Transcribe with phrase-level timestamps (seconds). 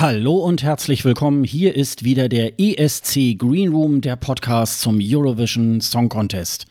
[0.00, 1.44] Hallo und herzlich willkommen.
[1.44, 6.64] Hier ist wieder der ESC Green Room, der Podcast zum Eurovision Song Contest.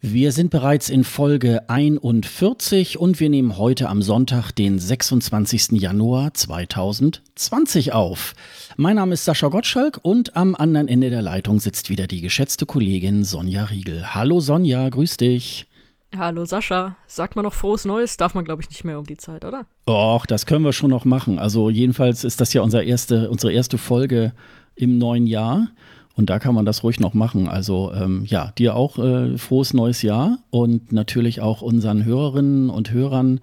[0.00, 5.80] Wir sind bereits in Folge 41 und wir nehmen heute am Sonntag, den 26.
[5.80, 8.34] Januar 2020 auf.
[8.76, 12.66] Mein Name ist Sascha Gottschalk und am anderen Ende der Leitung sitzt wieder die geschätzte
[12.66, 14.16] Kollegin Sonja Riegel.
[14.16, 15.68] Hallo Sonja, grüß dich.
[16.16, 18.18] Hallo Sascha, sagt man noch frohes Neues?
[18.18, 19.64] Darf man, glaube ich, nicht mehr um die Zeit, oder?
[19.88, 21.38] Och, das können wir schon noch machen.
[21.38, 24.34] Also jedenfalls ist das ja unser erste, unsere erste Folge
[24.74, 25.68] im neuen Jahr.
[26.14, 27.48] Und da kann man das ruhig noch machen.
[27.48, 32.92] Also ähm, ja, dir auch äh, frohes neues Jahr und natürlich auch unseren Hörerinnen und
[32.92, 33.40] Hörern.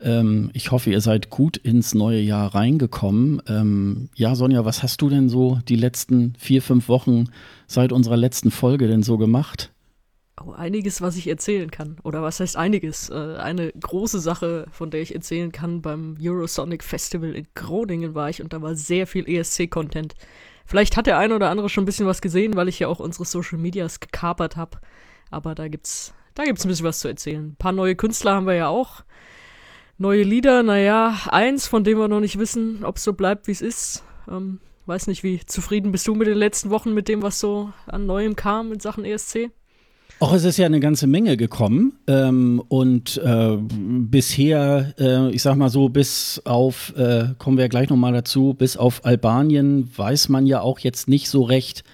[0.00, 3.42] Ähm, ich hoffe, ihr seid gut ins neue Jahr reingekommen.
[3.48, 7.30] Ähm, ja, Sonja, was hast du denn so die letzten vier, fünf Wochen
[7.66, 9.72] seit unserer letzten Folge denn so gemacht?
[10.44, 11.96] Oh, einiges, was ich erzählen kann.
[12.02, 13.08] Oder was heißt einiges?
[13.08, 18.28] Äh, eine große Sache, von der ich erzählen kann, beim Eurosonic Festival in Groningen war
[18.28, 20.14] ich und da war sehr viel ESC-Content.
[20.66, 23.00] Vielleicht hat der eine oder andere schon ein bisschen was gesehen, weil ich ja auch
[23.00, 24.78] unsere Social Medias gekapert habe.
[25.30, 27.52] Aber da gibt's, da gibt's ein bisschen was zu erzählen.
[27.52, 29.04] Ein paar neue Künstler haben wir ja auch.
[29.96, 33.52] Neue Lieder, naja, eins, von dem wir noch nicht wissen, ob es so bleibt, wie
[33.52, 34.04] es ist.
[34.28, 37.72] Ähm, weiß nicht, wie zufrieden bist du mit den letzten Wochen, mit dem, was so
[37.86, 39.50] an Neuem kam in Sachen ESC?
[40.18, 45.56] Auch es ist ja eine ganze Menge gekommen ähm, und äh, bisher, äh, ich sag
[45.56, 50.30] mal so, bis auf, äh, kommen wir ja gleich nochmal dazu, bis auf Albanien weiß
[50.30, 51.84] man ja auch jetzt nicht so recht,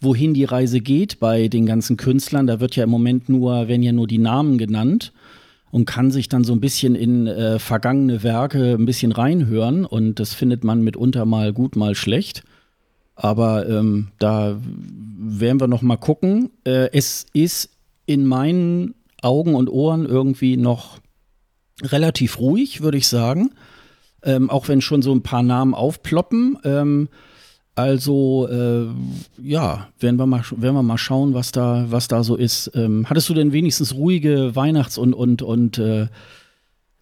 [0.00, 2.46] wohin die Reise geht bei den ganzen Künstlern.
[2.46, 5.12] Da wird ja im Moment nur, werden ja nur die Namen genannt
[5.70, 10.18] und kann sich dann so ein bisschen in äh, vergangene Werke ein bisschen reinhören und
[10.18, 12.42] das findet man mitunter mal gut, mal schlecht.
[13.16, 14.56] Aber ähm, da
[15.18, 16.50] werden wir noch mal gucken.
[16.64, 17.70] Äh, es ist
[18.04, 20.98] in meinen Augen und Ohren irgendwie noch
[21.82, 23.50] relativ ruhig, würde ich sagen.
[24.22, 26.58] Ähm, auch wenn schon so ein paar Namen aufploppen.
[26.64, 27.08] Ähm,
[27.74, 28.86] also äh,
[29.42, 32.70] ja, werden wir mal, werden wir mal schauen, was da, was da so ist.
[32.74, 36.06] Ähm, hattest du denn wenigstens ruhige Weihnachts- und, und, und äh,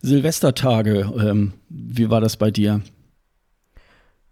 [0.03, 1.13] Silvestertage?
[1.17, 2.83] Ähm, wie war das bei dir?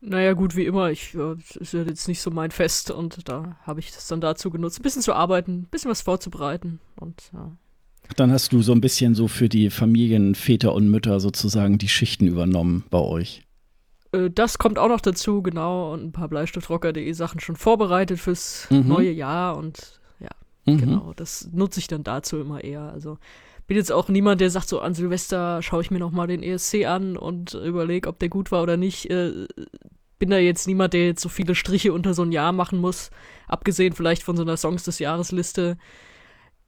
[0.04, 0.90] Naja, gut, wie immer.
[0.90, 4.20] Ich äh, ist ja jetzt nicht so mein Fest und da habe ich das dann
[4.20, 7.56] dazu genutzt, ein bisschen zu arbeiten, ein bisschen was vorzubereiten und ja.
[8.16, 11.88] Dann hast du so ein bisschen so für die Familien, Väter und Mütter sozusagen die
[11.88, 13.44] Schichten übernommen bei euch.
[14.10, 18.66] Äh, das kommt auch noch dazu, genau, und ein paar Bleistiftrocker.de Sachen schon vorbereitet fürs
[18.70, 18.88] mhm.
[18.88, 20.30] neue Jahr und ja,
[20.66, 20.78] mhm.
[20.78, 22.92] genau, das nutze ich dann dazu immer eher.
[22.92, 23.18] Also
[23.66, 26.84] bin jetzt auch niemand, der sagt, so an Silvester schaue ich mir nochmal den ESC
[26.86, 29.10] an und überlege, ob der gut war oder nicht.
[29.10, 29.46] Äh,
[30.18, 33.10] bin da jetzt niemand, der jetzt so viele Striche unter so ein Jahr machen muss.
[33.48, 35.76] Abgesehen vielleicht von so einer Songs des Jahresliste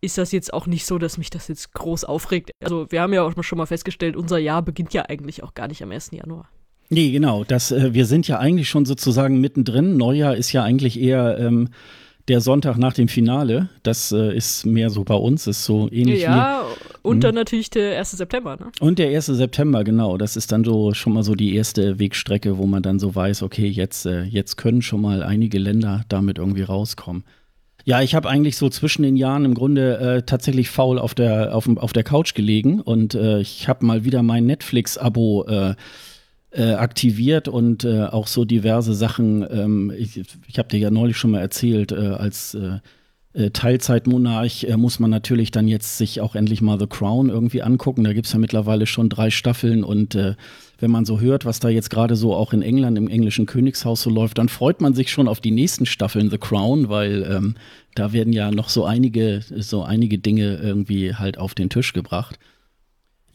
[0.01, 2.51] ist das jetzt auch nicht so, dass mich das jetzt groß aufregt.
[2.63, 5.69] Also wir haben ja auch schon mal festgestellt, unser Jahr beginnt ja eigentlich auch gar
[5.69, 6.11] nicht am 1.
[6.13, 6.49] Januar.
[6.91, 7.45] Nee, genau.
[7.45, 9.97] Das, äh, wir sind ja eigentlich schon sozusagen mittendrin.
[9.97, 11.71] Neujahr ist ja eigentlich eher ähm,
[12.29, 16.23] der Sonntag nach dem Finale, das äh, ist mehr so bei uns, ist so ähnlich
[16.23, 16.99] ja, wie.
[17.03, 18.13] Und dann natürlich der 1.
[18.13, 18.73] September, ne?
[18.81, 19.27] Und der 1.
[19.27, 20.17] September, genau.
[20.17, 23.43] Das ist dann so schon mal so die erste Wegstrecke, wo man dann so weiß,
[23.43, 27.25] okay, jetzt, äh, jetzt können schon mal einige Länder damit irgendwie rauskommen.
[27.87, 31.55] Ja, ich habe eigentlich so zwischen den Jahren im Grunde äh, tatsächlich faul auf der,
[31.55, 35.75] auf, auf der Couch gelegen und äh, ich habe mal wieder mein Netflix-Abo äh,
[36.55, 39.45] äh, aktiviert und äh, auch so diverse Sachen.
[39.51, 42.79] Ähm, ich ich habe dir ja neulich schon mal erzählt, äh, als äh,
[43.33, 47.63] äh, Teilzeitmonarch äh, muss man natürlich dann jetzt sich auch endlich mal The Crown irgendwie
[47.63, 48.05] angucken.
[48.05, 50.17] Da gibt es ja mittlerweile schon drei Staffeln und
[50.79, 54.03] wenn man so hört, was da jetzt gerade so auch in England im englischen Königshaus
[54.03, 57.55] so läuft, dann freut man sich schon auf die nächsten Staffeln The Crown, weil ähm,
[57.95, 62.39] da werden ja noch so einige, so einige Dinge irgendwie halt auf den Tisch gebracht.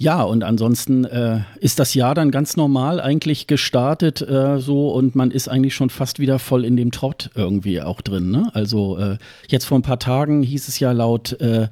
[0.01, 5.13] Ja, und ansonsten äh, ist das Jahr dann ganz normal eigentlich gestartet äh, so und
[5.13, 8.31] man ist eigentlich schon fast wieder voll in dem Trott irgendwie auch drin.
[8.31, 8.50] Ne?
[8.54, 9.18] Also äh,
[9.50, 11.68] jetzt vor ein paar Tagen hieß es ja laut äh,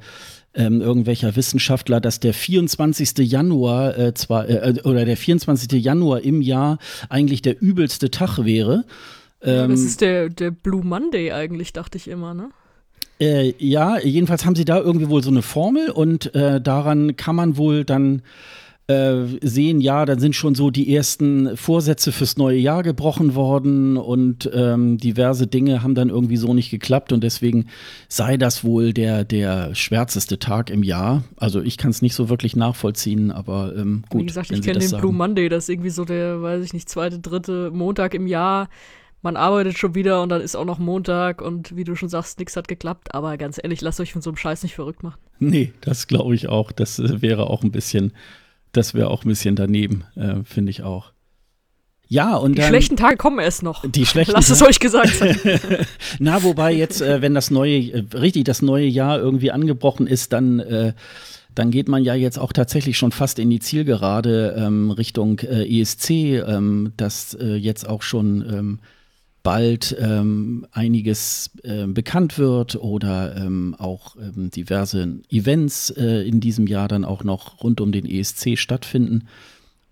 [0.53, 3.18] ähm, irgendwelcher Wissenschaftler, dass der 24.
[3.19, 5.81] Januar äh, zwar äh, oder der 24.
[5.81, 8.83] Januar im Jahr eigentlich der übelste Tag wäre.
[9.41, 12.50] Ähm, das ist der, der Blue Monday eigentlich, dachte ich immer, ne?
[13.19, 17.36] Äh, ja, jedenfalls haben sie da irgendwie wohl so eine Formel und äh, daran kann
[17.36, 18.22] man wohl dann
[18.88, 23.98] äh, sehen, ja, dann sind schon so die ersten Vorsätze fürs neue Jahr gebrochen worden
[23.98, 27.68] und ähm, diverse Dinge haben dann irgendwie so nicht geklappt und deswegen
[28.08, 31.25] sei das wohl der, der schwärzeste Tag im Jahr.
[31.36, 34.22] Also ich kann es nicht so wirklich nachvollziehen, aber ähm, gut.
[34.22, 35.02] Wie gesagt, ich kenne den sagen.
[35.02, 38.69] Blue Monday, das ist irgendwie so der, weiß ich nicht, zweite, dritte Montag im Jahr
[39.22, 42.40] man arbeitet schon wieder und dann ist auch noch Montag und wie du schon sagst,
[42.40, 43.14] nichts hat geklappt.
[43.14, 45.19] Aber ganz ehrlich, lasst euch von so einem Scheiß nicht verrückt machen.
[45.40, 46.72] Nee, das glaube ich auch.
[46.72, 48.14] Das äh, wäre auch ein bisschen,
[48.72, 51.12] das wäre auch ein bisschen daneben, äh, finde ich auch.
[52.10, 53.84] Ja, und die dann, schlechten Tage kommen erst noch.
[53.90, 55.38] Die schlechten Lasst es euch gesagt sein.
[56.19, 60.31] Na, wobei jetzt, äh, wenn das neue, äh, richtig das neue Jahr irgendwie angebrochen ist,
[60.31, 60.94] dann äh,
[61.54, 65.81] dann geht man ja jetzt auch tatsächlich schon fast in die Zielgerade ähm, Richtung äh,
[65.81, 68.80] ESC, ähm, das äh, jetzt auch schon ähm,
[69.44, 76.68] bald ähm, einiges äh, bekannt wird oder ähm, auch ähm, diverse Events äh, in diesem
[76.68, 79.28] Jahr dann auch noch rund um den ESC stattfinden.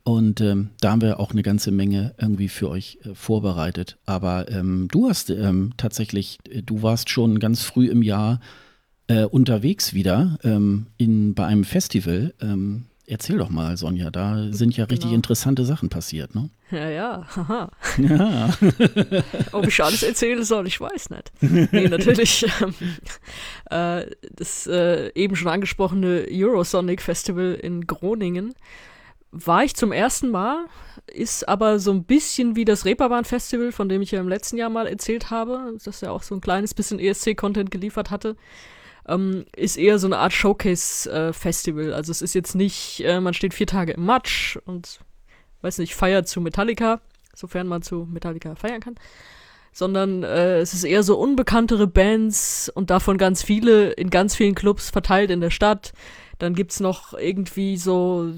[0.03, 3.97] Und ähm, da haben wir auch eine ganze Menge irgendwie für euch äh, vorbereitet.
[4.06, 8.39] Aber ähm, du hast ähm, tatsächlich, äh, du warst schon ganz früh im Jahr
[9.07, 10.39] äh, unterwegs wieder
[10.98, 12.33] in, bei einem Festival.
[13.07, 15.15] Erzähl doch mal, Sonja, da sind ja richtig genau.
[15.15, 16.50] interessante Sachen passiert, ne?
[16.71, 17.71] Ja, ja, haha.
[17.97, 18.50] Ja.
[19.51, 21.31] Ob ich alles erzählen soll, ich weiß nicht.
[21.71, 22.45] Nee, natürlich.
[22.62, 22.73] Ähm,
[23.69, 28.53] äh, das äh, eben schon angesprochene Eurosonic Festival in Groningen
[29.31, 30.65] war ich zum ersten Mal,
[31.07, 34.57] ist aber so ein bisschen wie das Reeperbahn Festival, von dem ich ja im letzten
[34.57, 38.38] Jahr mal erzählt habe, das ja auch so ein kleines bisschen ESC-Content geliefert hatte
[39.07, 41.89] ähm, ist eher so eine Art Showcase-Festival.
[41.89, 45.00] Äh, also es ist jetzt nicht, äh, man steht vier Tage im Matsch und,
[45.65, 47.01] weiß nicht, feiert zu Metallica,
[47.33, 48.95] sofern man zu Metallica feiern kann.
[49.73, 54.56] Sondern äh, es ist eher so unbekanntere Bands und davon ganz viele in ganz vielen
[54.56, 55.91] Clubs verteilt in der Stadt.
[56.39, 58.31] Dann gibt's noch irgendwie so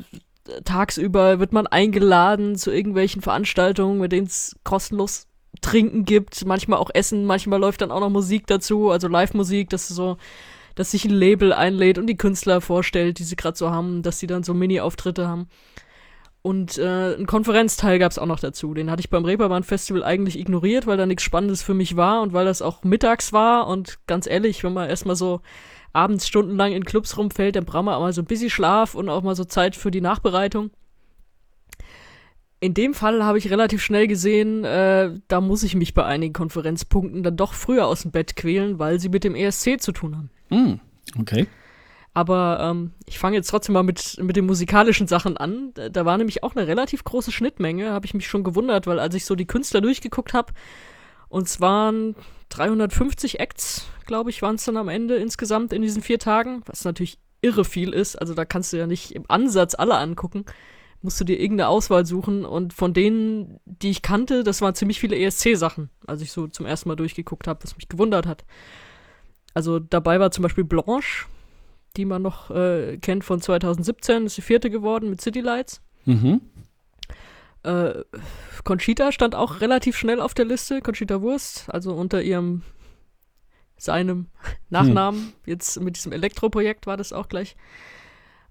[0.63, 5.27] tagsüber wird man eingeladen zu irgendwelchen Veranstaltungen, mit denen es kostenlos
[5.59, 9.89] Trinken gibt, manchmal auch Essen, manchmal läuft dann auch noch Musik dazu, also Live-Musik, das
[9.89, 10.17] ist so
[10.77, 14.19] dass sich ein Label einlädt und die Künstler vorstellt, die sie gerade so haben, dass
[14.19, 15.49] sie dann so Mini-Auftritte haben.
[16.47, 18.73] Und äh, einen Konferenzteil gab es auch noch dazu.
[18.73, 22.21] Den hatte ich beim Reeperbahn Festival eigentlich ignoriert, weil da nichts Spannendes für mich war
[22.21, 23.67] und weil das auch mittags war.
[23.67, 25.41] Und ganz ehrlich, wenn man erstmal so
[25.91, 29.09] abends stundenlang in Clubs rumfällt, dann braucht man auch mal so ein bisschen Schlaf und
[29.09, 30.71] auch mal so Zeit für die Nachbereitung.
[32.61, 36.31] In dem Fall habe ich relativ schnell gesehen, äh, da muss ich mich bei einigen
[36.31, 40.15] Konferenzpunkten dann doch früher aus dem Bett quälen, weil sie mit dem ESC zu tun
[40.15, 40.29] haben.
[40.49, 41.47] Mm, okay.
[42.17, 45.71] Aber ähm, ich fange jetzt trotzdem mal mit, mit den musikalischen Sachen an.
[45.91, 49.13] Da war nämlich auch eine relativ große Schnittmenge, habe ich mich schon gewundert, weil als
[49.13, 50.51] ich so die Künstler durchgeguckt habe,
[51.29, 52.15] und es waren
[52.49, 56.85] 350 Acts, glaube ich, waren es dann am Ende insgesamt in diesen vier Tagen, was
[56.85, 58.15] natürlich irre viel ist.
[58.15, 60.43] Also da kannst du ja nicht im Ansatz alle angucken.
[61.03, 62.45] Musst du dir irgendeine Auswahl suchen.
[62.45, 66.65] Und von denen, die ich kannte, das waren ziemlich viele ESC-Sachen, als ich so zum
[66.65, 68.43] ersten Mal durchgeguckt habe, was mich gewundert hat.
[69.53, 71.27] Also dabei war zum Beispiel Blanche,
[71.97, 75.81] die man noch äh, kennt von 2017, ist die vierte geworden mit City Lights.
[76.05, 76.41] Mhm.
[77.63, 78.03] Äh,
[78.63, 82.61] Conchita stand auch relativ schnell auf der Liste, Conchita Wurst, also unter ihrem,
[83.77, 84.27] seinem
[84.69, 85.19] Nachnamen.
[85.19, 85.33] Hm.
[85.45, 87.55] Jetzt mit diesem Elektro-Projekt war das auch gleich.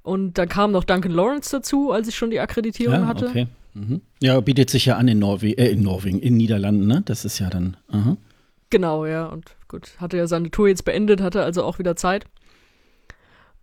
[0.02, 3.28] Und dann kam noch Duncan Lawrence dazu, als ich schon die Akkreditierung ja, hatte.
[3.28, 3.46] Okay.
[3.74, 4.00] Mhm.
[4.22, 7.02] Ja, bietet sich ja an in, Norwe äh, in Norwegen, in Niederlanden, ne?
[7.04, 7.76] Das ist ja dann.
[7.92, 8.16] Uh
[8.70, 9.26] Genau, ja.
[9.26, 12.26] Und gut, hatte ja seine Tour jetzt beendet, hatte also auch wieder Zeit.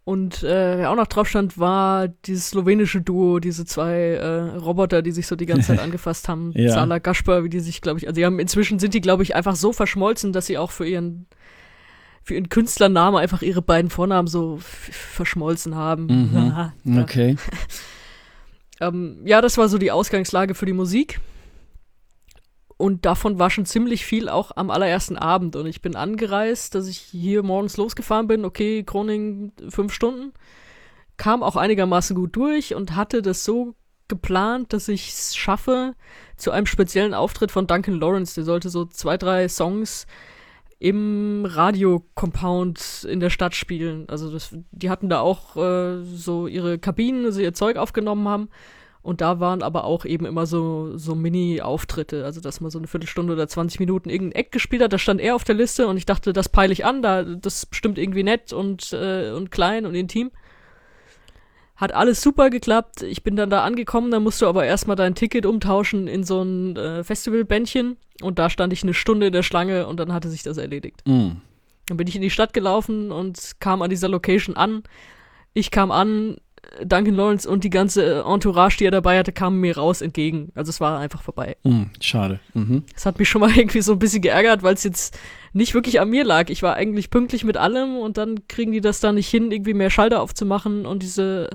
[0.05, 5.01] Und äh, wer auch noch drauf stand, war dieses slowenische Duo, diese zwei äh, Roboter,
[5.01, 6.51] die sich so die ganze Zeit angefasst haben.
[6.55, 6.71] ja.
[6.71, 9.35] Sala Gaspar, wie die sich, glaube ich, also die haben inzwischen sind die, glaube ich,
[9.35, 11.27] einfach so verschmolzen, dass sie auch für ihren
[12.21, 16.05] für ihren Künstlernamen einfach ihre beiden Vornamen so verschmolzen haben.
[16.05, 16.29] Mhm.
[16.33, 17.01] Ja, ja.
[17.01, 17.35] Okay.
[18.81, 21.19] ähm, ja, das war so die Ausgangslage für die Musik.
[22.77, 25.55] Und davon war schon ziemlich viel auch am allerersten Abend.
[25.55, 28.45] Und ich bin angereist, dass ich hier morgens losgefahren bin.
[28.45, 30.33] Okay, Kroning fünf Stunden.
[31.17, 33.75] Kam auch einigermaßen gut durch und hatte das so
[34.07, 35.95] geplant, dass ich es schaffe,
[36.37, 38.35] zu einem speziellen Auftritt von Duncan Lawrence.
[38.35, 40.07] Der sollte so zwei, drei Songs
[40.79, 44.09] im Radio-Compound in der Stadt spielen.
[44.09, 48.49] Also das, die hatten da auch äh, so ihre Kabinen, also ihr Zeug aufgenommen haben.
[49.03, 52.87] Und da waren aber auch eben immer so, so Mini-Auftritte, also dass man so eine
[52.87, 54.93] Viertelstunde oder 20 Minuten irgendein Eck gespielt hat.
[54.93, 57.55] Da stand er auf der Liste und ich dachte, das peile ich an, da, das
[57.55, 60.31] ist bestimmt irgendwie nett und, äh, und klein und intim.
[61.75, 63.01] Hat alles super geklappt.
[63.01, 66.41] Ich bin dann da angekommen, dann musst du aber erstmal dein Ticket umtauschen in so
[66.41, 70.29] ein äh, Festivalbändchen und da stand ich eine Stunde in der Schlange und dann hatte
[70.29, 71.01] sich das erledigt.
[71.05, 71.31] Mm.
[71.87, 74.83] Dann bin ich in die Stadt gelaufen und kam an dieser Location an.
[75.53, 76.37] Ich kam an,
[76.83, 80.51] Duncan Lawrence und die ganze Entourage, die er dabei hatte, kamen mir raus entgegen.
[80.55, 81.55] Also es war einfach vorbei.
[81.63, 82.39] Hm, schade.
[82.53, 82.83] Mhm.
[82.93, 85.17] Das hat mich schon mal irgendwie so ein bisschen geärgert, weil es jetzt
[85.53, 86.49] nicht wirklich an mir lag.
[86.49, 89.73] Ich war eigentlich pünktlich mit allem und dann kriegen die das da nicht hin, irgendwie
[89.73, 91.49] mehr Schalter aufzumachen und diese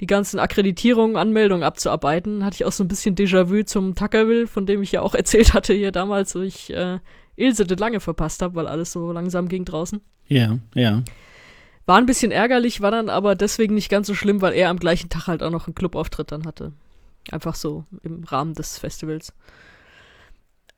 [0.00, 2.44] die ganzen Akkreditierungen, Anmeldungen abzuarbeiten.
[2.44, 5.52] Hatte ich auch so ein bisschen Déjà-vu zum Tuckerville, von dem ich ja auch erzählt
[5.52, 6.98] hatte hier damals, wo ich äh,
[7.36, 10.00] Ilse de Lange verpasst habe, weil alles so langsam ging draußen.
[10.28, 11.02] Ja, ja.
[11.86, 14.78] War ein bisschen ärgerlich, war dann aber deswegen nicht ganz so schlimm, weil er am
[14.78, 16.72] gleichen Tag halt auch noch einen Clubauftritt dann hatte.
[17.30, 19.32] Einfach so im Rahmen des Festivals.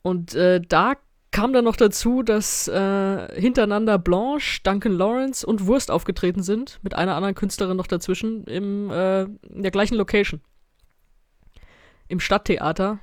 [0.02, 0.96] Und äh, da
[1.32, 6.94] kam dann noch dazu, dass äh, hintereinander Blanche, Duncan Lawrence und Wurst aufgetreten sind, mit
[6.94, 10.40] einer anderen Künstlerin noch dazwischen, im, äh, in der gleichen Location.
[12.08, 12.98] Im Stadttheater,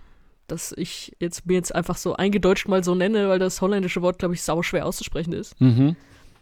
[0.47, 4.19] das ich jetzt mir jetzt einfach so eingedeutscht mal so nenne, weil das holländische Wort,
[4.19, 5.59] glaube ich, sau schwer auszusprechen ist.
[5.59, 5.95] Mhm.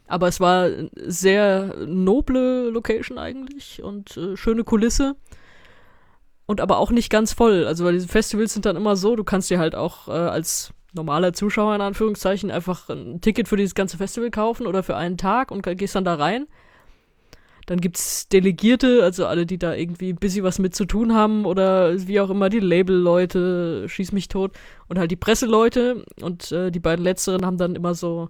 [0.08, 5.16] Aber es war sehr noble Location eigentlich und äh, schöne Kulisse.
[6.46, 7.66] Und aber auch nicht ganz voll.
[7.66, 10.74] Also weil diese Festivals sind dann immer so, du kannst dir halt auch äh, als
[10.94, 15.18] normaler Zuschauer in Anführungszeichen einfach ein Ticket für dieses ganze Festival kaufen oder für einen
[15.18, 16.48] Tag und gehst dann da rein.
[17.68, 21.14] Dann gibt es Delegierte, also alle, die da irgendwie ein bisschen was mit zu tun
[21.14, 24.54] haben oder wie auch immer, die Label-Leute, schieß mich tot
[24.88, 28.30] und halt die Presseleute und äh, die beiden letzteren haben dann immer so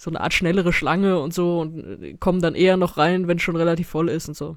[0.00, 3.36] so eine Art schnellere Schlange und so und äh, kommen dann eher noch rein, wenn
[3.36, 4.56] es schon relativ voll ist und so.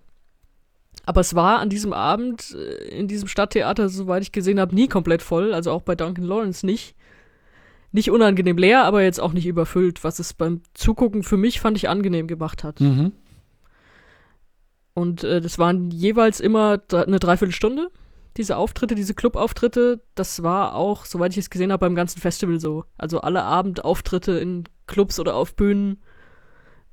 [1.05, 4.88] Aber es war an diesem Abend äh, in diesem Stadttheater, soweit ich gesehen habe, nie
[4.88, 6.95] komplett voll, also auch bei Duncan Lawrence nicht.
[7.91, 11.75] Nicht unangenehm leer, aber jetzt auch nicht überfüllt, was es beim Zugucken für mich, fand
[11.75, 12.79] ich, angenehm gemacht hat.
[12.79, 13.12] Mhm.
[14.93, 17.89] Und äh, das waren jeweils immer eine Dreiviertelstunde
[18.38, 22.59] diese Auftritte, diese Clubauftritte, das war auch, soweit ich es gesehen habe, beim ganzen Festival
[22.59, 22.85] so.
[22.97, 25.97] Also alle Abendauftritte in Clubs oder auf Bühnen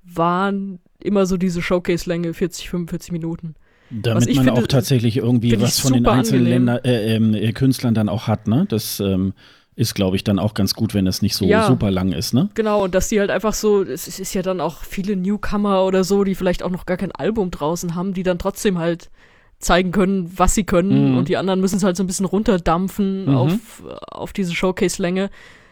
[0.03, 3.55] waren immer so diese Showcase-Länge, 40, 45 Minuten.
[3.91, 8.09] Damit man finde, auch tatsächlich irgendwie was von den einzelnen Länder, äh, äh, Künstlern dann
[8.09, 8.65] auch hat, ne?
[8.69, 9.35] Das ähm,
[9.75, 12.33] ist, glaube ich, dann auch ganz gut, wenn das nicht so ja, super lang ist,
[12.33, 12.51] ne?
[12.55, 16.05] Genau, und dass die halt einfach so, es ist ja dann auch viele Newcomer oder
[16.05, 19.11] so, die vielleicht auch noch gar kein Album draußen haben, die dann trotzdem halt
[19.59, 21.13] zeigen können, was sie können.
[21.13, 21.19] Mhm.
[21.19, 23.35] Und die anderen müssen es halt so ein bisschen runterdampfen mhm.
[23.35, 25.31] auf, auf diese Showcase-Länge.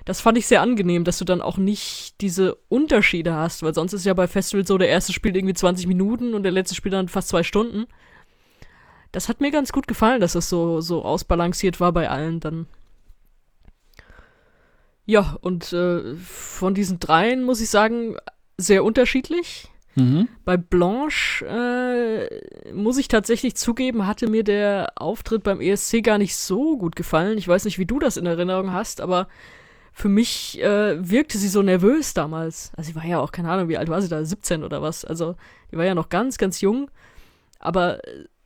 [0.09, 3.93] Das fand ich sehr angenehm, dass du dann auch nicht diese Unterschiede hast, weil sonst
[3.93, 6.95] ist ja bei Festivals so, der erste spielt irgendwie 20 Minuten und der letzte spielt
[6.95, 7.85] dann fast zwei Stunden.
[9.13, 12.69] Das hat mir ganz gut gefallen, dass das so, so ausbalanciert war bei allen dann.
[15.05, 18.17] Ja, und äh, von diesen dreien muss ich sagen,
[18.57, 19.69] sehr unterschiedlich.
[19.95, 20.27] Mhm.
[20.47, 26.35] Bei Blanche äh, muss ich tatsächlich zugeben, hatte mir der Auftritt beim ESC gar nicht
[26.35, 27.37] so gut gefallen.
[27.37, 29.29] Ich weiß nicht, wie du das in Erinnerung hast, aber
[29.99, 32.71] für mich äh, wirkte sie so nervös damals.
[32.77, 34.25] Also sie war ja auch, keine Ahnung, wie alt war sie da?
[34.25, 35.05] 17 oder was?
[35.05, 35.35] Also
[35.73, 36.89] die war ja noch ganz, ganz jung.
[37.59, 37.99] Aber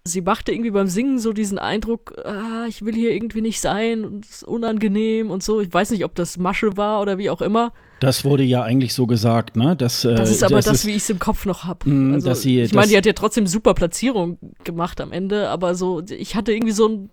[0.05, 4.05] sie machte irgendwie beim Singen so diesen Eindruck, ah, ich will hier irgendwie nicht sein
[4.05, 5.61] und es ist unangenehm und so.
[5.61, 7.73] Ich weiß nicht, ob das Masche war oder wie auch immer.
[8.01, 9.77] Das wurde ja eigentlich so gesagt, ne?
[9.77, 11.89] Das, äh, das ist aber das, das ist, wie ich es im Kopf noch habe.
[11.89, 15.49] Mm, also, dass sie, ich meine, die hat ja trotzdem super Platzierung gemacht am Ende,
[15.51, 17.11] aber so, ich hatte irgendwie so ein,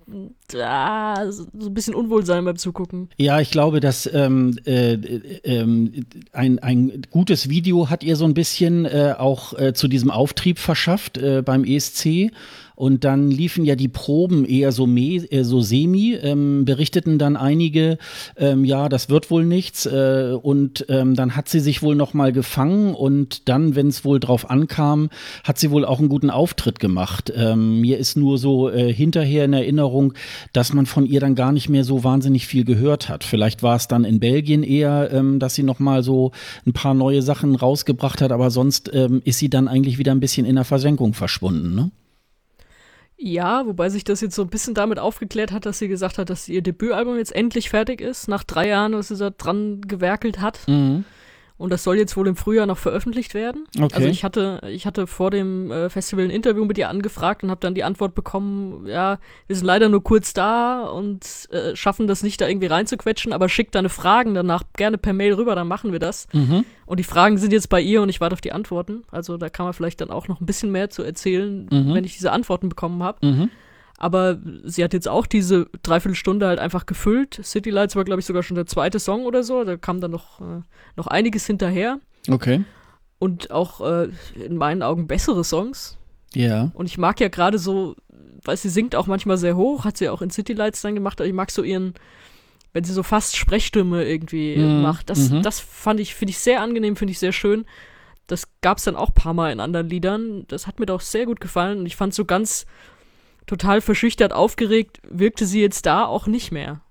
[0.59, 3.09] ah, so ein bisschen Unwohlsein beim Zugucken.
[3.17, 5.61] Ja, ich glaube, dass ähm, äh, äh,
[6.31, 10.57] ein, ein gutes Video hat ihr so ein bisschen äh, auch äh, zu diesem Auftrieb
[10.57, 12.31] verschafft äh, beim ESC.
[12.79, 17.35] Und dann liefen ja die Proben eher so, me, äh, so semi, ähm, berichteten dann
[17.35, 17.97] einige,
[18.37, 19.85] ähm, ja, das wird wohl nichts.
[19.85, 24.05] Äh, und ähm, dann hat sie sich wohl noch mal gefangen und dann, wenn es
[24.05, 25.09] wohl drauf ankam,
[25.43, 27.33] hat sie wohl auch einen guten Auftritt gemacht.
[27.35, 30.13] Ähm, mir ist nur so äh, hinterher in Erinnerung,
[30.53, 33.25] dass man von ihr dann gar nicht mehr so wahnsinnig viel gehört hat.
[33.25, 36.31] Vielleicht war es dann in Belgien eher, ähm, dass sie noch mal so
[36.65, 40.21] ein paar neue Sachen rausgebracht hat, aber sonst ähm, ist sie dann eigentlich wieder ein
[40.21, 41.91] bisschen in der Versenkung verschwunden, ne?
[43.21, 46.29] Ja, wobei sich das jetzt so ein bisschen damit aufgeklärt hat, dass sie gesagt hat,
[46.29, 50.39] dass ihr Debütalbum jetzt endlich fertig ist, nach drei Jahren, dass sie da dran gewerkelt
[50.39, 50.61] hat.
[50.67, 51.03] Mhm.
[51.59, 53.65] Und das soll jetzt wohl im Frühjahr noch veröffentlicht werden.
[53.77, 53.93] Okay.
[53.93, 57.51] Also ich hatte, ich hatte vor dem äh, Festival ein Interview mit ihr angefragt und
[57.51, 62.07] habe dann die Antwort bekommen, ja, wir sind leider nur kurz da und äh, schaffen
[62.07, 65.67] das nicht, da irgendwie reinzuquetschen, aber schickt deine Fragen danach gerne per Mail rüber, dann
[65.67, 66.27] machen wir das.
[66.31, 66.63] Mhm.
[66.85, 69.03] Und die Fragen sind jetzt bei ihr und ich warte auf die Antworten.
[69.11, 71.93] Also da kann man vielleicht dann auch noch ein bisschen mehr zu erzählen, Mhm.
[71.93, 73.25] wenn ich diese Antworten bekommen habe.
[73.25, 73.49] Mhm.
[74.01, 77.41] Aber sie hat jetzt auch diese Dreiviertelstunde halt einfach gefüllt.
[77.43, 79.65] City Lights war, glaube ich, sogar schon der zweite Song oder so.
[79.65, 80.61] Da kam dann noch, äh,
[80.95, 81.99] noch einiges hinterher.
[82.29, 82.63] Okay.
[83.19, 85.97] Und auch äh, in meinen Augen bessere Songs.
[86.33, 86.71] Ja.
[86.75, 87.97] Und ich mag ja gerade so,
[88.45, 91.19] weil sie singt auch manchmal sehr hoch, hat sie auch in City Lights dann gemacht,
[91.19, 91.93] aber ich mag so ihren,
[92.71, 95.09] wenn sie so fast Sprechstimme irgendwie Mhm, macht.
[95.09, 95.41] Das, mhm.
[95.43, 97.65] das fand ich, finde ich sehr angenehm, finde ich sehr schön.
[98.27, 100.45] Das gab es dann auch ein paar Mal in anderen Liedern.
[100.47, 102.65] Das hat mir doch sehr gut gefallen und ich fand so ganz
[103.49, 106.81] total verschüchtert, aufgeregt, wirkte sie jetzt da auch nicht mehr.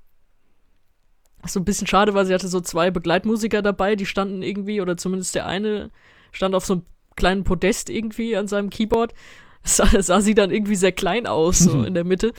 [1.41, 4.81] Was so ein bisschen schade war, sie hatte so zwei Begleitmusiker dabei, die standen irgendwie,
[4.81, 5.93] oder zumindest der eine
[6.33, 6.83] stand auf so einem
[7.15, 9.15] kleinen Podest irgendwie an seinem Keyboard.
[9.63, 12.33] Sah, sah sie dann irgendwie sehr klein aus, so in der Mitte.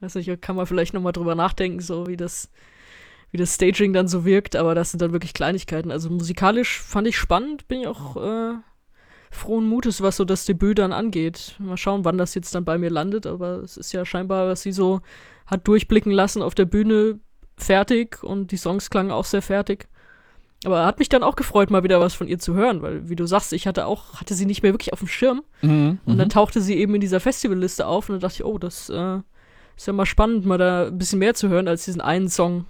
[0.00, 2.50] Weiß nicht, kann man vielleicht nochmal drüber nachdenken, so wie das,
[3.30, 5.90] wie das Staging dann so wirkt, aber das sind dann wirklich Kleinigkeiten.
[5.90, 8.54] Also musikalisch fand ich spannend, bin ich auch äh,
[9.30, 11.56] frohen Mutes, was so das Debüt dann angeht.
[11.58, 14.62] Mal schauen, wann das jetzt dann bei mir landet, aber es ist ja scheinbar, was
[14.62, 15.00] sie so
[15.46, 17.20] hat durchblicken lassen auf der Bühne
[17.56, 19.88] fertig und die Songs klangen auch sehr fertig.
[20.64, 23.16] Aber hat mich dann auch gefreut, mal wieder was von ihr zu hören, weil, wie
[23.16, 25.42] du sagst, ich hatte auch, hatte sie nicht mehr wirklich auf dem Schirm.
[25.62, 25.98] Mhm.
[26.04, 28.88] Und dann tauchte sie eben in dieser Festivalliste auf und dann dachte ich, oh, das
[28.88, 29.18] äh,
[29.76, 32.64] ist ja mal spannend, mal da ein bisschen mehr zu hören als diesen einen Song.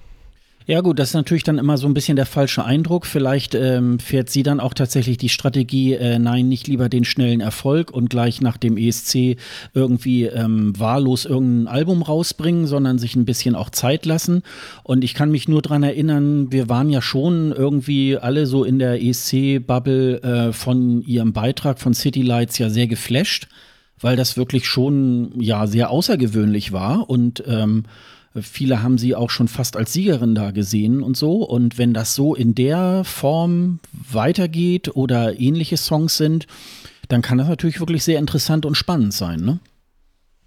[0.71, 3.07] Ja gut, das ist natürlich dann immer so ein bisschen der falsche Eindruck.
[3.07, 7.41] Vielleicht ähm, fährt sie dann auch tatsächlich die Strategie, äh, nein, nicht lieber den schnellen
[7.41, 9.39] Erfolg und gleich nach dem ESC
[9.73, 14.43] irgendwie ähm, wahllos irgendein Album rausbringen, sondern sich ein bisschen auch Zeit lassen.
[14.83, 18.79] Und ich kann mich nur dran erinnern, wir waren ja schon irgendwie alle so in
[18.79, 23.49] der ESC-Bubble äh, von ihrem Beitrag von City Lights ja sehr geflasht,
[23.99, 27.85] weil das wirklich schon ja sehr außergewöhnlich war und ähm,
[28.35, 31.43] Viele haben sie auch schon fast als Siegerin da gesehen und so.
[31.45, 36.47] Und wenn das so in der Form weitergeht oder ähnliche Songs sind,
[37.09, 39.61] dann kann das natürlich wirklich sehr interessant und spannend sein, ne?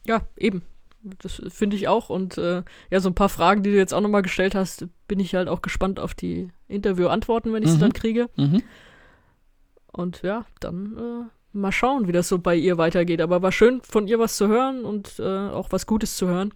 [0.08, 0.62] Ja, eben.
[1.20, 2.10] Das finde ich auch.
[2.10, 2.62] Und äh,
[2.92, 5.48] ja, so ein paar Fragen, die du jetzt auch nochmal gestellt hast, bin ich halt
[5.48, 7.82] auch gespannt auf die Interview-Antworten, wenn ich sie Mhm.
[7.82, 8.30] dann kriege.
[8.38, 8.62] Mhm.
[9.92, 13.22] Und ja, dann äh, mal schauen, wie das so bei ihr weitergeht.
[13.22, 16.54] Aber war schön, von ihr was zu hören und äh, auch was Gutes zu hören.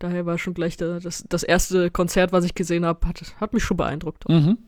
[0.00, 3.52] Daher war schon gleich der, das, das erste Konzert, was ich gesehen habe, hat, hat
[3.52, 4.28] mich schon beeindruckt.
[4.28, 4.58] Mhm.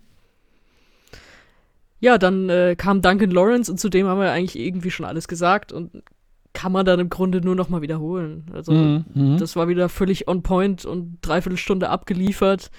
[2.01, 5.29] Ja, dann äh, kam Duncan Lawrence und zu dem haben wir eigentlich irgendwie schon alles
[5.29, 6.03] gesagt und
[6.53, 8.45] kann man dann im Grunde nur noch mal wiederholen.
[8.53, 9.05] Also Mhm.
[9.15, 9.39] Mhm.
[9.39, 12.71] das war wieder völlig on point und dreiviertel Stunde abgeliefert.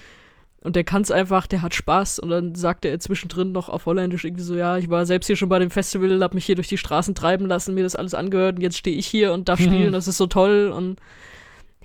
[0.60, 2.18] Und der kann es einfach, der hat Spaß.
[2.20, 5.36] Und dann sagte er zwischendrin noch auf Holländisch irgendwie so, ja, ich war selbst hier
[5.36, 8.14] schon bei dem Festival, hab mich hier durch die Straßen treiben lassen, mir das alles
[8.14, 9.64] angehört und jetzt stehe ich hier und darf Mhm.
[9.64, 10.72] spielen, das ist so toll.
[10.74, 11.00] Und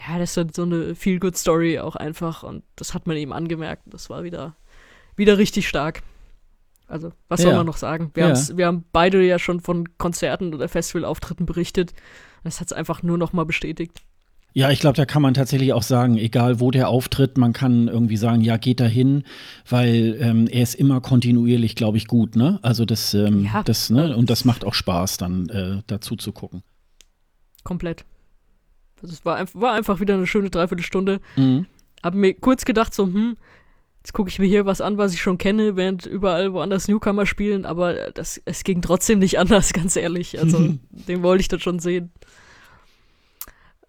[0.08, 2.44] ja, das ist halt so eine Feel-Good-Story auch einfach.
[2.44, 3.84] Und das hat man ihm angemerkt.
[3.88, 4.56] Das war wieder,
[5.16, 6.02] wieder richtig stark.
[6.88, 7.58] Also, was soll Ja.
[7.58, 8.12] man noch sagen?
[8.16, 8.58] Wir, Ja.
[8.58, 11.94] wir haben beide ja schon von Konzerten oder Festivalauftritten berichtet.
[12.44, 14.02] Das hat es einfach nur noch mal bestätigt.
[14.54, 17.88] Ja, ich glaube, da kann man tatsächlich auch sagen, egal wo der auftritt, man kann
[17.88, 19.24] irgendwie sagen, ja, geht da hin,
[19.70, 22.58] weil ähm, er ist immer kontinuierlich, glaube ich, gut, ne?
[22.64, 23.62] Also das, ähm, Ja.
[23.62, 24.18] das, ne?
[24.18, 26.64] Und das macht auch Spaß, dann äh, dazu zu gucken.
[27.64, 28.06] Komplett.
[29.02, 31.20] Also es war, war einfach wieder eine schöne Dreiviertelstunde.
[31.36, 31.66] Mhm.
[32.04, 33.38] Hab mir kurz gedacht, so, hm,
[34.00, 37.26] jetzt gucke ich mir hier was an, was ich schon kenne, während überall woanders Newcomer
[37.26, 40.40] spielen, aber das, es ging trotzdem nicht anders, ganz ehrlich.
[40.40, 42.12] Also, den wollte ich dann schon sehen.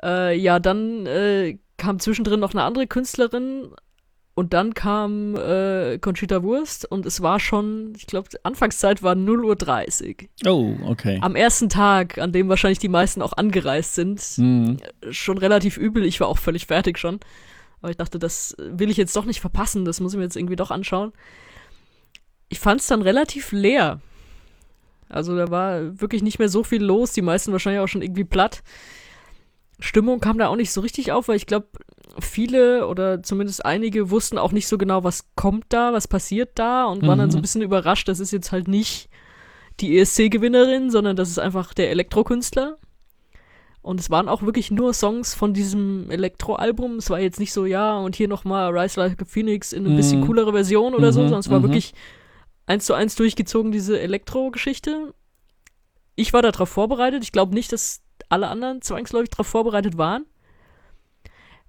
[0.03, 3.71] Äh, ja, dann äh, kam zwischendrin noch eine andere Künstlerin
[4.41, 10.29] und dann kam äh, Conchita Wurst und es war schon, ich glaube, Anfangszeit war 0.30
[10.47, 10.51] Uhr.
[10.51, 11.19] Oh, okay.
[11.21, 14.79] Am ersten Tag, an dem wahrscheinlich die meisten auch angereist sind, Mhm.
[15.11, 16.05] schon relativ übel.
[16.07, 17.21] Ich war auch völlig fertig schon.
[17.83, 19.85] Aber ich dachte, das will ich jetzt doch nicht verpassen.
[19.85, 21.13] Das muss ich mir jetzt irgendwie doch anschauen.
[22.49, 24.01] Ich fand es dann relativ leer.
[25.09, 27.13] Also da war wirklich nicht mehr so viel los.
[27.13, 28.63] Die meisten wahrscheinlich auch schon irgendwie platt.
[29.81, 31.69] Stimmung kam da auch nicht so richtig auf, weil ich glaube,
[32.21, 36.85] viele oder zumindest einige wussten auch nicht so genau, was kommt da, was passiert da
[36.87, 37.43] und waren dann so ein Mhm.
[37.43, 38.09] bisschen überrascht.
[38.09, 39.09] Das ist jetzt halt nicht
[39.81, 42.77] die ESC-Gewinnerin, sondern das ist einfach der Elektrokünstler.
[43.83, 46.97] Und es waren auch wirklich nur Songs von diesem Elektro-Album.
[46.97, 49.97] Es war jetzt nicht so, ja, und hier nochmal Rise Like a Phoenix in eine
[49.97, 50.27] bisschen Mhm.
[50.27, 51.65] coolere Version oder so, Mhm, sondern es war mhm.
[51.65, 51.95] wirklich
[52.67, 55.15] eins zu eins durchgezogen, diese Elektro-Geschichte.
[56.15, 57.23] Ich war darauf vorbereitet.
[57.23, 60.25] Ich glaube nicht, dass alle anderen zwangsläufig darauf vorbereitet waren.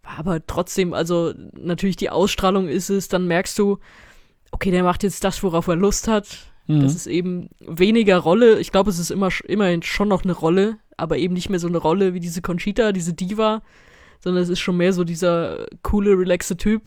[0.03, 3.77] War aber trotzdem, also natürlich die Ausstrahlung ist es, dann merkst du,
[4.51, 6.27] okay, der macht jetzt das, worauf er Lust hat.
[6.67, 6.81] Mhm.
[6.81, 8.59] Das ist eben weniger Rolle.
[8.59, 11.67] Ich glaube, es ist immer immerhin schon noch eine Rolle, aber eben nicht mehr so
[11.67, 13.61] eine Rolle wie diese Conchita, diese Diva,
[14.19, 16.83] sondern es ist schon mehr so dieser coole, relaxe Typ.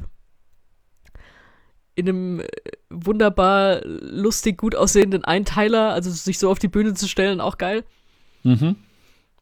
[1.97, 2.47] In einem äh,
[2.91, 7.85] wunderbar lustig, gut aussehenden Einteiler, also sich so auf die Bühne zu stellen, auch geil.
[8.43, 8.77] Mhm.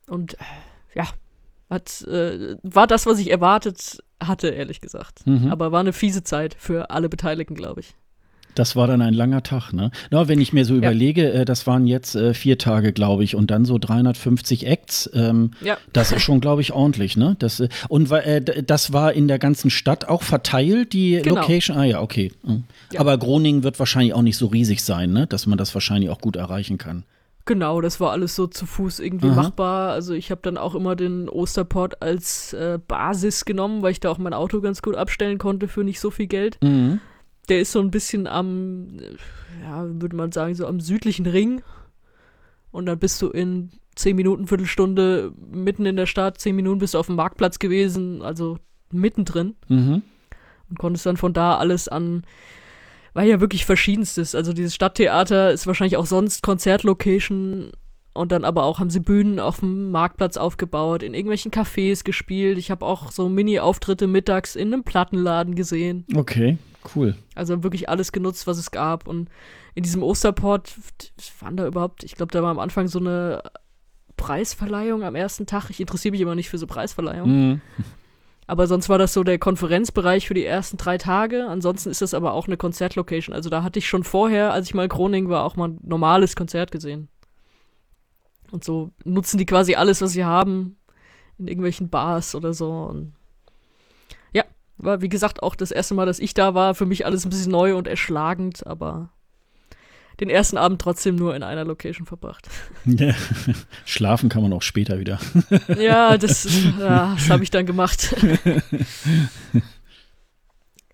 [0.06, 0.44] Und äh,
[0.94, 1.08] ja,
[1.70, 5.26] hat, äh, war das, was ich erwartet hatte, ehrlich gesagt.
[5.26, 5.48] Mhm.
[5.48, 7.94] Aber war eine fiese Zeit für alle Beteiligten, glaube ich.
[8.54, 9.90] Das war dann ein langer Tag, ne?
[10.10, 10.78] Na, wenn ich mir so ja.
[10.78, 15.10] überlege, äh, das waren jetzt äh, vier Tage, glaube ich, und dann so 350 Acts.
[15.14, 15.78] Ähm, ja.
[15.92, 17.36] Das ist schon, glaube ich, ordentlich, ne?
[17.38, 21.40] Das, äh, und äh, das war in der ganzen Stadt auch verteilt, die genau.
[21.40, 21.76] Location?
[21.76, 22.32] Ah ja, okay.
[22.42, 22.64] Mhm.
[22.92, 23.00] Ja.
[23.00, 25.26] Aber Groningen wird wahrscheinlich auch nicht so riesig sein, ne?
[25.26, 27.04] Dass man das wahrscheinlich auch gut erreichen kann.
[27.44, 29.42] Genau, das war alles so zu Fuß irgendwie Aha.
[29.42, 29.90] machbar.
[29.90, 34.10] Also ich habe dann auch immer den Osterport als äh, Basis genommen, weil ich da
[34.10, 36.58] auch mein Auto ganz gut abstellen konnte für nicht so viel Geld.
[36.62, 37.00] Mhm
[37.48, 38.88] der ist so ein bisschen am,
[39.62, 41.62] ja, würde man sagen, so am südlichen Ring.
[42.70, 46.94] Und dann bist du in zehn Minuten, Viertelstunde mitten in der Stadt, zehn Minuten bist
[46.94, 48.58] du auf dem Marktplatz gewesen, also
[48.90, 49.54] mittendrin.
[49.68, 50.02] Mhm.
[50.70, 52.22] Und konntest dann von da alles an,
[53.14, 54.34] war ja wirklich verschiedenstes.
[54.34, 57.72] Also dieses Stadttheater ist wahrscheinlich auch sonst Konzertlocation
[58.14, 62.58] und dann aber auch haben sie Bühnen auf dem Marktplatz aufgebaut, in irgendwelchen Cafés gespielt.
[62.58, 66.04] Ich habe auch so Mini-Auftritte mittags in einem Plattenladen gesehen.
[66.14, 66.58] Okay.
[66.94, 67.14] Cool.
[67.34, 69.06] Also wirklich alles genutzt, was es gab.
[69.06, 69.28] Und
[69.74, 70.74] in diesem Osterport
[71.40, 73.42] waren da überhaupt, ich glaube, da war am Anfang so eine
[74.16, 75.70] Preisverleihung am ersten Tag.
[75.70, 77.48] Ich interessiere mich immer nicht für so Preisverleihungen.
[77.48, 77.60] Mhm.
[78.46, 81.46] Aber sonst war das so der Konferenzbereich für die ersten drei Tage.
[81.48, 83.34] Ansonsten ist das aber auch eine Konzertlocation.
[83.34, 85.80] Also da hatte ich schon vorher, als ich mal in Groningen war, auch mal ein
[85.82, 87.08] normales Konzert gesehen.
[88.50, 90.76] Und so nutzen die quasi alles, was sie haben,
[91.38, 92.70] in irgendwelchen Bars oder so.
[92.70, 93.14] Und
[94.82, 97.30] war, wie gesagt, auch das erste Mal, dass ich da war, für mich alles ein
[97.30, 99.10] bisschen neu und erschlagend, aber
[100.20, 102.48] den ersten Abend trotzdem nur in einer Location verbracht.
[102.84, 103.14] Ja.
[103.84, 105.18] Schlafen kann man auch später wieder.
[105.78, 106.48] Ja, das,
[106.78, 108.14] ja, das habe ich dann gemacht.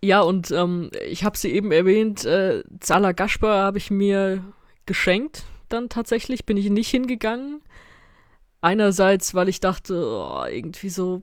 [0.01, 4.45] Ja, und ähm, ich habe sie eben erwähnt, äh, Zala Gashbar habe ich mir
[4.87, 5.43] geschenkt.
[5.69, 7.63] Dann tatsächlich bin ich nicht hingegangen.
[8.61, 11.23] Einerseits, weil ich dachte, oh, irgendwie so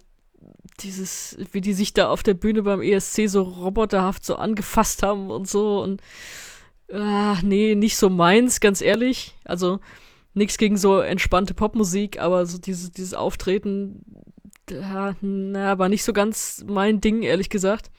[0.80, 5.30] dieses, wie die sich da auf der Bühne beim ESC so roboterhaft so angefasst haben
[5.30, 6.02] und so und
[6.92, 9.36] ah, nee, nicht so meins, ganz ehrlich.
[9.44, 9.80] Also
[10.34, 14.04] nichts gegen so entspannte Popmusik, aber so dieses, dieses Auftreten,
[14.70, 17.92] ja, na, war nicht so ganz mein Ding, ehrlich gesagt.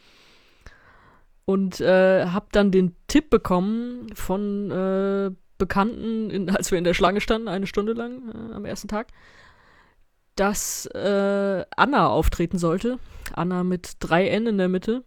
[1.44, 6.94] Und äh, hab dann den Tipp bekommen von äh, Bekannten, in, als wir in der
[6.94, 9.08] Schlange standen, eine Stunde lang äh, am ersten Tag,
[10.34, 12.98] dass äh, Anna auftreten sollte.
[13.32, 15.02] Anna mit drei N in der Mitte.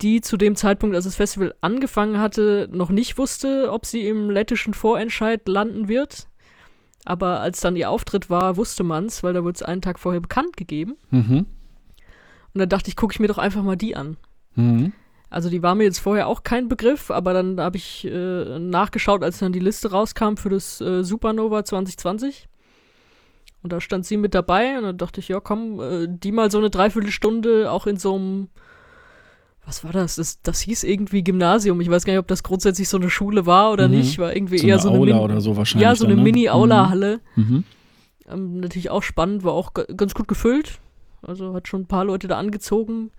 [0.00, 4.30] Die zu dem Zeitpunkt, als das Festival angefangen hatte, noch nicht wusste, ob sie im
[4.30, 6.28] lettischen Vorentscheid landen wird.
[7.04, 10.20] Aber als dann ihr Auftritt war, wusste man's, weil da wurde es einen Tag vorher
[10.20, 10.96] bekannt gegeben.
[11.10, 11.46] Mhm.
[12.54, 14.16] Und dann dachte ich, gucke ich mir doch einfach mal die an.
[14.54, 14.92] Mhm.
[15.30, 19.22] Also die war mir jetzt vorher auch kein Begriff, aber dann habe ich äh, nachgeschaut,
[19.22, 22.48] als dann die Liste rauskam für das äh, Supernova 2020.
[23.62, 26.50] Und da stand sie mit dabei und dann dachte ich, ja, komm, äh, die mal
[26.50, 28.48] so eine Dreiviertelstunde auch in so einem,
[29.68, 30.16] was war das?
[30.16, 30.40] das?
[30.40, 31.78] Das hieß irgendwie Gymnasium.
[31.82, 33.96] Ich weiß gar nicht, ob das grundsätzlich so eine Schule war oder mhm.
[33.96, 34.18] nicht.
[34.18, 35.84] War irgendwie so eher so eine Aula oder so wahrscheinlich.
[35.84, 36.22] Ja, so eine ne?
[36.22, 37.20] Mini-Aula-Halle.
[37.36, 37.44] Mhm.
[37.44, 37.64] mhm.
[38.30, 40.80] Ähm, natürlich auch spannend, war auch ganz gut gefüllt.
[41.22, 43.10] Also hat schon ein paar Leute da angezogen.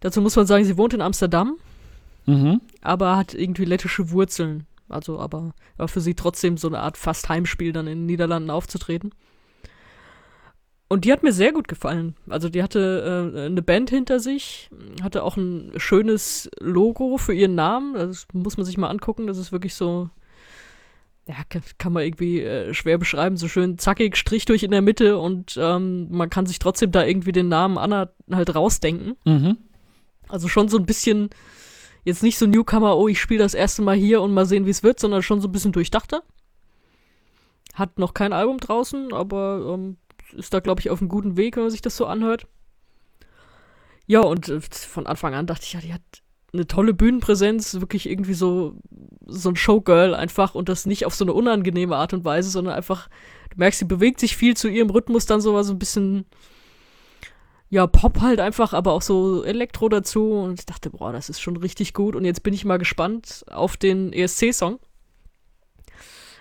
[0.00, 1.56] Dazu muss man sagen, sie wohnt in Amsterdam,
[2.26, 2.60] mhm.
[2.80, 4.66] aber hat irgendwie lettische Wurzeln.
[4.88, 8.50] Also aber war für sie trotzdem so eine Art fast Heimspiel, dann in den Niederlanden
[8.50, 9.12] aufzutreten.
[10.92, 12.16] Und die hat mir sehr gut gefallen.
[12.28, 14.70] Also die hatte äh, eine Band hinter sich,
[15.04, 17.94] hatte auch ein schönes Logo für ihren Namen.
[17.94, 19.28] Das muss man sich mal angucken.
[19.28, 20.10] Das ist wirklich so,
[21.28, 23.36] ja, kann, kann man irgendwie äh, schwer beschreiben.
[23.36, 27.04] So schön zackig, Strich durch in der Mitte und ähm, man kann sich trotzdem da
[27.04, 29.16] irgendwie den Namen Anna halt rausdenken.
[29.24, 29.58] Mhm.
[30.26, 31.30] Also schon so ein bisschen,
[32.04, 34.70] jetzt nicht so Newcomer, oh, ich spiele das erste Mal hier und mal sehen, wie
[34.70, 36.24] es wird, sondern schon so ein bisschen durchdachter.
[37.74, 39.96] Hat noch kein Album draußen, aber ähm,
[40.32, 42.46] ist da, glaube ich, auf einem guten Weg, wenn man sich das so anhört.
[44.06, 46.02] Ja, und äh, von Anfang an dachte ich, ja, die hat
[46.52, 48.76] eine tolle Bühnenpräsenz, wirklich irgendwie so,
[49.26, 52.74] so ein Showgirl einfach und das nicht auf so eine unangenehme Art und Weise, sondern
[52.74, 53.08] einfach,
[53.50, 56.26] du merkst, sie bewegt sich viel zu ihrem Rhythmus, dann so so ein bisschen,
[57.68, 61.40] ja, Pop halt einfach, aber auch so Elektro dazu und ich dachte, boah, das ist
[61.40, 64.80] schon richtig gut und jetzt bin ich mal gespannt auf den ESC-Song.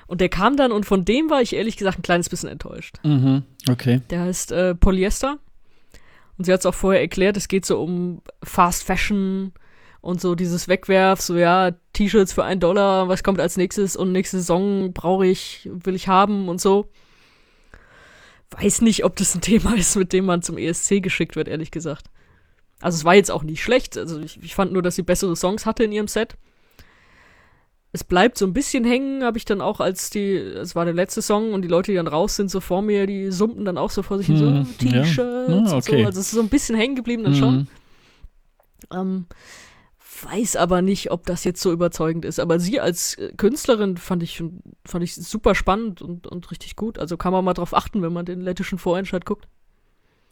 [0.10, 2.96] Und der kam dann und von dem war ich ehrlich gesagt ein kleines bisschen enttäuscht.
[3.04, 4.02] Mhm, okay.
[4.10, 5.38] Der heißt äh, Polyester.
[6.36, 9.54] Und sie hat es auch vorher erklärt, es geht so um Fast Fashion
[10.02, 14.12] und so dieses Wegwerf, so ja, T-Shirts für einen Dollar, was kommt als nächstes und
[14.12, 16.90] nächste Saison brauche ich, will ich haben und so.
[18.50, 21.70] Weiß nicht, ob das ein Thema ist, mit dem man zum ESC geschickt wird, ehrlich
[21.70, 22.10] gesagt.
[22.82, 25.36] Also es war jetzt auch nicht schlecht, also ich, ich fand nur, dass sie bessere
[25.36, 26.36] Songs hatte in ihrem Set
[27.92, 30.94] es bleibt so ein bisschen hängen, habe ich dann auch, als die, es war der
[30.94, 33.78] letzte Song und die Leute, die dann raus sind, so vor mir, die summten dann
[33.78, 35.24] auch so vor sich hin, hm, so T-Shirts ja.
[35.26, 35.76] ah, okay.
[35.76, 36.06] und so.
[36.06, 37.40] Also es ist so ein bisschen hängen geblieben dann hm.
[37.40, 37.68] schon.
[38.92, 39.26] Ähm,
[40.24, 42.40] weiß aber nicht, ob das jetzt so überzeugend ist.
[42.40, 44.44] Aber sie als äh, Künstlerin fand ich,
[44.86, 47.00] fand ich super spannend und, und richtig gut.
[47.00, 49.48] Also kann man mal drauf achten, wenn man den lettischen Vorentscheid guckt.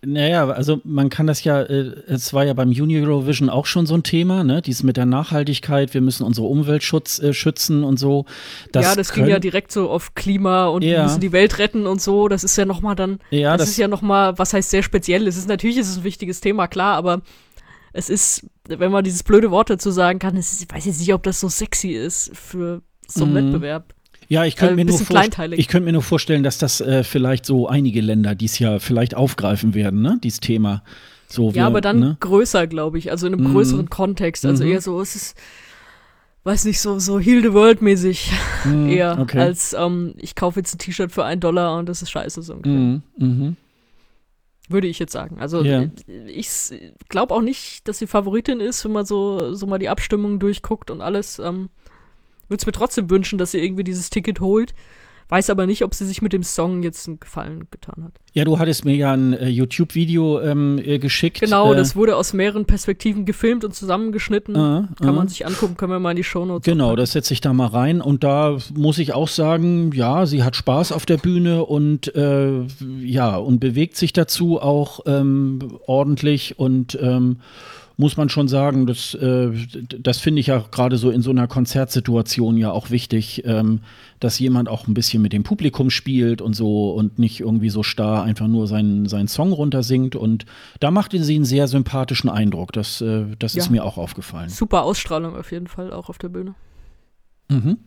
[0.06, 3.88] Naja, also man kann das ja, äh, es war ja beim Junior Eurovision auch schon
[3.88, 4.62] so ein Thema, ne?
[4.62, 8.26] Dies mit der Nachhaltigkeit, wir müssen unsere Umwelt äh, schützen und so.
[8.72, 10.98] Das ja, das ging ja direkt so auf Klima und ja.
[10.98, 12.28] wir müssen die Welt retten und so.
[12.28, 15.26] Das ist ja nochmal dann, ja, das, das ist ja nochmal, was heißt sehr speziell.
[15.28, 17.24] Es ist natürlich, es ist ein wichtiges Thema, klar, aber
[17.92, 21.14] es ist, wenn man dieses blöde Wort dazu sagen kann, ist, ich weiß jetzt nicht,
[21.16, 23.54] ob das so sexy ist für so einen mhm.
[23.54, 23.96] Wettbewerb.
[24.30, 28.02] Ja, ich könnte äh, mir, könnt mir nur vorstellen, dass das äh, vielleicht so einige
[28.02, 30.20] Länder dies Jahr vielleicht aufgreifen werden, ne?
[30.22, 30.84] Dieses Thema.
[31.28, 32.18] So, ja, wir, aber dann ne?
[32.20, 33.54] größer, glaube ich, also in einem mhm.
[33.54, 34.46] größeren Kontext.
[34.46, 34.72] Also mhm.
[34.72, 35.38] eher so, es ist,
[36.44, 38.32] weiß nicht, so, so Heal the World mäßig
[38.66, 38.90] mhm.
[38.90, 39.40] eher, okay.
[39.40, 42.56] als ähm, ich kaufe jetzt ein T-Shirt für einen Dollar und das ist scheiße so.
[42.56, 43.02] Mhm.
[43.18, 43.58] Mhm.
[44.70, 45.38] Würde ich jetzt sagen.
[45.40, 45.86] Also ja.
[46.28, 46.50] ich
[47.08, 50.92] glaube auch nicht, dass sie Favoritin ist, wenn man so, so mal die Abstimmung durchguckt
[50.92, 51.40] und alles.
[51.40, 51.70] Ähm,
[52.50, 54.74] würde es mir trotzdem wünschen, dass sie irgendwie dieses Ticket holt.
[55.30, 58.14] Weiß aber nicht, ob sie sich mit dem Song jetzt einen Gefallen getan hat.
[58.32, 61.42] Ja, du hattest mir ja ein äh, YouTube-Video ähm, äh, geschickt.
[61.42, 64.56] Genau, äh, das wurde aus mehreren Perspektiven gefilmt und zusammengeschnitten.
[64.56, 66.64] Uh, Kann man sich angucken, können wir mal in die Shownotes.
[66.64, 68.00] Genau, das setze ich da mal rein.
[68.00, 72.62] Und da muss ich auch sagen, ja, sie hat Spaß auf der Bühne und äh,
[73.02, 77.40] ja, und bewegt sich dazu auch ähm, ordentlich und ähm,
[77.98, 79.52] muss man schon sagen, das, äh,
[80.00, 83.82] das finde ich ja gerade so in so einer Konzertsituation ja auch wichtig, ähm,
[84.20, 87.82] dass jemand auch ein bisschen mit dem Publikum spielt und so und nicht irgendwie so
[87.82, 90.16] starr einfach nur seinen, seinen Song runtersingt.
[90.16, 90.46] Und
[90.80, 92.72] da machte sie einen sehr sympathischen Eindruck.
[92.72, 93.64] Das, äh, das ja.
[93.64, 94.50] ist mir auch aufgefallen.
[94.50, 96.54] Super Ausstrahlung auf jeden Fall, auch auf der Bühne.
[97.50, 97.78] Mhm.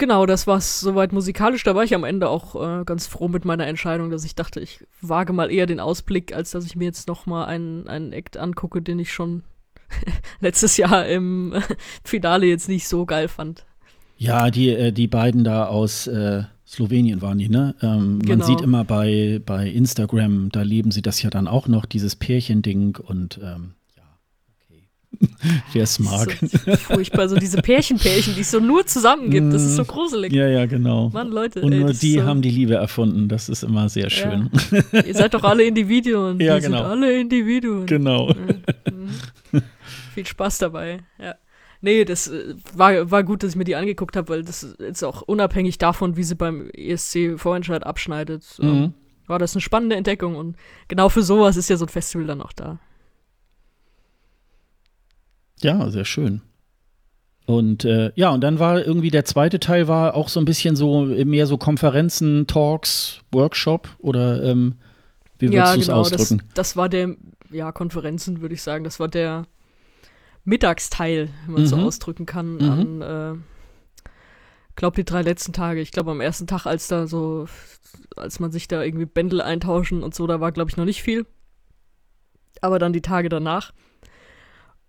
[0.00, 1.62] Genau, das war's soweit musikalisch.
[1.62, 4.58] Da war ich am Ende auch äh, ganz froh mit meiner Entscheidung, dass ich dachte,
[4.58, 8.14] ich wage mal eher den Ausblick, als dass ich mir jetzt noch mal einen, einen
[8.14, 9.42] Act angucke, den ich schon
[10.40, 11.54] letztes Jahr im
[12.02, 13.66] Finale jetzt nicht so geil fand.
[14.16, 17.74] Ja, die, äh, die beiden da aus äh, Slowenien waren die, ne?
[17.82, 18.38] Ähm, genau.
[18.38, 22.16] Man sieht immer bei, bei Instagram, da leben sie das ja dann auch noch, dieses
[22.16, 23.74] Pärchending und ähm,
[25.72, 26.38] Wer es mag.
[26.40, 29.52] So furchtbar, so diese Pärchenpärchen, die es so nur zusammen gibt.
[29.52, 30.32] Das ist so gruselig.
[30.32, 31.10] Ja, ja, genau.
[31.10, 31.62] Mann, Leute.
[31.62, 33.28] Und ey, nur die so haben die Liebe erfunden.
[33.28, 34.50] Das ist immer sehr schön.
[34.92, 35.02] Ja.
[35.02, 36.40] Ihr seid doch alle Individuen.
[36.40, 36.78] Ja, genau.
[36.78, 37.86] Sind alle Individuen.
[37.86, 38.32] Genau.
[38.32, 39.62] Mhm.
[40.14, 41.00] Viel Spaß dabei.
[41.18, 41.34] Ja.
[41.82, 45.02] Nee, das äh, war, war gut, dass ich mir die angeguckt habe, weil das ist
[45.02, 48.94] auch unabhängig davon, wie sie beim ESC-Vorentscheid abschneidet, ähm, mhm.
[49.26, 50.36] war das eine spannende Entdeckung.
[50.36, 50.56] Und
[50.88, 52.78] genau für sowas ist ja so ein Festival dann auch da.
[55.62, 56.40] Ja, sehr schön.
[57.46, 60.76] Und äh, ja, und dann war irgendwie der zweite Teil war auch so ein bisschen
[60.76, 64.76] so mehr so Konferenzen, Talks, Workshop oder ähm,
[65.38, 66.38] wie würdest ja, du es genau, ausdrücken?
[66.38, 67.16] Das, das war der,
[67.50, 69.46] ja, Konferenzen würde ich sagen, das war der
[70.44, 71.66] Mittagsteil, wenn man mhm.
[71.66, 72.70] so ausdrücken kann, mhm.
[72.70, 73.38] an, äh,
[74.76, 75.80] glaube die drei letzten Tage.
[75.80, 77.46] Ich glaube am ersten Tag, als da so,
[78.16, 81.02] als man sich da irgendwie Bändel eintauschen und so, da war glaube ich noch nicht
[81.02, 81.26] viel.
[82.60, 83.72] Aber dann die Tage danach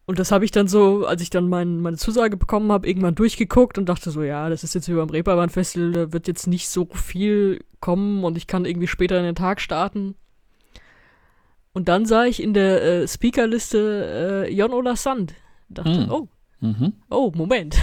[0.05, 3.15] und das habe ich dann so, als ich dann mein, meine Zusage bekommen habe, irgendwann
[3.15, 6.69] durchgeguckt und dachte so, ja, das ist jetzt wie beim Reeperbahn-Festival, da wird jetzt nicht
[6.69, 10.15] so viel kommen und ich kann irgendwie später in den Tag starten.
[11.73, 15.35] Und dann sah ich in der äh, Speakerliste äh, Jon Ola Sand.
[15.69, 16.11] Dachte, mhm.
[16.11, 16.27] oh,
[16.59, 16.93] mhm.
[17.09, 17.77] oh, Moment.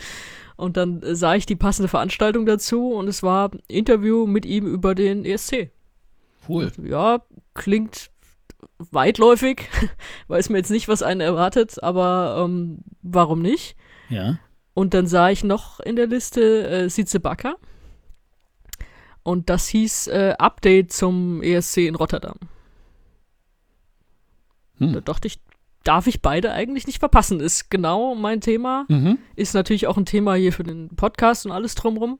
[0.56, 4.46] und dann äh, sah ich die passende Veranstaltung dazu und es war ein Interview mit
[4.46, 5.70] ihm über den ESC.
[6.48, 6.72] Cool.
[6.82, 7.22] Ja,
[7.54, 8.10] klingt
[8.78, 9.68] weitläufig.
[10.28, 13.76] Weiß mir jetzt nicht, was einen erwartet, aber ähm, warum nicht?
[14.08, 14.38] Ja.
[14.74, 17.56] Und dann sah ich noch in der Liste äh, Size Bakker.
[19.22, 22.36] Und das hieß äh, Update zum ESC in Rotterdam.
[24.78, 24.92] Hm.
[24.92, 25.40] Da dachte ich,
[25.86, 27.40] darf ich beide eigentlich nicht verpassen.
[27.40, 28.84] Ist genau mein Thema.
[28.88, 29.18] Mhm.
[29.36, 32.18] Ist natürlich auch ein Thema hier für den Podcast und alles drumrum.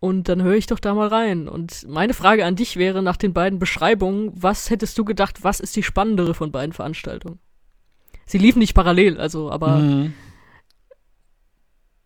[0.00, 1.46] Und dann höre ich doch da mal rein.
[1.46, 5.60] Und meine Frage an dich wäre nach den beiden Beschreibungen, was hättest du gedacht, was
[5.60, 7.38] ist die spannendere von beiden Veranstaltungen?
[8.24, 9.76] Sie liefen nicht parallel, also, aber.
[9.76, 10.14] Mhm.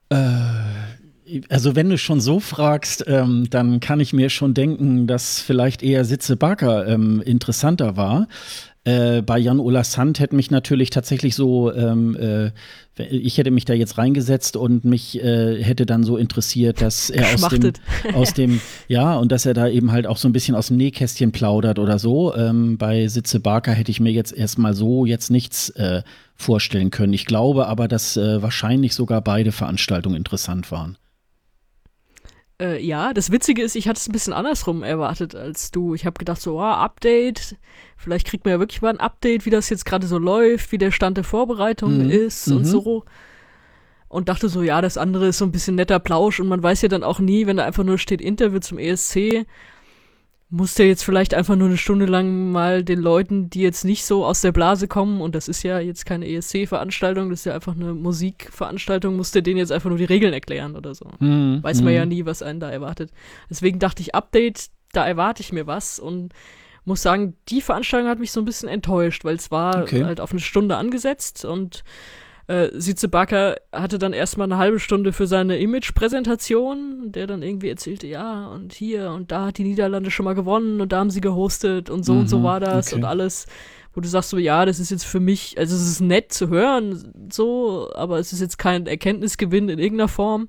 [0.09, 5.41] Äh, also, wenn du schon so fragst, ähm, dann kann ich mir schon denken, dass
[5.41, 8.27] vielleicht eher Sitze Barker ähm, interessanter war.
[8.85, 12.51] Äh, bei Jan Ola Sand hätte mich natürlich tatsächlich so, ähm, äh,
[13.03, 17.33] ich hätte mich da jetzt reingesetzt und mich äh, hätte dann so interessiert, dass er
[17.33, 17.73] aus dem,
[18.15, 20.77] aus dem, ja, und dass er da eben halt auch so ein bisschen aus dem
[20.77, 22.35] Nähkästchen plaudert oder so.
[22.35, 26.03] Ähm, bei Sitze Barker hätte ich mir jetzt erstmal so jetzt nichts äh,
[26.37, 27.15] vorstellen können.
[27.15, 30.99] Ich glaube aber, dass äh, wahrscheinlich sogar beide Veranstaltungen interessant waren.
[32.61, 35.95] Äh, ja, das Witzige ist, ich hatte es ein bisschen andersrum erwartet als du.
[35.95, 37.57] Ich habe gedacht, so, oh, Update,
[37.97, 40.79] vielleicht kriegt man ja wirklich mal ein Update, wie das jetzt gerade so läuft, wie
[40.79, 42.11] der Stand der Vorbereitung Mhm.
[42.11, 42.65] ist und Mhm.
[42.65, 43.05] so.
[44.09, 46.83] Und dachte so, ja, das andere ist so ein bisschen netter Plausch und man weiß
[46.83, 49.45] ja dann auch nie, wenn da einfach nur steht Interview zum ESC,
[50.57, 54.05] muss der jetzt vielleicht einfach nur eine Stunde lang mal den Leuten, die jetzt nicht
[54.05, 57.55] so aus der Blase kommen, und das ist ja jetzt keine ESC-Veranstaltung, das ist ja
[57.55, 61.07] einfach eine Musikveranstaltung, muss der denen jetzt einfach nur die Regeln erklären oder so.
[61.19, 61.59] Mhm.
[61.63, 61.97] Weiß man Mhm.
[61.99, 63.11] ja nie, was einen da erwartet.
[63.51, 66.33] Deswegen dachte ich, Update, da erwarte ich mir was und
[66.85, 70.05] muss sagen, die Veranstaltung hat mich so ein bisschen enttäuscht, weil es war Okay.
[70.05, 71.83] halt auf eine Stunde angesetzt und
[72.47, 78.07] äh, Bakker hatte dann erstmal eine halbe Stunde für seine Image-Präsentation, der dann irgendwie erzählte,
[78.07, 81.21] ja, und hier und da hat die Niederlande schon mal gewonnen und da haben sie
[81.21, 82.97] gehostet und so und so Mhm, war das okay.
[82.97, 83.47] und alles,
[83.95, 86.49] wo du sagst so, ja, das ist jetzt für mich, also es ist nett zu
[86.49, 90.49] hören, so, aber es ist jetzt kein Erkenntnisgewinn in irgendeiner Form.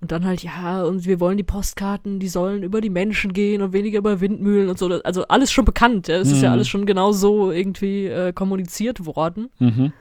[0.00, 3.62] Und dann halt, ja, und wir wollen die Postkarten, die sollen über die Menschen gehen
[3.62, 4.88] und weniger über Windmühlen und so.
[5.04, 6.08] Also alles schon bekannt.
[6.08, 6.16] Ja.
[6.16, 6.54] Es ist ja Mhm.
[6.54, 9.50] alles schon genau so irgendwie äh, kommuniziert worden.
[9.60, 9.92] Mhm.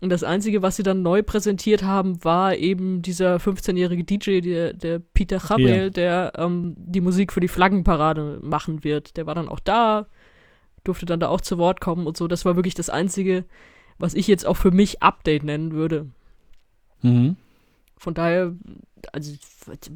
[0.00, 4.72] Und das Einzige, was sie dann neu präsentiert haben, war eben dieser 15-jährige DJ, der,
[4.72, 5.90] der Peter Gabriel, Ja.
[5.90, 9.16] der ähm, die Musik für die Flaggenparade machen wird.
[9.16, 10.06] Der war dann auch da,
[10.84, 12.28] durfte dann da auch zu Wort kommen und so.
[12.28, 13.44] Das war wirklich das Einzige,
[13.98, 16.06] was ich jetzt auch für mich Update nennen würde.
[17.02, 17.36] Mhm.
[17.96, 18.54] Von daher,
[19.12, 19.32] also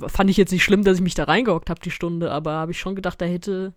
[0.09, 2.73] fand ich jetzt nicht schlimm, dass ich mich da reingehockt habe, die Stunde, aber habe
[2.73, 3.73] ich schon gedacht, da hätte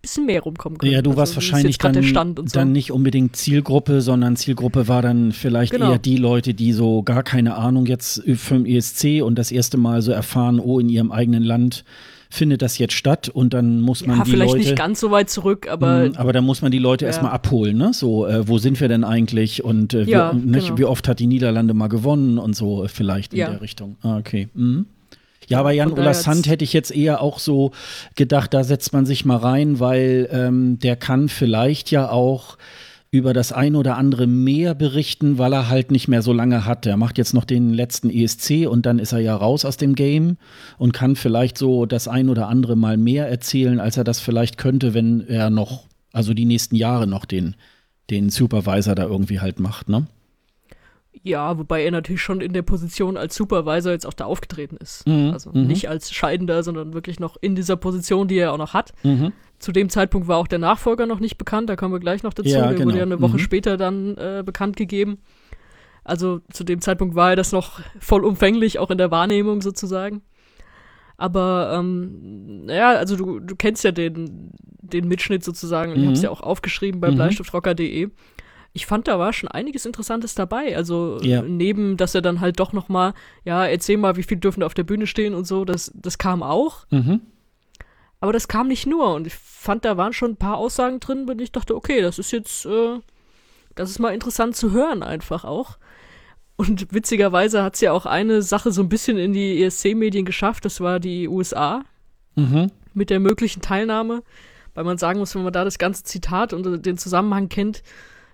[0.00, 0.92] bisschen mehr rumkommen können.
[0.92, 2.42] Ja, du warst Also, wie ist wahrscheinlich dann, so.
[2.58, 5.92] dann nicht unbedingt Zielgruppe, sondern Zielgruppe war dann vielleicht Genau.
[5.92, 10.02] eher die Leute, die so gar keine Ahnung jetzt vom ESC und das erste Mal
[10.02, 11.84] so erfahren, oh, in ihrem eigenen Land
[12.32, 14.64] findet das jetzt statt und dann muss man ja, die vielleicht Leute.
[14.64, 17.08] nicht ganz so weit zurück, aber Mhm, aber da muss man die Leute Ja.
[17.08, 17.92] erstmal abholen, ne?
[17.92, 20.78] So, äh, wo sind wir denn eigentlich und äh, Ja, wie, nicht, genau.
[20.78, 23.96] wie oft hat die Niederlande mal gewonnen und so vielleicht in der Richtung.
[24.02, 24.48] Ah, okay.
[24.54, 24.86] Mhm.
[25.50, 27.72] Ja, aber Jan Ola Sand hätte ich jetzt eher auch so
[28.14, 32.56] gedacht, da setzt man sich mal rein, weil ähm, der kann vielleicht ja auch
[33.10, 36.86] über das ein oder andere mehr berichten, weil er halt nicht mehr so lange hat.
[36.86, 39.96] Er macht jetzt noch den letzten ESC und dann ist er ja raus aus dem
[39.96, 40.36] Game
[40.78, 44.56] und kann vielleicht so das ein oder andere mal mehr erzählen, als er das vielleicht
[44.56, 47.56] könnte, wenn er noch, also die nächsten Jahre noch den,
[48.08, 50.06] den Supervisor da irgendwie halt macht, ne?
[51.22, 55.06] Ja, wobei er natürlich schon in der Position als Supervisor jetzt auch da aufgetreten ist.
[55.06, 55.66] Mhm, Also mhm.
[55.66, 58.92] nicht als Scheidender, sondern wirklich noch in dieser Position, die er auch noch hat.
[59.02, 59.32] Mhm.
[59.58, 62.32] Zu dem Zeitpunkt war auch der Nachfolger noch nicht bekannt, da kommen wir gleich noch
[62.32, 62.48] dazu.
[62.48, 62.86] Ja, der genau.
[62.86, 63.38] wurde ja eine Woche Mhm.
[63.40, 65.18] später dann äh, bekannt gegeben.
[66.04, 70.22] Also zu dem Zeitpunkt war er das noch vollumfänglich, auch in der Wahrnehmung sozusagen.
[71.18, 76.04] Aber ähm, naja, also du, du kennst ja den, den Mitschnitt sozusagen ich Mhm.
[76.04, 77.16] habe es ja auch aufgeschrieben bei Mhm.
[77.16, 78.08] bleistiftrocker.de.
[78.72, 80.76] Ich fand, da war schon einiges Interessantes dabei.
[80.76, 81.42] Also Ja.
[81.42, 84.66] neben, dass er dann halt doch noch mal, ja, erzähl mal, wie viel dürfen da
[84.66, 86.86] auf der Bühne stehen und so, das, das kam auch.
[86.90, 87.20] Mhm.
[88.20, 89.14] Aber das kam nicht nur.
[89.14, 92.18] Und ich fand, da waren schon ein paar Aussagen drin, und ich dachte, okay, das
[92.18, 92.98] ist jetzt, äh,
[93.74, 95.78] das ist mal interessant zu hören einfach auch.
[96.56, 100.64] Und witzigerweise hat es ja auch eine Sache so ein bisschen in die ESC-Medien geschafft,
[100.64, 101.82] das war die USA
[102.36, 102.70] Mhm.
[102.94, 104.22] mit der möglichen Teilnahme.
[104.74, 107.82] Weil man sagen muss, wenn man da das ganze Zitat und den Zusammenhang kennt,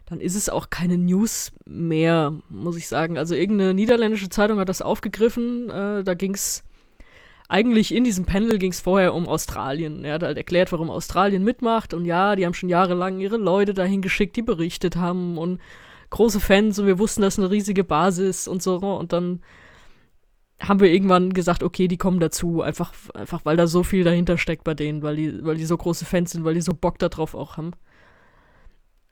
[0.07, 3.19] dann ist es auch keine News mehr, muss ich sagen.
[3.19, 5.69] Also irgendeine niederländische Zeitung hat das aufgegriffen.
[5.69, 6.62] Äh, da ging es
[7.49, 10.05] eigentlich in diesem Panel ging es vorher um Australien.
[10.05, 11.95] Er hat halt erklärt, warum Australien mitmacht.
[11.95, 15.61] Und ja, die haben schon jahrelang ihre Leute dahin geschickt, die berichtet haben und
[16.11, 18.77] große Fans und wir wussten, das ist eine riesige Basis und so.
[18.77, 19.42] Und dann
[20.61, 24.38] haben wir irgendwann gesagt, okay, die kommen dazu, einfach, einfach weil da so viel dahinter
[24.38, 26.99] steckt bei denen, weil die, weil die so große Fans sind, weil die so Bock
[26.99, 27.73] darauf auch haben.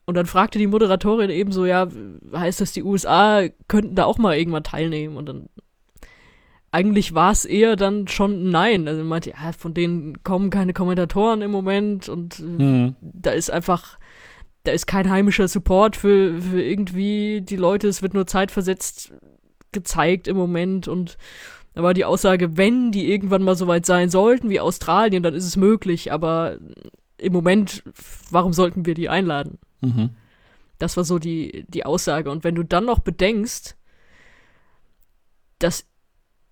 [0.07, 1.89] Und dann fragte die Moderatorin eben so, ja,
[2.35, 5.17] heißt das, die USA könnten da auch mal irgendwann teilnehmen?
[5.17, 5.49] Und dann
[6.71, 8.89] eigentlich war es eher dann schon nein.
[8.89, 12.97] Also meinte, ja, von denen kommen keine Kommentatoren im Moment und Mhm.
[13.01, 13.99] da ist einfach,
[14.65, 19.13] da ist kein heimischer Support für, für irgendwie die Leute, es wird nur zeitversetzt
[19.71, 21.17] gezeigt im Moment und
[21.75, 25.35] da war die Aussage, wenn die irgendwann mal so weit sein sollten wie Australien, dann
[25.35, 26.59] ist es möglich, aber
[27.19, 27.83] im Moment,
[28.31, 29.59] warum sollten wir die einladen?
[29.85, 30.11] Mhm.
[30.79, 32.31] Das war so die, die Aussage.
[32.31, 33.77] Und wenn du dann noch bedenkst,
[35.59, 35.87] dass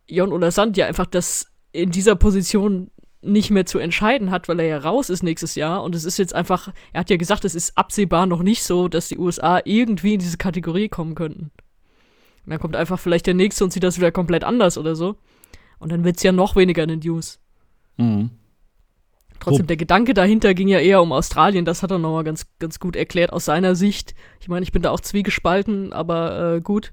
[0.06, 2.90] Jon Ola Sand ja einfach das in dieser Position
[3.22, 5.82] nicht mehr zu entscheiden hat, weil er ja raus ist nächstes Jahr.
[5.82, 8.88] Und es ist jetzt einfach, er hat ja gesagt, es ist absehbar noch nicht so,
[8.88, 11.52] dass die USA irgendwie in diese Kategorie kommen könnten.
[12.44, 15.16] Und dann kommt einfach vielleicht der nächste und sieht das wieder komplett anders oder so.
[15.78, 17.40] Und dann wird es ja noch weniger in den News.
[17.96, 18.30] Mhm.
[19.42, 21.64] Trotzdem, der Gedanke dahinter ging ja eher um Australien.
[21.64, 24.14] Das hat er nochmal ganz, ganz gut erklärt aus seiner Sicht.
[24.40, 26.92] Ich meine, ich bin da auch zwiegespalten, aber äh, gut.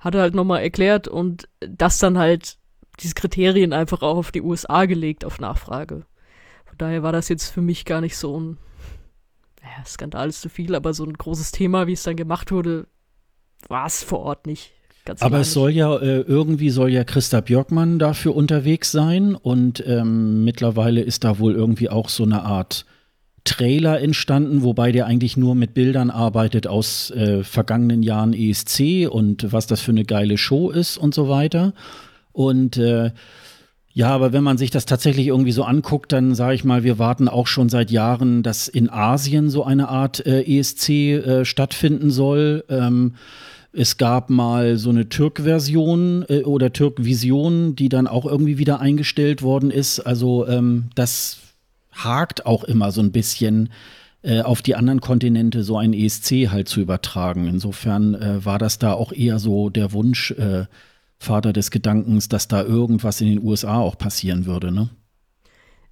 [0.00, 2.58] Hat er halt nochmal erklärt und dass dann halt
[2.98, 6.06] diese Kriterien einfach auch auf die USA gelegt, auf Nachfrage.
[6.64, 8.58] Von daher war das jetzt für mich gar nicht so ein
[9.62, 12.88] ja, Skandal ist zu viel, aber so ein großes Thema, wie es dann gemacht wurde,
[13.68, 14.72] war es vor Ort nicht.
[15.04, 19.82] Ganz aber es soll ja äh, irgendwie soll ja Christa Björkmann dafür unterwegs sein und
[19.86, 22.86] ähm, mittlerweile ist da wohl irgendwie auch so eine Art
[23.44, 29.52] Trailer entstanden, wobei der eigentlich nur mit Bildern arbeitet aus äh, vergangenen Jahren ESC und
[29.52, 31.74] was das für eine geile Show ist und so weiter.
[32.30, 33.10] Und äh,
[33.94, 36.98] ja, aber wenn man sich das tatsächlich irgendwie so anguckt, dann sage ich mal, wir
[37.00, 42.10] warten auch schon seit Jahren, dass in Asien so eine Art äh, ESC äh, stattfinden
[42.10, 42.64] soll.
[42.68, 43.16] Ähm,
[43.72, 49.42] es gab mal so eine Türk-Version äh, oder Türk-Vision, die dann auch irgendwie wieder eingestellt
[49.42, 50.00] worden ist.
[50.00, 51.38] Also ähm, das
[51.92, 53.70] hakt auch immer so ein bisschen
[54.22, 57.46] äh, auf die anderen Kontinente so ein ESC halt zu übertragen.
[57.46, 60.66] Insofern äh, war das da auch eher so der Wunsch äh,
[61.18, 64.90] Vater des Gedankens, dass da irgendwas in den USA auch passieren würde, ne?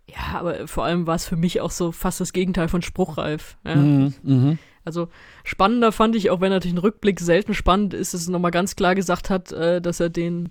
[0.08, 3.56] Ja, aber vor allem war es für mich auch so fast das Gegenteil von spruchreif.
[3.64, 3.76] Ja.
[3.76, 4.58] Mhm, mh.
[4.84, 5.08] Also
[5.44, 8.76] spannender fand ich, auch wenn natürlich ein Rückblick selten spannend ist, dass es nochmal ganz
[8.76, 10.50] klar gesagt hat, äh, dass er den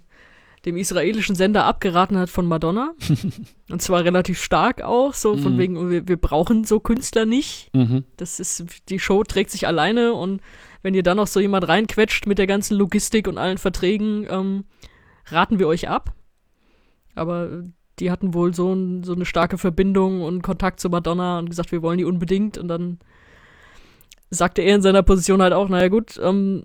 [0.65, 2.93] dem israelischen Sender abgeraten hat von Madonna.
[3.69, 5.57] und zwar relativ stark auch, so von mhm.
[5.57, 7.69] wegen, wir, wir, brauchen so Künstler nicht.
[7.73, 8.03] Mhm.
[8.17, 10.41] Das ist, die Show trägt sich alleine und
[10.81, 14.65] wenn ihr dann noch so jemand reinquetscht mit der ganzen Logistik und allen Verträgen, ähm,
[15.27, 16.13] raten wir euch ab.
[17.15, 17.63] Aber
[17.99, 21.71] die hatten wohl so, ein, so eine starke Verbindung und Kontakt zu Madonna und gesagt,
[21.71, 22.57] wir wollen die unbedingt.
[22.57, 22.99] Und dann
[24.29, 26.63] sagte er in seiner Position halt auch, naja gut, ähm,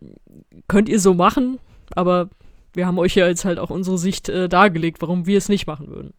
[0.68, 1.58] könnt ihr so machen,
[1.94, 2.28] aber
[2.72, 5.66] wir haben euch ja jetzt halt auch unsere Sicht äh, dargelegt, warum wir es nicht
[5.66, 6.12] machen würden.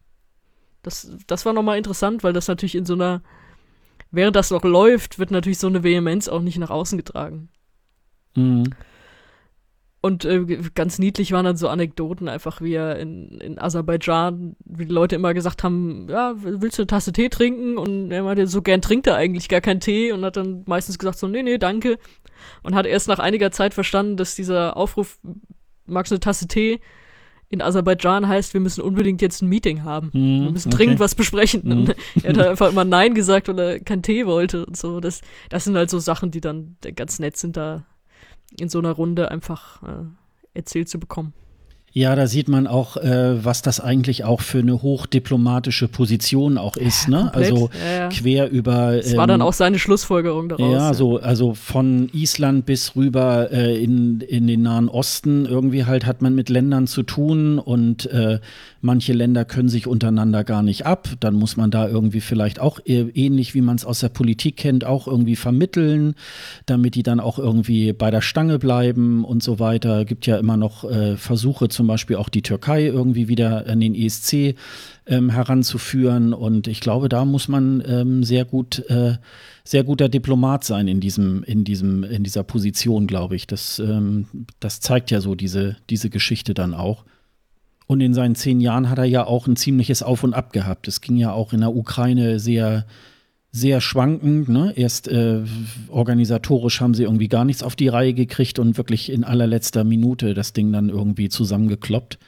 [0.82, 3.22] Das, das war nochmal interessant, weil das natürlich in so einer,
[4.12, 7.50] während das noch läuft, wird natürlich so eine Vehemenz auch nicht nach außen getragen.
[8.36, 8.70] Mhm.
[10.06, 10.46] Und äh,
[10.76, 15.16] ganz niedlich waren dann so Anekdoten, einfach wie er in, in Aserbaidschan, wie die Leute
[15.16, 17.80] immer gesagt haben, ja, willst du eine Tasse Tee trinken?
[17.80, 21.00] Und er meinte, so gern trinkt er eigentlich gar keinen Tee und hat dann meistens
[21.00, 21.98] gesagt so, nee, nee, danke.
[22.62, 25.18] Und hat erst nach einiger Zeit verstanden, dass dieser Aufruf,
[25.88, 26.82] magst du eine Tasse Tee,
[27.50, 30.12] in Aserbaidschan heißt, wir müssen unbedingt jetzt ein Meeting haben.
[30.14, 30.84] Mm, wir müssen okay.
[30.84, 31.64] dringend was besprechen.
[31.64, 31.92] Mm.
[32.22, 35.00] er hat einfach immer Nein gesagt, weil er keinen Tee wollte und so.
[35.00, 37.86] Das, das sind halt so Sachen, die dann ganz nett sind, da
[38.60, 40.06] in so einer Runde einfach äh,
[40.54, 41.34] erzählt zu bekommen.
[41.98, 46.76] Ja, da sieht man auch, äh, was das eigentlich auch für eine hochdiplomatische Position auch
[46.76, 47.30] ist, ne?
[47.32, 47.52] Komplett.
[47.54, 48.98] Also ja, quer über.
[48.98, 50.74] Das ähm, war dann ähm, auch seine Schlussfolgerung daraus.
[50.74, 55.46] Ja, so, also von Island bis rüber äh, in, in den Nahen Osten.
[55.46, 58.40] Irgendwie halt hat man mit Ländern zu tun und äh,
[58.82, 61.08] manche Länder können sich untereinander gar nicht ab.
[61.22, 64.58] Dann muss man da irgendwie vielleicht auch äh, ähnlich wie man es aus der Politik
[64.58, 66.16] kennt, auch irgendwie vermitteln,
[66.66, 70.04] damit die dann auch irgendwie bei der Stange bleiben und so weiter.
[70.04, 73.80] Gibt ja immer noch äh, Versuche zum zum Beispiel auch die Türkei irgendwie wieder an
[73.80, 74.56] den ESC
[75.06, 76.34] ähm, heranzuführen.
[76.34, 79.18] Und ich glaube, da muss man ähm, sehr gut, äh,
[79.64, 83.46] sehr guter Diplomat sein in diesem, in diesem, in dieser Position, glaube ich.
[83.46, 84.26] Das, ähm,
[84.60, 87.06] das zeigt ja so diese, diese Geschichte dann auch.
[87.86, 90.88] Und in seinen zehn Jahren hat er ja auch ein ziemliches Auf und Ab gehabt.
[90.88, 92.88] Es ging ja auch in der Ukraine sehr,
[93.56, 94.50] sehr schwankend.
[94.50, 94.74] Ne?
[94.76, 95.44] Erst äh,
[95.88, 100.34] organisatorisch haben sie irgendwie gar nichts auf die Reihe gekriegt und wirklich in allerletzter Minute
[100.34, 102.20] das Ding dann irgendwie zusammengekloppt.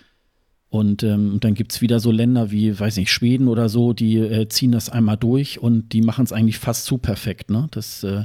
[0.69, 4.17] Und ähm, dann gibt es wieder so Länder wie, weiß nicht, Schweden oder so, die
[4.17, 7.49] äh, ziehen das einmal durch und die machen es eigentlich fast zu perfekt.
[7.49, 7.67] Ne?
[7.71, 8.23] Das, äh,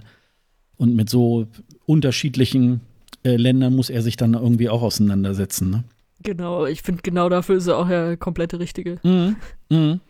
[0.77, 1.49] und mit so
[1.87, 2.83] unterschiedlichen
[3.25, 5.71] äh, Ländern muss er sich dann irgendwie auch auseinandersetzen.
[5.71, 5.85] Ne?
[6.23, 9.01] Genau, ich finde, genau dafür ist er auch der komplette Richtige.
[9.03, 9.37] Mhm.
[9.71, 10.01] Mhm.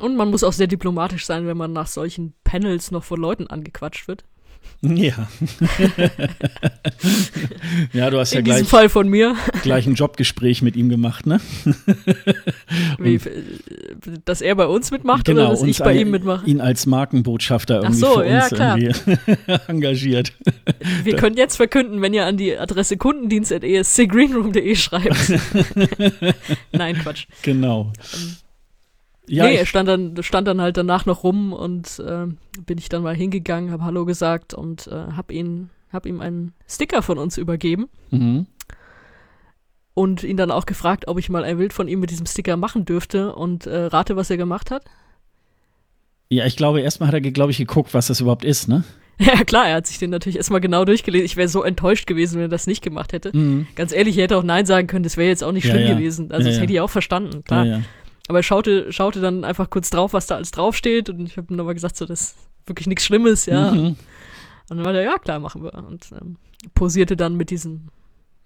[0.00, 3.46] Und man muss auch sehr diplomatisch sein, wenn man nach solchen Panels noch von Leuten
[3.46, 4.24] angequatscht wird.
[4.82, 5.14] Ja.
[7.92, 9.34] ja, du hast In ja gleich, diesem Fall von mir.
[9.62, 11.40] gleich ein Jobgespräch mit ihm gemacht, ne?
[12.98, 13.18] Wie,
[14.24, 16.46] dass er bei uns mitmacht genau, oder dass ich bei ihm mitmache?
[16.46, 18.92] Ihn als Markenbotschafter irgendwie so, für ja, uns irgendwie
[19.68, 20.32] engagiert.
[21.04, 25.32] Wir können jetzt verkünden, wenn ihr an die Adresse kundendienst.escgreenroom.de schreibt.
[26.72, 27.26] Nein, Quatsch.
[27.42, 27.92] Genau.
[28.14, 28.36] Ähm,
[29.28, 32.26] ja, nee, er stand dann, stand dann halt danach noch rum und äh,
[32.64, 36.52] bin ich dann mal hingegangen, habe Hallo gesagt und äh, habe ihn, hab ihm einen
[36.68, 37.88] Sticker von uns übergeben.
[38.10, 38.46] Mhm.
[39.94, 42.56] Und ihn dann auch gefragt, ob ich mal ein Bild von ihm mit diesem Sticker
[42.58, 44.84] machen dürfte und äh, rate, was er gemacht hat.
[46.28, 48.84] Ja, ich glaube, erstmal hat er, glaube ich, geguckt, was das überhaupt ist, ne?
[49.18, 51.24] Ja, klar, er hat sich den natürlich erstmal genau durchgelesen.
[51.24, 53.34] Ich wäre so enttäuscht gewesen, wenn er das nicht gemacht hätte.
[53.34, 53.66] Mhm.
[53.74, 55.88] Ganz ehrlich, er hätte auch Nein sagen können, das wäre jetzt auch nicht schlimm ja,
[55.88, 55.94] ja.
[55.94, 56.30] gewesen.
[56.30, 57.64] Also, ja, das hätte ich auch verstanden, klar.
[58.28, 61.08] Aber er schaute, schaute dann einfach kurz drauf, was da alles draufsteht.
[61.10, 63.70] Und ich habe ihm nochmal gesagt, so, das ist wirklich nichts Schlimmes, ja.
[63.70, 63.96] Mhm.
[64.68, 65.74] Und dann war der, ja, klar, machen wir.
[65.74, 66.36] Und ähm,
[66.74, 67.88] posierte dann mit diesem,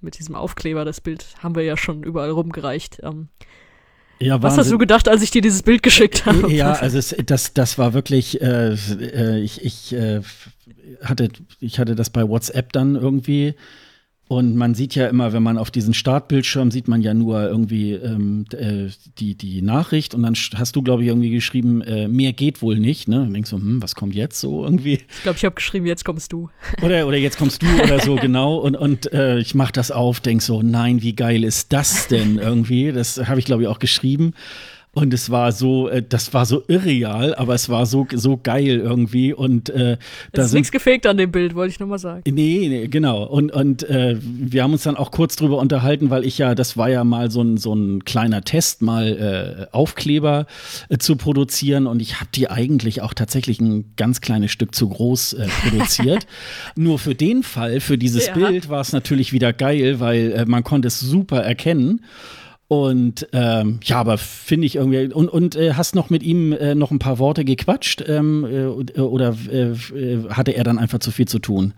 [0.01, 0.85] mit diesem Aufkleber.
[0.85, 2.99] Das Bild haben wir ja schon überall rumgereicht.
[3.03, 3.29] Ähm,
[4.19, 6.53] Ja, was hast du gedacht, als ich dir dieses Bild geschickt habe?
[6.53, 10.21] Ja, also es, das, das war wirklich, äh, äh, ich, ich, äh,
[11.03, 13.55] hatte, ich hatte das bei WhatsApp dann irgendwie.
[14.31, 17.95] Und man sieht ja immer, wenn man auf diesen Startbildschirm sieht man ja nur irgendwie
[17.95, 18.87] ähm, äh,
[19.19, 22.79] die, die Nachricht und dann hast du, glaube ich, irgendwie geschrieben, äh, mehr geht wohl
[22.79, 23.09] nicht.
[23.09, 23.23] Ne?
[23.23, 25.01] Und denkst so, hm, was kommt jetzt so irgendwie?
[25.17, 26.49] Ich glaube, ich habe geschrieben, jetzt kommst du.
[26.83, 28.59] Oder, oder jetzt kommst du oder so, genau.
[28.59, 32.39] Und, und äh, ich mach das auf, denk so, nein, wie geil ist das denn
[32.39, 32.93] irgendwie?
[32.93, 34.35] Das habe ich, glaube ich, auch geschrieben.
[34.93, 38.81] Und es war so, äh, das war so irreal, aber es war so, so geil
[38.81, 39.33] irgendwie.
[39.33, 39.99] Und äh,
[40.33, 42.23] da Es ist sind nichts gefaked an dem Bild, wollte ich nur mal sagen.
[42.27, 43.23] Nee, nee, genau.
[43.25, 46.77] Und, und äh, wir haben uns dann auch kurz drüber unterhalten, weil ich ja, das
[46.77, 50.47] war ja mal so ein, so ein kleiner Test, mal äh, Aufkleber
[50.89, 51.87] äh, zu produzieren.
[51.87, 56.27] Und ich habe die eigentlich auch tatsächlich ein ganz kleines Stück zu groß äh, produziert.
[56.75, 58.35] Nur für den Fall, für dieses Ja.
[58.35, 62.01] Bild war es natürlich wieder geil, weil äh, man konnte es super erkennen.
[62.73, 65.13] Und ähm, ja, aber finde ich irgendwie.
[65.13, 68.05] Und, und äh, hast noch mit ihm äh, noch ein paar Worte gequatscht?
[68.07, 69.75] Ähm, äh, oder äh,
[70.29, 71.75] hatte er dann einfach zu viel zu tun?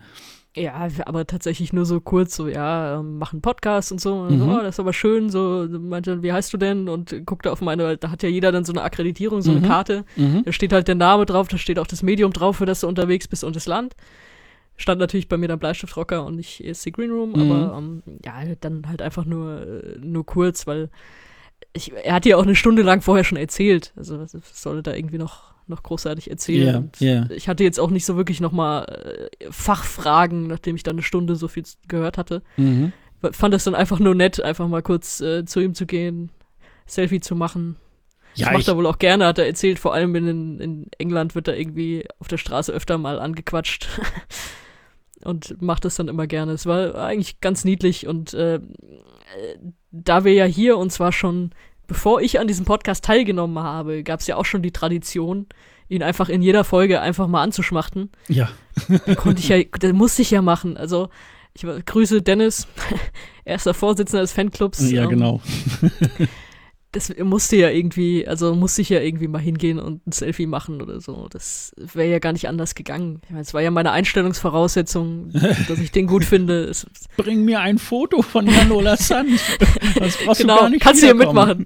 [0.55, 4.13] Ja, aber tatsächlich nur so kurz, so, ja, ähm, mach einen Podcast und so.
[4.13, 4.51] Und so, Mhm.
[4.51, 6.87] oh, das ist aber schön, so, meinte, wie heißt du denn?
[6.87, 9.57] Und guckte auf meine, da hat ja jeder dann so eine Akkreditierung, so Mhm.
[9.57, 10.05] eine Karte.
[10.15, 10.43] Mhm.
[10.45, 12.87] Da steht halt der Name drauf, da steht auch das Medium drauf, für das du
[12.87, 13.95] unterwegs bist und das Land.
[14.75, 17.51] Stand natürlich bei mir dann Bleistiftrocker und nicht ESC Green Room, Mhm.
[17.51, 20.89] aber ähm, ja, dann halt einfach nur, äh, nur kurz, weil
[21.73, 23.93] ich, er hat ja auch eine Stunde lang vorher schon erzählt.
[23.95, 26.75] Also was soll er da irgendwie noch, noch großartig erzählen?
[26.75, 27.27] Und ja.
[27.31, 31.35] Ich hatte jetzt auch nicht so wirklich nochmal äh, Fachfragen, nachdem ich dann eine Stunde
[31.35, 32.41] so viel gehört hatte.
[32.57, 32.91] Mhm.
[33.31, 36.29] Fand es dann einfach nur nett, einfach mal kurz äh, zu ihm zu gehen,
[36.85, 37.77] Selfie zu machen.
[38.35, 39.79] Ja, das macht er wohl auch gerne, hat er erzählt.
[39.79, 43.87] Vor allem in, in England wird er irgendwie auf der Straße öfter mal angequatscht.
[45.23, 46.51] und macht das dann immer gerne.
[46.53, 48.59] Es war eigentlich ganz niedlich und äh,
[49.91, 51.51] da wir ja hier und zwar schon,
[51.87, 55.47] bevor ich an diesem Podcast teilgenommen habe, gab es ja auch schon die Tradition,
[55.89, 58.11] ihn einfach in jeder Folge einfach mal anzuschmachten.
[58.27, 58.49] ja.
[59.17, 60.77] Konnte ich ja, das musste ich ja machen.
[60.77, 61.09] Also
[61.53, 62.67] ich grüße Dennis,
[63.45, 64.89] erster Vorsitzender des Fanclubs.
[64.89, 65.41] ja, ähm, genau.
[66.93, 70.79] das musste ja irgendwie, also musste ich ja irgendwie mal hingehen und ein Selfie machen
[70.79, 71.27] oder so.
[71.29, 73.19] Das wäre ja gar nicht anders gegangen.
[73.23, 75.31] Ich meine, es war ja meine Einstellungsvoraussetzung,
[75.67, 76.65] dass ich den gut finde.
[76.65, 76.85] Es,
[77.17, 79.31] Bring mir ein Foto von Janola Sand.
[79.95, 81.65] Das brauchst du genau, gar nicht kannst du ja mitmachen.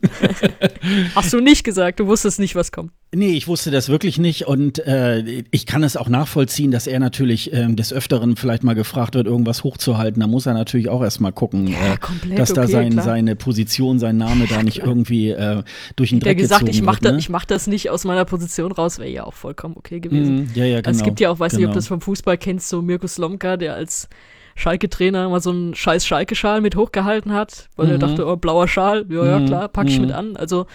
[1.15, 2.91] Hast du nicht gesagt, du wusstest nicht, was kommt.
[3.15, 6.99] Nee, ich wusste das wirklich nicht und äh, ich kann es auch nachvollziehen, dass er
[6.99, 10.19] natürlich ähm, des Öfteren vielleicht mal gefragt wird, irgendwas hochzuhalten.
[10.19, 13.05] Da muss er natürlich auch erstmal gucken, Ja, äh, dass da okay, sein, klar.
[13.05, 15.63] seine Position, sein Name da nicht irgendwie äh,
[15.95, 17.05] durch den Der Dreck gesagt, ich gezogen mach, wird.
[17.05, 17.17] da, ne?
[17.19, 20.35] ich mach das nicht aus meiner Position raus, wäre ja auch vollkommen okay gewesen.
[20.35, 20.87] Mhm, ja, ja, genau.
[20.87, 21.73] Also es gibt ja auch, weiß nicht, ob genau.
[21.73, 24.07] du das vom Fußball kennst, so Mirko Slomka, der als
[24.55, 27.99] Schalke-Trainer mal so einen scheiß Schalke-Schal mit hochgehalten hat, weil er Mhm.
[27.99, 30.05] dachte, oh, blauer Schal, ja, ja, klar, pack ich mhm.
[30.07, 30.35] mit an.
[30.35, 30.65] Also,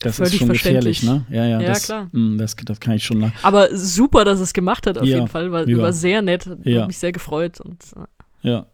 [0.00, 1.00] Das völlig ist schon verständlich.
[1.00, 1.36] gefährlich, ne?
[1.36, 2.08] Ja, ja, Ja, das, klar.
[2.12, 3.32] mh, das, das kann ich schon nach.
[3.42, 5.76] aber super, dass es gemacht hat, auf Ja, jeden Fall, weil ja.
[5.78, 6.86] war sehr nett, hat Ja.
[6.86, 8.66] mich sehr gefreut und äh, Ja.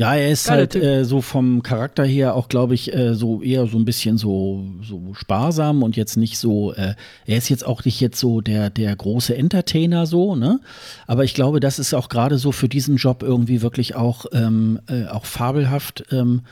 [0.00, 3.42] Ja, er ist Geiler halt äh, so vom Charakter her auch, glaube ich, äh, so
[3.42, 6.94] eher so ein bisschen so, so sparsam und jetzt nicht so, äh,
[7.26, 10.58] er ist jetzt auch nicht jetzt so der, der große Entertainer so, ne?
[11.06, 14.80] Aber ich glaube, das ist auch gerade so für diesen Job irgendwie wirklich auch, ähm,
[14.88, 16.44] äh, auch fabelhaft ähm,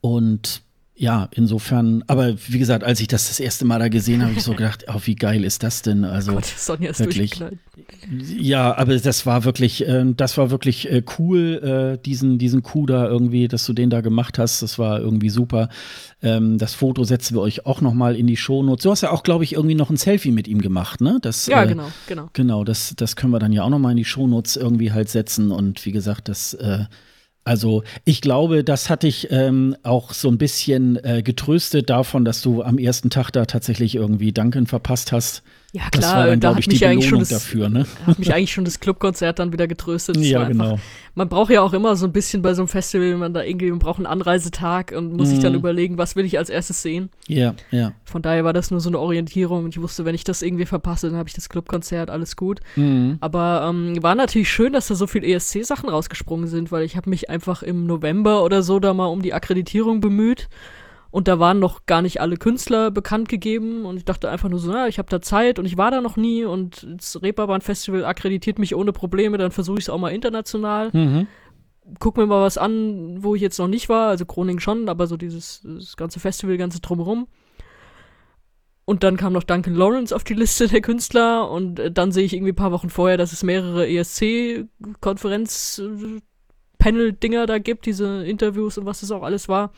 [0.00, 0.62] und
[1.00, 4.38] ja, insofern, aber wie gesagt, als ich das das erste Mal da gesehen habe, habe
[4.38, 6.04] ich so gedacht, oh, wie geil ist das denn?
[6.04, 7.42] Also, Gott, Sonja ist wirklich.
[8.36, 12.86] ja, aber das war wirklich, äh, das war wirklich äh, cool, äh, diesen, diesen Coup
[12.86, 14.60] da irgendwie, dass du den da gemacht hast.
[14.60, 15.70] Das war irgendwie super.
[16.20, 18.82] Ähm, das Foto setzen wir euch auch nochmal in die Shownotes.
[18.82, 21.16] Du hast ja auch, glaube ich, irgendwie noch ein Selfie mit ihm gemacht, ne?
[21.22, 22.28] Das, Ja, äh, genau, genau.
[22.34, 25.50] Genau, das, das können wir dann ja auch nochmal in die Shownotes irgendwie halt setzen.
[25.50, 26.84] Und wie gesagt, das, äh,
[27.44, 32.42] also ich glaube, das hat dich ähm, auch so ein bisschen äh, getröstet davon, dass
[32.42, 35.42] du am ersten Tag da tatsächlich irgendwie Duncan verpasst hast.
[35.72, 37.86] Ja, Das klar, war dann, da hat ich, mich eigentlich schon das, dafür, ne?
[38.04, 40.16] hat mich eigentlich schon das Clubkonzert dann wieder getröstet.
[40.16, 40.78] Das Ja, einfach- genau.
[41.14, 43.70] Man braucht ja auch immer so ein bisschen bei so einem Festival, man da irgendwie,
[43.70, 45.58] man braucht einen Anreisetag und muss sich dann Mhm.
[45.58, 47.10] überlegen, was will ich als erstes sehen.
[47.28, 47.92] Ja, ja.
[48.04, 50.66] Von daher war das nur so eine Orientierung und ich wusste, wenn ich das irgendwie
[50.66, 52.60] verpasse, dann habe ich das Clubkonzert, alles gut.
[52.76, 53.18] Mhm.
[53.20, 57.10] Aber ähm, war natürlich schön, dass da so viel ESC-Sachen rausgesprungen sind, weil ich habe
[57.10, 60.48] mich einfach im November oder so da mal um die Akkreditierung bemüht.
[61.10, 64.60] Und da waren noch gar nicht alle Künstler bekannt gegeben und ich dachte einfach nur
[64.60, 67.62] so, na, ich habe da Zeit und ich war da noch nie und das Reeperbahn
[67.62, 70.90] Festival akkreditiert mich ohne Probleme, dann versuche ich es auch mal international.
[70.92, 71.26] Mhm.
[71.98, 75.08] Guck mir mal was an, wo ich jetzt noch nicht war, also Groningen schon, aber
[75.08, 75.62] so dieses
[75.96, 77.26] ganze Festival, ganze drumherum.
[78.84, 82.24] Und dann kam noch Duncan Lawrence auf die Liste der Künstler und äh, dann sehe
[82.24, 85.82] ich irgendwie ein paar Wochen vorher, dass es mehrere ESC-Konferenz
[86.78, 89.72] Panel-Dinger da gibt, diese Interviews und was das auch alles war.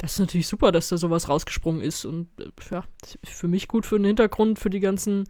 [0.00, 2.06] Das ist natürlich super, dass da sowas rausgesprungen ist.
[2.06, 2.84] Und äh, ja,
[3.22, 5.24] für mich gut für den Hintergrund, für die ganzen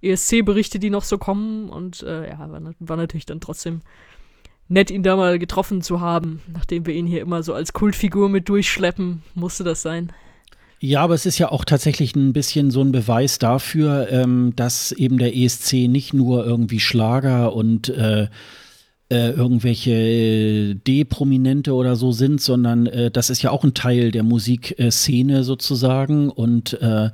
[0.00, 1.68] ESC-Berichte, die noch so kommen.
[1.68, 3.82] Und äh, ja, war, war natürlich dann trotzdem
[4.68, 6.40] nett, ihn da mal getroffen zu haben.
[6.50, 10.10] Nachdem wir ihn hier immer so als Kultfigur mit durchschleppen, musste das sein.
[10.80, 14.92] Ja, aber es ist ja auch tatsächlich ein bisschen so ein Beweis dafür, ähm, dass
[14.92, 18.28] eben der ESC nicht nur irgendwie Schlager und äh,
[19.10, 24.22] äh, irgendwelche D-Prominente oder so sind, sondern äh, das ist ja auch ein Teil der
[24.22, 27.10] Musikszene sozusagen und äh,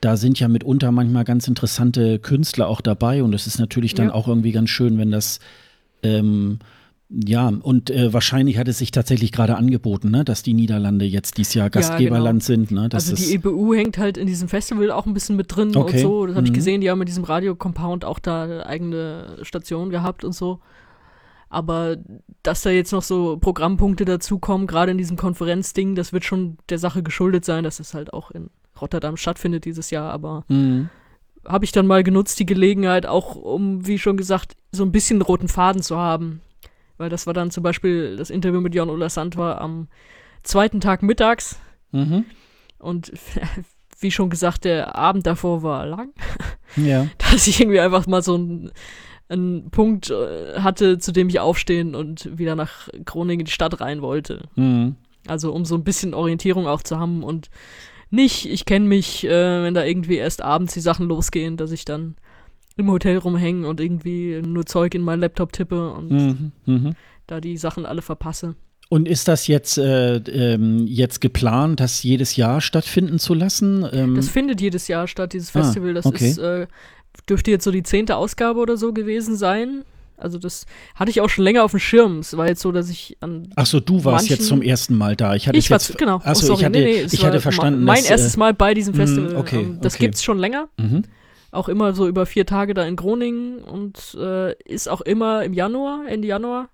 [0.00, 4.08] da sind ja mitunter manchmal ganz interessante Künstler auch dabei und es ist natürlich dann
[4.08, 4.14] ja.
[4.14, 5.40] auch irgendwie ganz schön, wenn das
[6.02, 6.58] ähm,
[7.10, 11.38] ja, und äh, wahrscheinlich hat es sich tatsächlich gerade angeboten, ne, dass die Niederlande jetzt
[11.38, 12.66] dieses Jahr Gastgeberland ja, genau.
[12.66, 12.70] sind.
[12.70, 12.88] Ne?
[12.92, 15.96] also die EBU hängt halt in diesem Festival auch ein bisschen mit drin okay.
[15.96, 16.26] und so.
[16.26, 16.48] Das habe mhm.
[16.48, 20.60] ich gesehen, die haben mit diesem Radio-Compound auch da eigene Station gehabt und so.
[21.50, 21.96] Aber
[22.42, 26.78] dass da jetzt noch so Programmpunkte dazukommen, gerade in diesem Konferenzding, das wird schon der
[26.78, 30.12] Sache geschuldet sein, dass es halt auch in Rotterdam stattfindet dieses Jahr.
[30.12, 30.90] Aber mhm.
[31.46, 35.22] habe ich dann mal genutzt, die Gelegenheit, auch um, wie schon gesagt, so ein bisschen
[35.22, 36.42] roten Faden zu haben.
[36.98, 39.88] Weil das war dann zum Beispiel das Interview mit Jan Ola Sand war am
[40.42, 41.58] zweiten Tag mittags.
[41.92, 42.24] Mhm.
[42.78, 43.12] Und
[44.00, 46.12] wie schon gesagt, der Abend davor war lang.
[46.76, 47.06] Ja.
[47.18, 48.70] Dass ich irgendwie einfach mal so ein
[49.28, 54.02] einen Punkt äh, hatte, zu dem ich aufstehen und wieder nach Groningen die Stadt rein
[54.02, 54.48] wollte.
[54.56, 54.96] Mhm.
[55.26, 57.50] Also um so ein bisschen Orientierung auch zu haben und
[58.10, 61.84] nicht, ich kenne mich, äh, wenn da irgendwie erst abends die Sachen losgehen, dass ich
[61.84, 62.16] dann
[62.76, 66.52] im Hotel rumhänge und irgendwie nur Zeug in meinen Laptop tippe und mhm.
[66.64, 66.94] Mhm.
[67.26, 68.54] da die Sachen alle verpasse.
[68.90, 73.86] Und ist das jetzt, äh, ähm, jetzt geplant, das jedes Jahr stattfinden zu lassen?
[73.92, 75.92] Ähm das findet jedes Jahr statt, dieses ah, Festival.
[75.92, 76.30] Das okay.
[76.30, 76.66] ist äh,
[77.26, 79.84] dürfte jetzt so die zehnte Ausgabe oder so gewesen sein.
[80.18, 82.18] Also das hatte ich auch schon länger auf dem Schirm.
[82.18, 85.14] Es war jetzt so, dass ich an Ach so, du warst jetzt zum ersten Mal
[85.14, 85.34] da.
[85.34, 86.16] Ich hatte ich jetzt genau.
[86.24, 86.58] Achso, oh, sorry.
[86.58, 87.84] ich hatte, nee, nee, ich hatte verstanden.
[87.84, 89.36] Mein dass, erstes Mal bei diesem mhm, Festival.
[89.36, 90.06] Okay, ähm, das okay.
[90.06, 90.68] gibt's schon länger.
[90.76, 91.04] Mhm.
[91.50, 95.54] Auch immer so über vier Tage da in Groningen und äh, ist auch immer im
[95.54, 96.68] Januar, Ende Januar.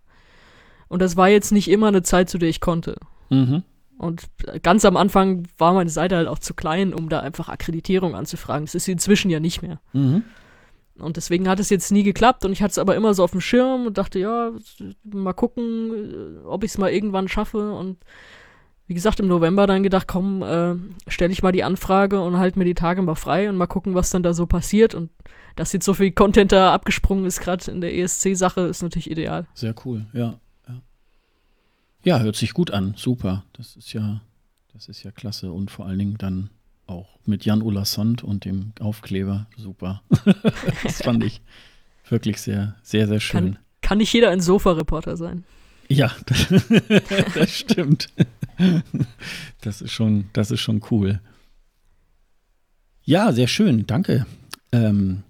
[0.88, 2.97] Und das war jetzt nicht immer eine Zeit, zu der ich konnte.
[3.30, 3.62] Mhm.
[4.05, 4.24] Und
[4.62, 8.66] ganz am Anfang war meine Seite halt auch zu klein, um da einfach Akkreditierung anzufragen.
[8.66, 9.80] Das ist sie inzwischen ja nicht mehr.
[9.92, 10.24] Mhm.
[10.98, 13.32] Und deswegen hat es jetzt nie geklappt und ich hatte es aber immer so auf
[13.32, 14.52] dem Schirm und dachte, ja,
[15.02, 17.72] mal gucken, ob ich es mal irgendwann schaffe.
[17.72, 17.96] Und
[18.86, 20.74] wie gesagt, im November dann gedacht, komm, äh,
[21.11, 23.94] stelle ich mal die Anfrage und halte mir die Tage mal frei und mal gucken,
[23.94, 24.94] was dann da so passiert.
[24.94, 25.11] Und
[25.57, 29.46] dass jetzt so viel Content da abgesprungen ist, gerade in der ESC-Sache, ist natürlich ideal.
[29.55, 30.38] Sehr cool, ja,
[32.05, 32.20] ja.
[32.20, 33.44] Hört sich gut an, super.
[33.52, 34.20] Das ist ja,
[34.72, 36.50] das ist ja klasse und vor allen Dingen dann
[36.86, 39.46] auch mit Jan Ulla Sand und dem Aufkleber.
[39.57, 40.02] Super.
[40.82, 41.40] das fand ich
[42.09, 43.55] wirklich sehr, sehr, sehr schön.
[43.55, 45.44] Kann, kann nicht jeder ein Sofa-Reporter sein.
[45.88, 46.48] Ja, das,
[47.34, 48.09] das stimmt.
[49.61, 51.20] Das ist schon, das ist schon cool.
[53.02, 54.26] Ja, sehr schön, danke.
[54.72, 55.22] Ähm,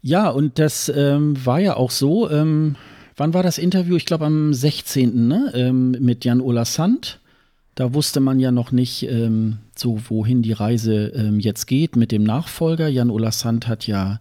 [0.00, 2.30] ja, und das ähm, war ja auch so.
[2.30, 2.76] Ähm,
[3.16, 3.96] wann war das Interview?
[3.96, 5.26] Ich glaube am 16.
[5.26, 5.52] Ne?
[5.54, 7.20] Ähm, mit Jan Ola Sand.
[7.74, 12.10] Da wusste man ja noch nicht ähm, so, wohin die Reise ähm, jetzt geht mit
[12.10, 12.88] dem Nachfolger.
[12.88, 14.18] Jan Ola Sand hat ja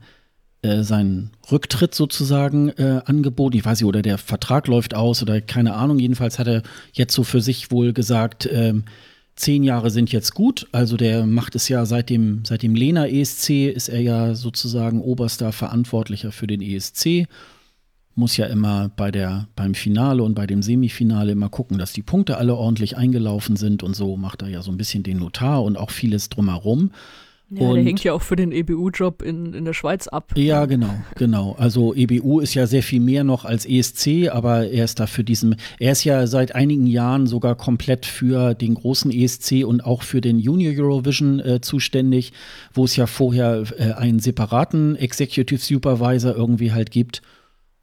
[0.61, 3.55] äh, seinen Rücktritt sozusagen äh, angeboten.
[3.55, 5.99] Ich weiß nicht, oder der Vertrag läuft aus oder keine Ahnung.
[5.99, 8.83] Jedenfalls hat er jetzt so für sich wohl gesagt, ähm,
[9.37, 10.67] zehn Jahre sind jetzt gut.
[10.71, 15.01] Also der macht es ja seit dem, seit dem Lena ESC ist er ja sozusagen
[15.01, 17.27] oberster Verantwortlicher für den ESC
[18.16, 22.01] muss ja immer bei der, beim Finale und bei dem Semifinale immer gucken, dass die
[22.01, 25.63] Punkte alle ordentlich eingelaufen sind und so macht er ja so ein bisschen den Notar
[25.63, 26.91] und auch vieles drumherum.
[27.51, 30.32] Ja, und, der hängt ja auch für den EBU-Job in, in der Schweiz ab.
[30.36, 31.55] Ja, genau, genau.
[31.59, 35.24] Also EBU ist ja sehr viel mehr noch als ESC, aber er ist da für
[35.24, 40.01] diesen, er ist ja seit einigen Jahren sogar komplett für den großen ESC und auch
[40.01, 42.34] für den Junior Eurovision äh, zuständig,
[42.74, 47.22] wo es ja vorher äh, einen separaten Executive Supervisor irgendwie halt gibt.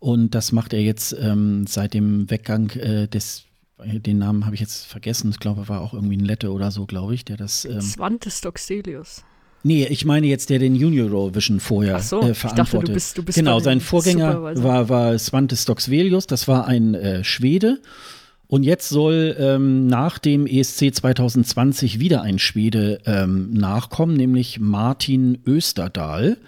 [0.03, 3.44] Und das macht er jetzt ähm, seit dem Weggang äh, des,
[3.84, 6.86] den Namen habe ich jetzt vergessen, ich glaube, war auch irgendwie ein Lette oder so,
[6.86, 7.64] glaube ich, der das.
[7.64, 9.22] Ähm, Svante Stoxelius.
[9.62, 12.48] Nee, ich meine jetzt, der den Junior Eurovision vorher so, äh, verantwortet.
[12.48, 16.66] Ich dachte, du bist, du bist genau, sein Vorgänger war, war Svante Stoxvelius, das war
[16.66, 17.80] ein äh, Schwede.
[18.48, 25.38] Und jetzt soll ähm, nach dem ESC 2020 wieder ein Schwede ähm, nachkommen, nämlich Martin
[25.46, 26.38] Österdahl.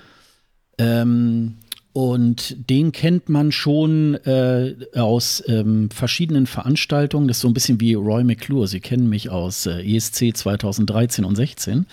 [0.76, 1.59] Ähm,
[1.95, 7.28] und den kennt man schon äh, aus ähm, verschiedenen Veranstaltungen.
[7.28, 8.66] Das ist so ein bisschen wie Roy McClure.
[8.66, 11.86] Sie kennen mich aus äh, ESC 2013 und 16.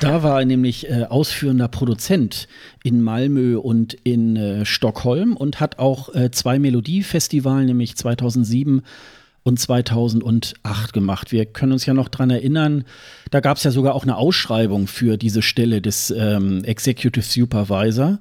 [0.00, 2.46] Da war er nämlich äh, ausführender Produzent
[2.84, 8.82] in Malmö und in äh, Stockholm und hat auch äh, zwei Melodiefestivalen, nämlich 2007
[9.42, 11.32] und 2008 gemacht.
[11.32, 12.84] Wir können uns ja noch dran erinnern,
[13.32, 18.20] da gab es ja sogar auch eine Ausschreibung für diese Stelle des ähm, Executive Supervisor.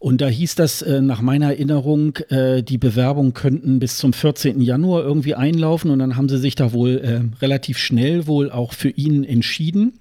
[0.00, 4.62] Und da hieß das äh, nach meiner Erinnerung, äh, die Bewerbungen könnten bis zum 14.
[4.62, 8.72] Januar irgendwie einlaufen und dann haben sie sich da wohl äh, relativ schnell wohl auch
[8.72, 9.98] für ihn entschieden.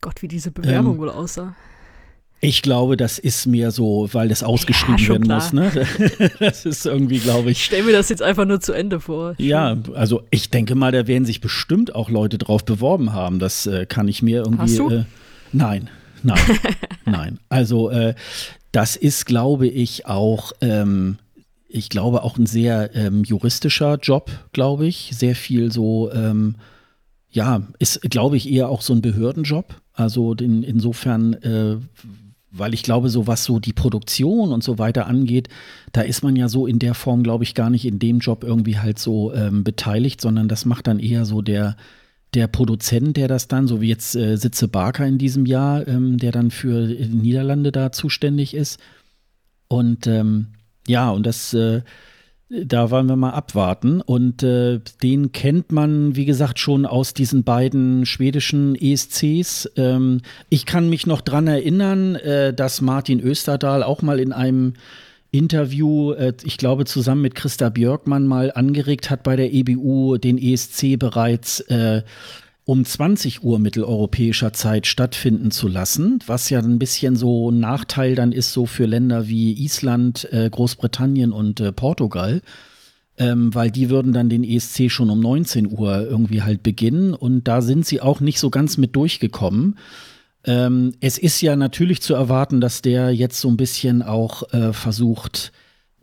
[0.00, 1.54] Gott, wie diese Bewerbung ähm, wohl aussah.
[2.40, 5.38] Ich glaube, das ist mir so, weil das ausgeschrieben ja, werden klar.
[5.38, 5.52] muss.
[5.52, 5.70] Ne?
[6.40, 7.58] Das ist irgendwie, glaube ich.
[7.58, 9.36] Ich stelle mir das jetzt einfach nur zu Ende vor.
[9.38, 13.38] Ja, also ich denke mal, da werden sich bestimmt auch Leute drauf beworben haben.
[13.38, 14.62] Das äh, kann ich mir irgendwie.
[14.62, 14.90] Hast du?
[14.90, 15.04] Äh,
[15.52, 15.88] nein,
[16.24, 16.38] nein,
[17.04, 17.38] nein.
[17.48, 18.14] Also äh,
[18.72, 20.52] das ist, glaube ich, auch.
[20.60, 21.18] Ähm,
[21.68, 25.10] ich glaube auch ein sehr ähm, juristischer Job, glaube ich.
[25.12, 26.54] Sehr viel so, ähm,
[27.30, 29.74] ja, ist, glaube ich, eher auch so ein Behördenjob.
[29.92, 31.76] Also in, insofern äh,
[32.58, 35.48] weil ich glaube, so was so die Produktion und so weiter angeht,
[35.92, 38.44] da ist man ja so in der Form, glaube ich, gar nicht in dem Job
[38.44, 41.76] irgendwie halt so ähm, beteiligt, sondern das macht dann eher so der,
[42.36, 46.18] der Produzent, der das dann, so wie jetzt äh, Sitze Barker in diesem Jahr, ähm,
[46.18, 48.78] der dann für Niederlande da zuständig ist.
[49.68, 50.48] Und ähm,
[50.86, 51.80] ja, und das äh,
[52.48, 54.00] da wollen wir mal abwarten.
[54.00, 59.68] Und äh, den kennt man, wie gesagt, schon aus diesen beiden schwedischen ESCs.
[59.76, 64.74] Ähm, ich kann mich noch dran erinnern, äh, dass Martin Österdahl auch mal in einem
[65.36, 70.38] Interview, äh, ich glaube, zusammen mit Christa Björkmann mal angeregt hat, bei der EBU den
[70.38, 72.02] ESC bereits äh,
[72.64, 78.16] um 20 Uhr mitteleuropäischer Zeit stattfinden zu lassen, was ja ein bisschen so ein Nachteil
[78.16, 82.42] dann ist so für Länder wie Island, äh, Großbritannien und äh, Portugal.
[83.18, 87.44] Ähm, weil die würden dann den ESC schon um 19 Uhr irgendwie halt beginnen und
[87.44, 89.78] da sind sie auch nicht so ganz mit durchgekommen.
[90.46, 94.72] Ähm, es ist ja natürlich zu erwarten, dass der jetzt so ein bisschen auch äh,
[94.72, 95.52] versucht,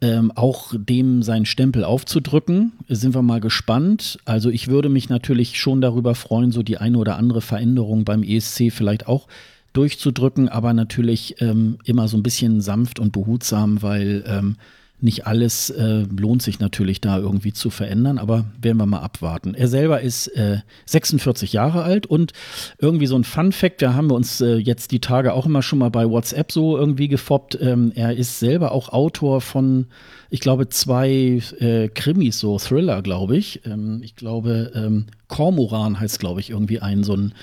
[0.02, 2.74] ähm, auch dem seinen Stempel aufzudrücken.
[2.90, 4.20] Sind wir mal gespannt.
[4.26, 8.22] Also ich würde mich natürlich schon darüber freuen, so die eine oder andere Veränderung beim
[8.22, 9.28] ESC vielleicht auch
[9.72, 14.58] durchzudrücken, aber natürlich ähm, immer so ein bisschen sanft und behutsam, weil ähm,
[15.04, 19.54] nicht alles äh, lohnt sich natürlich da irgendwie zu verändern, aber werden wir mal abwarten.
[19.54, 22.32] Er selber ist äh, 46 Jahre alt und
[22.80, 25.62] irgendwie so ein Fun Fact, da haben wir uns äh, jetzt die Tage auch immer
[25.62, 27.58] schon mal bei WhatsApp so irgendwie gefoppt.
[27.62, 29.88] Ähm, er ist selber auch Autor von,
[30.30, 33.66] ich glaube, zwei äh, Krimis, so Thriller, glaube ich.
[33.66, 37.34] Ähm, ich glaube, ähm, Kormoran heißt, glaube ich, irgendwie ein so ein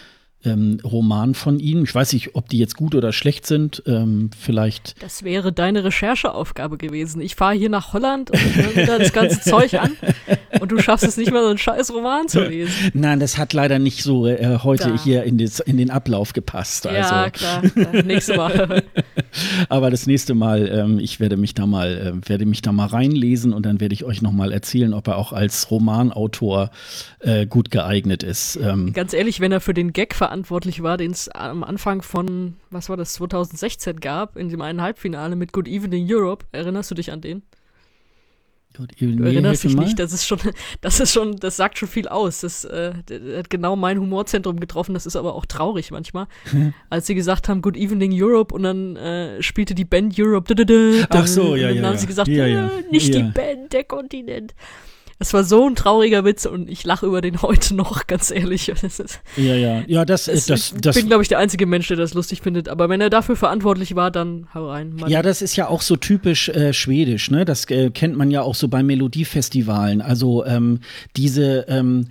[0.44, 1.84] ähm, Roman von ihm.
[1.84, 3.82] Ich weiß nicht, ob die jetzt gut oder schlecht sind.
[3.86, 5.02] Ähm, vielleicht.
[5.02, 7.20] Das wäre deine Rechercheaufgabe gewesen.
[7.20, 9.96] Ich fahre hier nach Holland und ich höre mir das ganze Zeug an
[10.60, 12.90] und du schaffst es nicht mal, so einen scheiß Roman zu lesen.
[12.94, 15.02] Nein, das hat leider nicht so äh, heute da.
[15.02, 16.86] hier in, des, in, den Ablauf gepasst.
[16.86, 17.14] Also.
[17.14, 17.62] Ja, klar.
[18.04, 18.82] Nächstes Mal.
[19.68, 22.86] Aber das nächste Mal, ähm, ich werde mich da mal, äh, werde mich da mal
[22.86, 26.70] reinlesen und dann werde ich euch nochmal erzählen, ob er auch als Romanautor
[27.20, 28.56] äh, gut geeignet ist.
[28.56, 30.29] Ähm, Ganz ehrlich, wenn er für den Gag verantwortlich
[30.82, 35.36] war, den es am Anfang von, was war das, 2016 gab, in dem einen Halbfinale
[35.36, 36.46] mit Good Evening Europe.
[36.52, 37.42] Erinnerst du dich an den?
[38.76, 40.38] Good Evening, du erinnerst dich nicht, das ist schon,
[40.80, 42.40] das ist schon, das sagt schon viel aus.
[42.40, 42.92] Das äh,
[43.36, 46.28] hat genau mein Humorzentrum getroffen, das ist aber auch traurig manchmal.
[46.90, 50.54] Als sie gesagt haben, Good Evening Europe und dann äh, spielte die Band Europe.
[51.10, 51.68] Ach so, ja, ja.
[51.68, 52.66] Und dann ja, haben sie gesagt, ja, ja.
[52.68, 54.54] Äh, nicht die Band, der Kontinent.
[55.22, 58.72] Es war so ein trauriger Witz und ich lache über den heute noch, ganz ehrlich.
[59.36, 61.98] ja, ja, ja, das, das, das, das Ich bin, glaube ich, der einzige Mensch, der
[61.98, 62.70] das lustig findet.
[62.70, 64.94] Aber wenn er dafür verantwortlich war, dann hau rein.
[64.94, 65.10] Mann.
[65.10, 67.44] Ja, das ist ja auch so typisch äh, schwedisch, ne?
[67.44, 70.00] Das äh, kennt man ja auch so bei Melodiefestivalen.
[70.00, 70.80] Also ähm,
[71.16, 72.06] diese ähm,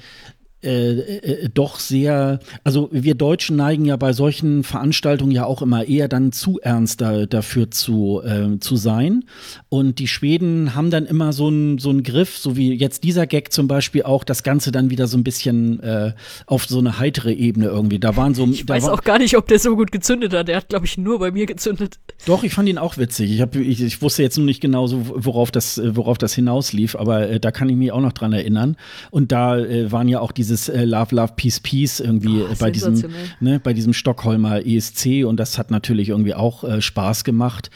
[0.62, 5.86] äh, äh, doch sehr, also wir Deutschen neigen ja bei solchen Veranstaltungen ja auch immer
[5.86, 9.26] eher dann zu ernst da, dafür zu, äh, zu sein.
[9.70, 13.28] Und die Schweden haben dann immer so einen so einen Griff, so wie jetzt dieser
[13.28, 16.14] Gag zum Beispiel auch, das Ganze dann wieder so ein bisschen äh,
[16.46, 18.00] auf so eine heitere Ebene irgendwie.
[18.00, 18.46] Da waren so.
[18.48, 20.48] Ich weiß war, auch gar nicht, ob der so gut gezündet hat.
[20.48, 22.00] Der hat, glaube ich, nur bei mir gezündet.
[22.26, 23.32] Doch, ich fand ihn auch witzig.
[23.32, 26.96] Ich, hab, ich, ich wusste jetzt nur nicht genau so, worauf das, worauf das hinauslief,
[26.96, 28.76] aber äh, da kann ich mich auch noch dran erinnern.
[29.12, 32.54] Und da äh, waren ja auch diese dieses äh, Love, Love, Peace, Peace irgendwie oh,
[32.60, 33.04] bei diesem,
[33.40, 37.70] ne, bei diesem Stockholmer ESC und das hat natürlich irgendwie auch äh, Spaß gemacht.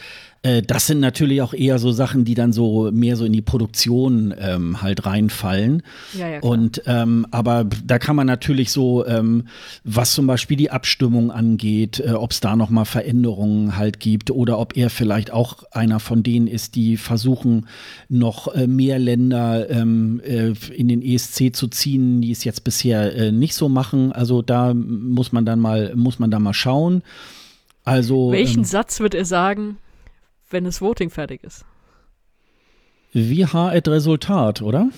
[0.44, 3.42] Äh, das sind natürlich auch eher so Sachen, die dann so mehr so in die
[3.42, 5.82] Produktion ähm, halt reinfallen.
[6.16, 9.48] Ja, ja, und ähm, aber da kann man natürlich so, ähm,
[9.84, 14.30] was zum Beispiel die Abstimmung angeht, äh, ob es da noch mal Veränderungen halt gibt
[14.30, 17.66] oder ob er vielleicht auch einer von denen ist, die versuchen
[18.10, 23.16] noch äh, mehr Länder ähm, äh, in den ESC zu ziehen, die es jetzt bisher
[23.16, 24.12] äh, nicht so machen.
[24.12, 27.02] Also da muss man dann mal muss man da mal schauen.
[27.84, 29.78] Also welchen ähm, Satz wird er sagen?
[30.54, 31.66] Wenn das Voting fertig ist.
[33.12, 34.88] Wie hat Resultat, oder?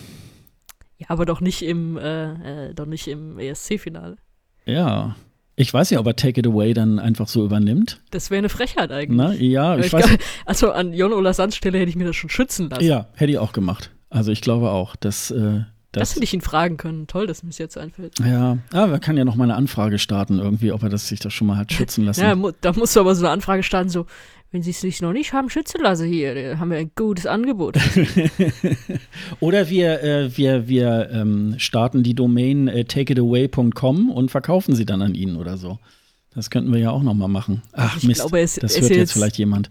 [0.98, 4.16] Ja, aber doch nicht im, äh, äh, doch nicht im ESC-Finale.
[4.64, 5.16] Ja.
[5.59, 8.00] Ich weiß ja, ob er Take It Away dann einfach so übernimmt.
[8.11, 9.16] Das wäre eine Frechheit eigentlich.
[9.16, 10.07] Na, ja, ich, ich weiß.
[10.07, 12.84] glaub, also an Jon Ola Sands Stelle hätte ich mir das schon schützen lassen.
[12.84, 13.90] Ja, hätte ich auch gemacht.
[14.11, 15.30] Also ich glaube auch, dass.
[15.30, 17.07] Äh, das, hätte ich ihn fragen können.
[17.07, 18.18] Toll, dass mir es jetzt einfällt.
[18.18, 21.20] Ja, aber man kann ja noch mal eine Anfrage starten, irgendwie, ob er das sich
[21.20, 22.20] das schon mal hat schützen lassen.
[22.20, 24.04] ja, da musst du aber so eine Anfrage starten, so,
[24.53, 27.26] wenn sie es sich noch nicht haben schützen lassen hier, dann haben wir ein gutes
[27.26, 27.76] Angebot.
[29.40, 35.03] Oder wir, äh, wir, wir ähm, starten die Domain äh, takeitaway.com und verkaufen sie dann
[35.03, 35.78] an ihn oder so.
[36.34, 37.62] Das könnten wir ja auch noch mal machen.
[37.72, 39.70] Ach Ich Mist, glaube, es- das es hört jetzt, jetzt- vielleicht jemand.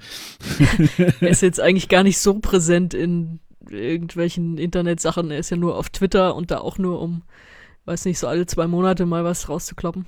[1.20, 5.32] er ist jetzt eigentlich gar nicht so präsent in irgendwelchen Internetsachen.
[5.32, 7.22] Er ist ja nur auf Twitter und da auch nur um,
[7.86, 10.06] weiß nicht, so alle zwei Monate mal was rauszukloppen.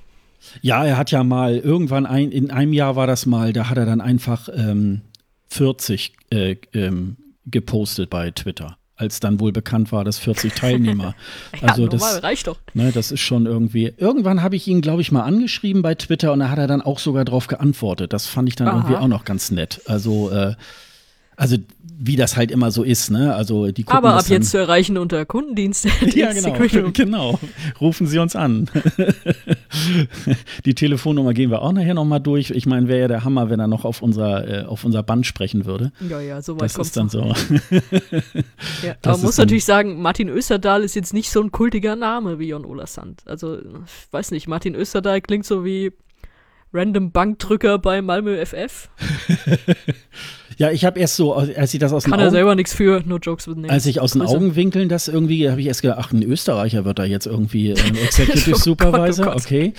[0.62, 3.78] Ja, er hat ja mal irgendwann ein, in einem Jahr war das mal, da hat
[3.78, 5.02] er dann einfach ähm,
[5.48, 7.16] 40 äh, ähm,
[7.46, 11.14] gepostet bei Twitter, als dann wohl bekannt war, dass 40 Teilnehmer.
[11.60, 12.58] Ja, also normal, das, reicht doch.
[12.74, 13.92] ne, das ist schon irgendwie.
[13.96, 16.82] Irgendwann habe ich ihn, glaube ich, mal angeschrieben bei Twitter und da hat er dann
[16.82, 18.12] auch sogar drauf geantwortet.
[18.12, 18.76] Das fand ich dann Aha.
[18.76, 19.80] irgendwie auch noch ganz nett.
[19.86, 20.54] Also, äh,
[21.36, 21.56] also
[22.00, 23.34] wie das halt immer so ist, ne?
[23.34, 25.88] Also die gucken Aber ab jetzt zu erreichen unter Kundendienst.
[26.14, 27.40] ja, genau, genau.
[27.80, 28.70] Rufen Sie uns an.
[30.64, 32.50] Die Telefonnummer gehen wir auch nachher nochmal durch.
[32.50, 35.26] Ich meine, wäre ja der Hammer, wenn er noch auf unser, äh, auf unser Band
[35.26, 35.90] sprechen würde.
[36.08, 37.34] Ja, ja, so weit Das ist dann so.
[38.82, 42.38] Ja, das ist muss natürlich sagen, Martin Österdahl ist jetzt nicht so ein kultiger Name
[42.38, 43.22] wie Jon Ola Sand.
[43.26, 45.92] Also, ich weiß nicht, Martin Österdahl klingt so wie
[46.72, 48.88] Random Bankdrücker bei Malmö FF.
[50.58, 52.74] Ja, ich habe erst so, als ich das aus den Kann er Augen, selber nichts
[52.74, 53.70] für, no jokes with names.
[53.70, 54.36] als ich aus den Grüße.
[54.36, 57.94] Augenwinkeln das irgendwie, habe ich erst gedacht, ach, ein Österreicher wird da jetzt irgendwie ähm,
[58.04, 59.36] Executive Oh Gott, oh Supervisor, Gott.
[59.36, 59.72] okay.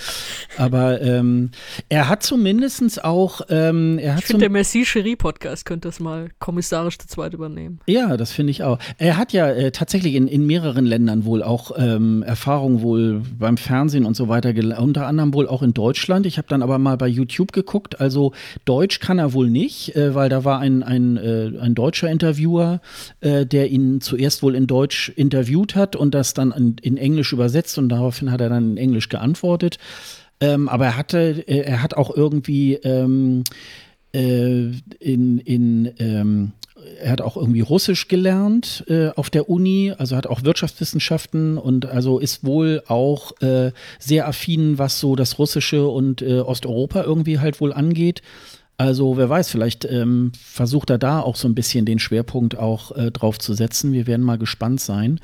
[0.56, 1.50] Aber ähm,
[1.90, 6.00] er hat zumindestens auch, ähm, er hat Ich finde, der Merci Cherie Podcast könnte das
[6.00, 7.80] mal kommissarisch zu zweit übernehmen.
[7.86, 8.78] Ja, das finde ich auch.
[8.96, 13.56] Er hat ja äh, tatsächlich in, in mehreren Ländern wohl auch ähm, Erfahrung wohl beim
[13.58, 16.24] Fernsehen und so weiter, unter anderem wohl auch in Deutschland.
[16.24, 18.00] Ich habe dann aber mal bei YouTube geguckt.
[18.00, 18.32] Also
[18.64, 22.80] Deutsch kann er wohl nicht, äh, weil da war ein, ein, äh, ein deutscher Interviewer,
[23.20, 27.32] äh, der ihn zuerst wohl in Deutsch interviewt hat und das dann in, in Englisch
[27.32, 29.78] übersetzt und daraufhin hat er dann in Englisch geantwortet.
[30.40, 33.44] Ähm, aber er hatte, äh, er hat auch irgendwie ähm,
[34.12, 36.52] äh, in, in ähm,
[37.00, 41.86] er hat auch irgendwie Russisch gelernt äh, auf der Uni, also hat auch Wirtschaftswissenschaften und
[41.86, 47.38] also ist wohl auch äh, sehr affin, was so das Russische und äh, Osteuropa irgendwie
[47.38, 48.22] halt wohl angeht.
[48.80, 52.96] Also wer weiß, vielleicht ähm, versucht er da auch so ein bisschen den Schwerpunkt auch
[52.96, 53.92] äh, drauf zu setzen.
[53.92, 55.20] Wir werden mal gespannt sein.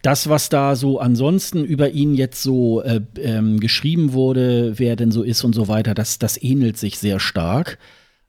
[0.00, 5.10] Das, was da so ansonsten über ihn jetzt so äh, ähm, geschrieben wurde, wer denn
[5.10, 7.76] so ist und so weiter, das, das ähnelt sich sehr stark.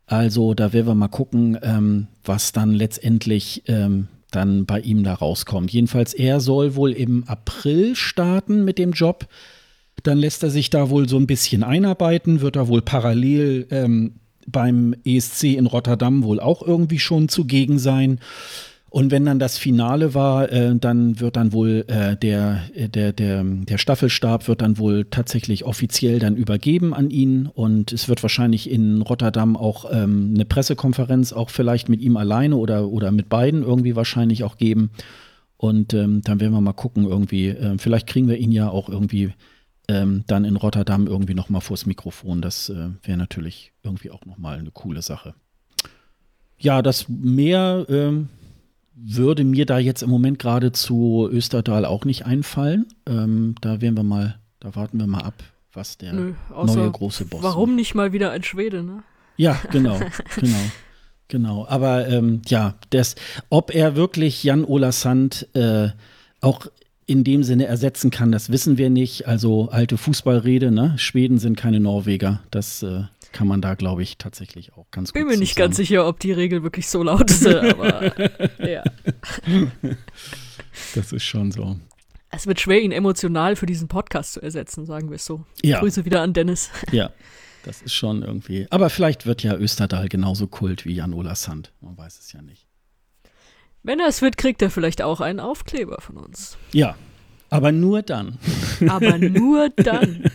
[0.06, 5.14] Also da werden wir mal gucken, ähm, was dann letztendlich ähm, dann bei ihm da
[5.14, 5.72] rauskommt.
[5.72, 9.28] Jedenfalls, er soll wohl im April starten mit dem Job.
[10.04, 14.16] Dann lässt er sich da wohl so ein bisschen einarbeiten, wird er wohl parallel ähm,
[14.48, 18.20] beim ESC in Rotterdam wohl auch irgendwie schon zugegen sein.
[18.90, 23.12] Und wenn dann das Finale war, äh, dann wird dann wohl äh, der, äh, der,
[23.12, 27.48] der, der Staffelstab wird dann wohl tatsächlich offiziell dann übergeben an ihn.
[27.48, 32.56] Und es wird wahrscheinlich in Rotterdam auch ähm, eine Pressekonferenz, auch vielleicht mit ihm alleine
[32.56, 34.90] oder, oder mit beiden irgendwie wahrscheinlich auch geben.
[35.58, 38.88] Und ähm, dann werden wir mal gucken, irgendwie, äh, vielleicht kriegen wir ihn ja auch
[38.88, 39.34] irgendwie
[39.88, 42.42] ähm, dann in Rotterdam irgendwie nochmal vors Mikrofon.
[42.42, 45.34] Das äh, wäre natürlich irgendwie auch nochmal eine coole Sache.
[46.58, 48.30] Ja, das mehr ähm,
[48.96, 52.88] würde mir da jetzt im Moment gerade zu Österdahl auch nicht einfallen.
[53.06, 57.26] Ähm, da werden wir mal, da warten wir mal ab, was der Nö, neue große
[57.26, 57.76] Boss warum macht.
[57.78, 59.04] nicht mal wieder ein Schwede, ne?
[59.38, 60.00] Ja, genau,
[60.36, 60.58] genau.
[61.30, 63.16] Genau, aber ähm, ja, das,
[63.50, 65.90] ob er wirklich Jan Ola Sand äh,
[66.40, 66.68] auch
[67.08, 69.28] in dem Sinne ersetzen kann, das wissen wir nicht.
[69.28, 70.94] Also alte Fußballrede, ne?
[70.98, 72.42] Schweden sind keine Norweger.
[72.52, 75.68] Das äh, kann man da, glaube ich, tatsächlich auch ganz Bin gut mir nicht zusammen-
[75.70, 78.12] ganz sicher, ob die Regel wirklich so lautete, aber
[78.70, 78.84] ja.
[80.96, 81.78] Das ist schon so.
[82.30, 85.46] Es wird schwer, ihn emotional für diesen Podcast zu ersetzen, sagen wir es so.
[85.64, 85.80] Ja.
[85.80, 86.70] Grüße wieder an Dennis.
[86.92, 87.12] Ja,
[87.64, 88.68] das ist schon irgendwie.
[88.70, 91.72] Aber vielleicht wird ja Österdahl genauso kult wie Jan Ola Sand.
[91.82, 92.67] Man weiß es ja nicht.
[93.88, 96.58] Wenn er es wird, kriegt er vielleicht auch einen Aufkleber von uns.
[96.74, 96.98] Ja,
[97.50, 98.38] aber nur dann.
[98.86, 100.26] Aber nur dann.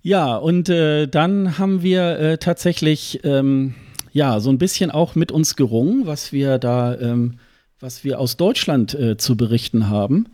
[0.00, 3.74] Ja, und äh, dann haben wir äh, tatsächlich ähm,
[4.14, 7.38] ja so ein bisschen auch mit uns gerungen, was wir da, ähm,
[7.78, 10.28] was wir aus Deutschland äh, zu berichten haben.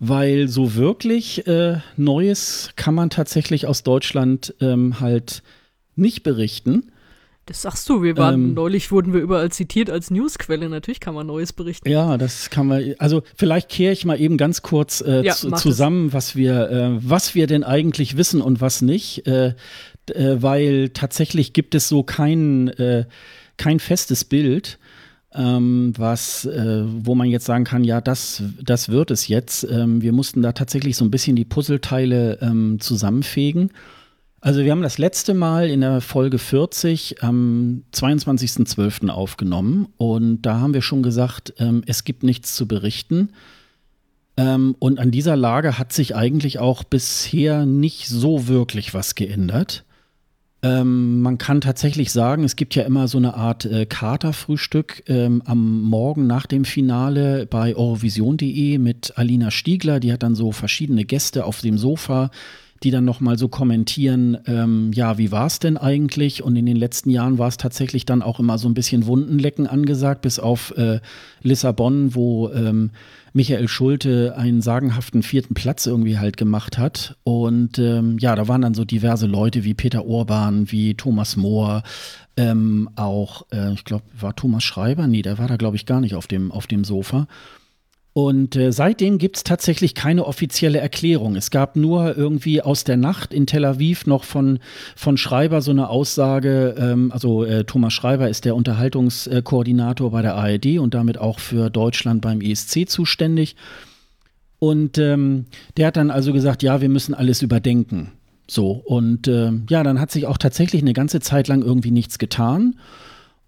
[0.00, 5.42] Weil so wirklich äh, Neues kann man tatsächlich aus Deutschland ähm, halt
[5.96, 6.91] nicht berichten.
[7.46, 10.68] Das sagst du, wir waren ähm, neulich wurden wir überall zitiert als Newsquelle.
[10.68, 11.88] Natürlich kann man Neues berichten.
[11.88, 12.94] Ja, das kann man.
[12.98, 16.12] Also vielleicht kehre ich mal eben ganz kurz äh, ja, zusammen, es.
[16.12, 19.54] was wir, äh, was wir denn eigentlich wissen und was nicht, äh,
[20.06, 23.06] äh weil tatsächlich gibt es so kein äh,
[23.56, 24.78] kein festes Bild.
[25.34, 29.64] Ähm, was, äh, wo man jetzt sagen kann, ja, das, das wird es jetzt.
[29.64, 33.70] Ähm, wir mussten da tatsächlich so ein bisschen die Puzzleteile ähm, zusammenfegen.
[34.44, 39.08] Also wir haben das letzte Mal in der Folge 40 am 22.12.
[39.08, 43.30] aufgenommen und da haben wir schon gesagt, ähm, es gibt nichts zu berichten.
[44.36, 49.84] Ähm, und an dieser Lage hat sich eigentlich auch bisher nicht so wirklich was geändert.
[50.64, 55.42] Ähm, man kann tatsächlich sagen, es gibt ja immer so eine Art äh, Katerfrühstück ähm,
[55.44, 60.00] am Morgen nach dem Finale bei Eurovision.de mit Alina Stiegler.
[60.00, 62.32] Die hat dann so verschiedene Gäste auf dem Sofa
[62.84, 66.42] die dann nochmal so kommentieren, ähm, ja, wie war es denn eigentlich?
[66.42, 69.66] Und in den letzten Jahren war es tatsächlich dann auch immer so ein bisschen Wundenlecken
[69.66, 71.00] angesagt, bis auf äh,
[71.42, 72.90] Lissabon, wo ähm,
[73.32, 77.16] Michael Schulte einen sagenhaften vierten Platz irgendwie halt gemacht hat.
[77.24, 81.82] Und ähm, ja, da waren dann so diverse Leute wie Peter Urban, wie Thomas Mohr,
[82.36, 85.06] ähm, auch, äh, ich glaube, war Thomas Schreiber?
[85.06, 87.26] Nee, der war da, glaube ich, gar nicht auf dem, auf dem Sofa.
[88.14, 91.34] Und äh, seitdem gibt es tatsächlich keine offizielle Erklärung.
[91.34, 94.58] Es gab nur irgendwie aus der Nacht in Tel Aviv noch von,
[94.96, 100.34] von Schreiber so eine Aussage, ähm, also äh, Thomas Schreiber ist der Unterhaltungskoordinator bei der
[100.34, 103.56] ARD und damit auch für Deutschland beim ESC zuständig.
[104.58, 105.46] Und ähm,
[105.78, 108.12] der hat dann also gesagt, ja, wir müssen alles überdenken.
[108.46, 112.18] So, und äh, ja, dann hat sich auch tatsächlich eine ganze Zeit lang irgendwie nichts
[112.18, 112.76] getan.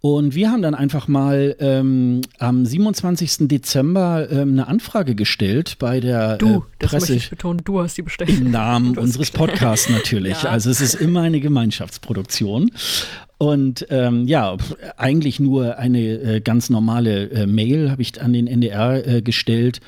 [0.04, 3.48] Und wir haben dann einfach mal ähm, am 27.
[3.48, 7.96] Dezember ähm, eine Anfrage gestellt bei der du, äh, das möchte ich betonen, du hast
[7.96, 8.28] die bestellt.
[8.28, 10.42] Im Namen unseres Podcasts natürlich.
[10.42, 10.50] ja.
[10.50, 12.70] Also es ist immer eine Gemeinschaftsproduktion.
[13.38, 14.58] Und ähm, ja,
[14.98, 19.80] eigentlich nur eine äh, ganz normale äh, Mail habe ich an den NDR äh, gestellt.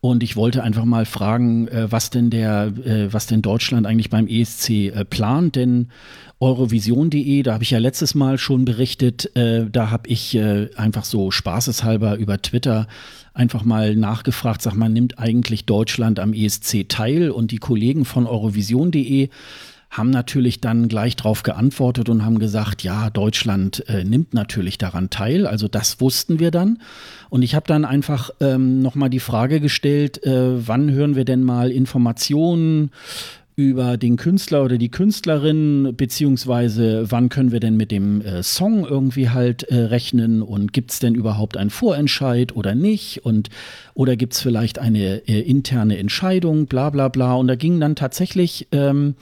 [0.00, 4.10] Und ich wollte einfach mal fragen, äh, was denn der, äh, was denn Deutschland eigentlich
[4.10, 5.90] beim ESC äh, plant, denn
[6.40, 11.04] Eurovision.de, da habe ich ja letztes Mal schon berichtet, äh, da habe ich äh, einfach
[11.04, 12.88] so spaßeshalber über Twitter
[13.34, 17.30] einfach mal nachgefragt, sag mal, nimmt eigentlich Deutschland am ESC teil?
[17.30, 19.28] Und die Kollegen von Eurovision.de
[19.90, 25.10] haben natürlich dann gleich darauf geantwortet und haben gesagt, ja, Deutschland äh, nimmt natürlich daran
[25.10, 25.46] teil.
[25.46, 26.78] Also das wussten wir dann.
[27.28, 31.42] Und ich habe dann einfach ähm, nochmal die Frage gestellt, äh, wann hören wir denn
[31.42, 32.92] mal Informationen
[33.60, 38.86] über den Künstler oder die Künstlerin, beziehungsweise wann können wir denn mit dem äh, Song
[38.86, 43.50] irgendwie halt äh, rechnen und gibt es denn überhaupt einen Vorentscheid oder nicht und
[43.92, 47.34] oder gibt es vielleicht eine äh, interne Entscheidung, bla bla bla.
[47.34, 49.14] Und da ging dann tatsächlich ähm,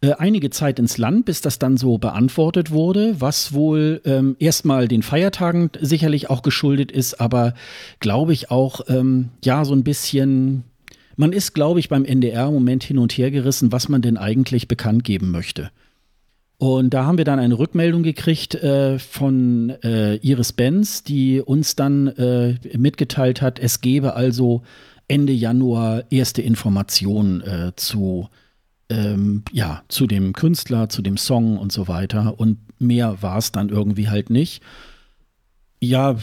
[0.00, 4.88] äh, einige Zeit ins Land, bis das dann so beantwortet wurde, was wohl ähm, erstmal
[4.88, 7.54] den Feiertagen sicherlich auch geschuldet ist, aber
[8.00, 10.64] glaube ich auch ähm, ja so ein bisschen
[11.20, 14.16] man ist, glaube ich, beim NDR im Moment hin und her gerissen, was man denn
[14.16, 15.70] eigentlich bekannt geben möchte.
[16.56, 21.76] Und da haben wir dann eine Rückmeldung gekriegt äh, von äh, Iris Benz, die uns
[21.76, 24.62] dann äh, mitgeteilt hat, es gebe also
[25.08, 28.28] Ende Januar erste Informationen äh, zu,
[28.88, 32.40] ähm, ja, zu dem Künstler, zu dem Song und so weiter.
[32.40, 34.62] Und mehr war es dann irgendwie halt nicht.
[35.80, 36.16] Ja,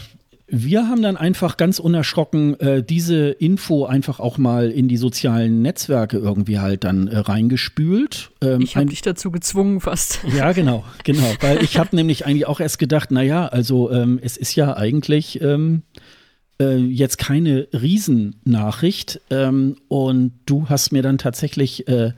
[0.50, 5.60] wir haben dann einfach ganz unerschrocken äh, diese Info einfach auch mal in die sozialen
[5.60, 8.30] Netzwerke irgendwie halt dann äh, reingespült.
[8.40, 10.20] Ähm, ich habe dich dazu gezwungen fast.
[10.38, 11.34] Ja, genau, genau.
[11.40, 15.40] Weil ich habe nämlich eigentlich auch erst gedacht, naja, also ähm, es ist ja eigentlich
[15.40, 15.82] ähm,
[16.60, 19.20] äh, jetzt keine Riesennachricht.
[19.30, 22.12] Ähm, und du hast mir dann tatsächlich äh,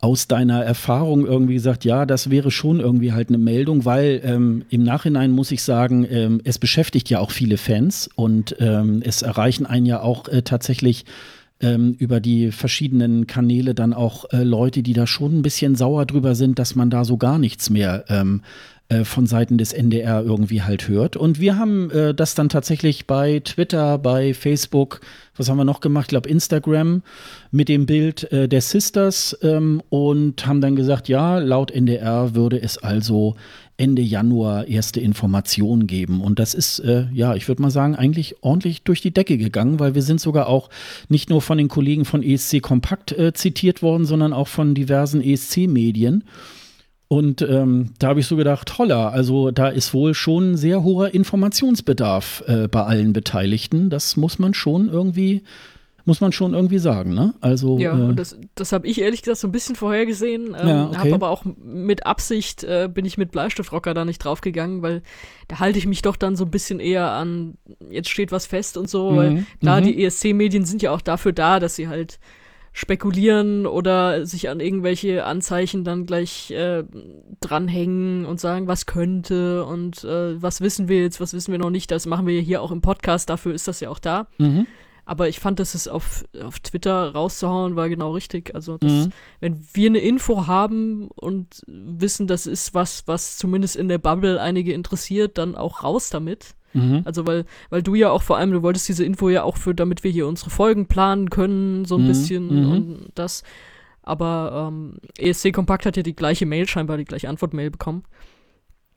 [0.00, 4.64] aus deiner Erfahrung irgendwie gesagt, ja, das wäre schon irgendwie halt eine Meldung, weil ähm,
[4.70, 9.20] im Nachhinein muss ich sagen, ähm, es beschäftigt ja auch viele Fans und ähm, es
[9.20, 11.04] erreichen einen ja auch äh, tatsächlich
[11.60, 16.06] ähm, über die verschiedenen Kanäle dann auch äh, Leute, die da schon ein bisschen sauer
[16.06, 18.40] drüber sind, dass man da so gar nichts mehr ähm,
[18.90, 21.16] äh, von Seiten des NDR irgendwie halt hört.
[21.16, 25.00] Und wir haben äh, das dann tatsächlich bei Twitter, bei Facebook,
[25.36, 26.06] was haben wir noch gemacht?
[26.06, 27.02] Ich glaube Instagram
[27.52, 32.60] mit dem Bild äh, der Sisters ähm, und haben dann gesagt, ja, laut NDR würde
[32.60, 33.36] es also
[33.76, 36.20] Ende Januar erste Informationen geben.
[36.20, 39.78] Und das ist, äh, ja, ich würde mal sagen, eigentlich ordentlich durch die Decke gegangen,
[39.78, 40.68] weil wir sind sogar auch
[41.08, 45.22] nicht nur von den Kollegen von ESC Kompakt äh, zitiert worden, sondern auch von diversen
[45.22, 46.24] ESC-Medien.
[47.12, 51.12] Und ähm, da habe ich so gedacht, holla, also da ist wohl schon sehr hoher
[51.12, 53.90] Informationsbedarf äh, bei allen Beteiligten.
[53.90, 55.42] Das muss man schon irgendwie
[56.04, 57.34] Muss man schon irgendwie sagen, ne?
[57.40, 57.78] Also.
[57.78, 60.56] Ja, äh, das, das habe ich ehrlich gesagt so ein bisschen vorhergesehen.
[60.58, 60.98] Ähm, ja, okay.
[60.98, 65.02] Habe aber auch mit Absicht, äh, bin ich mit Bleistiftrocker da nicht draufgegangen, weil
[65.48, 67.54] da halte ich mich doch dann so ein bisschen eher an,
[67.90, 69.16] jetzt steht was fest und so, mhm.
[69.16, 69.84] weil klar, mhm.
[69.84, 72.18] die ESC-Medien sind ja auch dafür da, dass sie halt
[72.72, 76.84] spekulieren oder sich an irgendwelche Anzeichen dann gleich äh,
[77.40, 81.70] dranhängen und sagen, was könnte und äh, was wissen wir jetzt, was wissen wir noch
[81.70, 81.90] nicht.
[81.90, 84.28] Das machen wir hier auch im Podcast, dafür ist das ja auch da.
[84.38, 84.66] Mhm.
[85.04, 88.54] Aber ich fand, dass es auf, auf Twitter rauszuhauen war genau richtig.
[88.54, 89.12] Also, das, mhm.
[89.40, 94.40] wenn wir eine Info haben und wissen, das ist was, was zumindest in der Bubble
[94.40, 96.54] einige interessiert, dann auch raus damit.
[96.72, 97.02] Mhm.
[97.04, 99.74] Also weil, weil du ja auch vor allem, du wolltest diese Info ja auch für,
[99.74, 102.08] damit wir hier unsere Folgen planen können, so ein mhm.
[102.08, 102.72] bisschen mhm.
[102.72, 103.42] und das.
[104.02, 108.04] Aber ähm, ESC Kompakt hat ja die gleiche Mail, scheinbar die gleiche Antwortmail bekommen.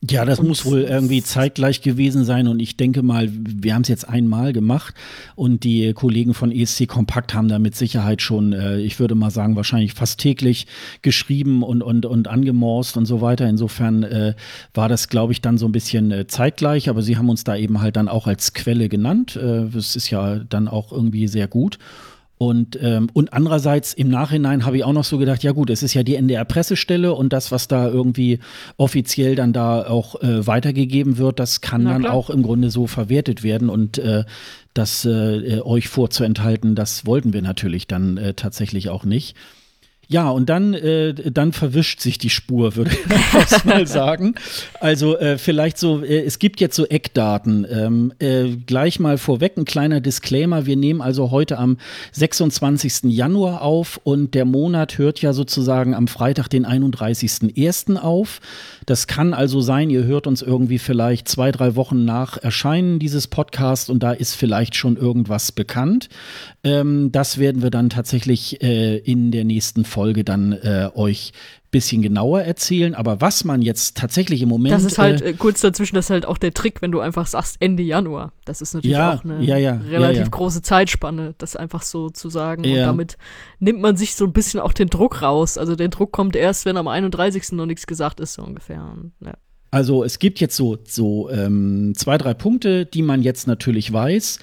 [0.10, 3.84] Ja, das und muss wohl irgendwie zeitgleich gewesen sein und ich denke mal, wir haben
[3.84, 4.94] es jetzt einmal gemacht
[5.36, 9.32] und die Kollegen von ESC Kompakt haben da mit Sicherheit schon, äh, ich würde mal
[9.32, 10.68] sagen, wahrscheinlich fast täglich
[11.04, 13.48] geschrieben und, und, und angemorst und so weiter.
[13.48, 14.34] Insofern äh,
[14.74, 17.56] war das, glaube ich, dann so ein bisschen äh, zeitgleich, aber sie haben uns da
[17.56, 19.38] eben halt dann auch als Quelle genannt.
[19.38, 21.80] Äh, das ist ja dann auch irgendwie sehr gut.
[22.44, 25.82] Und, ähm, und andererseits im Nachhinein habe ich auch noch so gedacht, ja gut, es
[25.82, 28.40] ist ja die NDR-Pressestelle und das, was da irgendwie
[28.76, 33.44] offiziell dann da auch äh, weitergegeben wird, das kann dann auch im Grunde so verwertet
[33.44, 34.26] werden und äh,
[34.74, 39.38] das äh, euch vorzuenthalten, das wollten wir natürlich dann äh, tatsächlich auch nicht.
[40.14, 44.36] Ja, und dann, äh, dann verwischt sich die Spur, würde ich mal sagen.
[44.80, 47.66] Also äh, vielleicht so, äh, es gibt jetzt so Eckdaten.
[47.68, 50.68] Ähm, äh, gleich mal vorweg ein kleiner Disclaimer.
[50.68, 51.78] Wir nehmen also heute am
[52.12, 53.06] 26.
[53.06, 57.98] Januar auf und der Monat hört ja sozusagen am Freitag, den 31.01.
[57.98, 58.40] auf.
[58.86, 63.26] Das kann also sein, ihr hört uns irgendwie vielleicht zwei, drei Wochen nach Erscheinen dieses
[63.26, 66.10] Podcasts und da ist vielleicht schon irgendwas bekannt.
[66.64, 71.32] Ähm, das werden wir dann tatsächlich äh, in der nächsten Folge dann äh, euch
[71.74, 74.74] bisschen genauer erzählen, aber was man jetzt tatsächlich im Moment.
[74.74, 77.28] Das ist halt äh, kurz dazwischen, das ist halt auch der Trick, wenn du einfach
[77.28, 78.32] sagst Ende Januar.
[78.46, 82.30] Das ist natürlich ja, auch eine ja, ja, relativ große Zeitspanne, das einfach so zu
[82.30, 82.64] sagen.
[82.64, 83.18] Und damit
[83.60, 85.58] nimmt man sich so ein bisschen auch den Druck raus.
[85.58, 87.54] Also der Druck kommt erst, wenn am 31.
[87.54, 88.84] noch nichts gesagt ist, so ungefähr.
[88.84, 89.14] Und,
[89.72, 94.38] also es gibt jetzt so, so ähm, zwei, drei Punkte, die man jetzt natürlich weiß.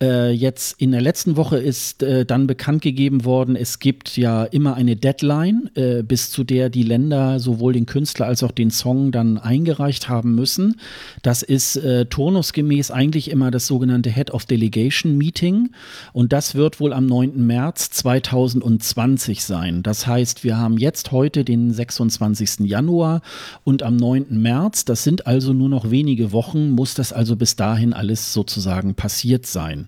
[0.00, 4.44] Äh, jetzt in der letzten Woche ist äh, dann bekannt gegeben worden, es gibt ja
[4.44, 8.70] immer eine Deadline, äh, bis zu der die Länder sowohl den Künstler als auch den
[8.70, 10.76] Song dann eingereicht haben müssen.
[11.22, 15.70] Das ist äh, turnusgemäß eigentlich immer das sogenannte Head of Delegation Meeting
[16.12, 17.44] und das wird wohl am 9.
[17.44, 19.82] März 2020 sein.
[19.82, 22.60] Das heißt, wir haben jetzt heute den 26.
[22.60, 23.20] Januar
[23.64, 24.26] und am 9.
[24.30, 28.94] März, das sind also nur noch wenige Wochen, muss das also bis dahin alles sozusagen
[28.94, 29.87] passiert sein.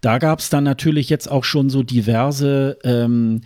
[0.00, 3.42] Da gab es dann natürlich jetzt auch schon so diverse ähm,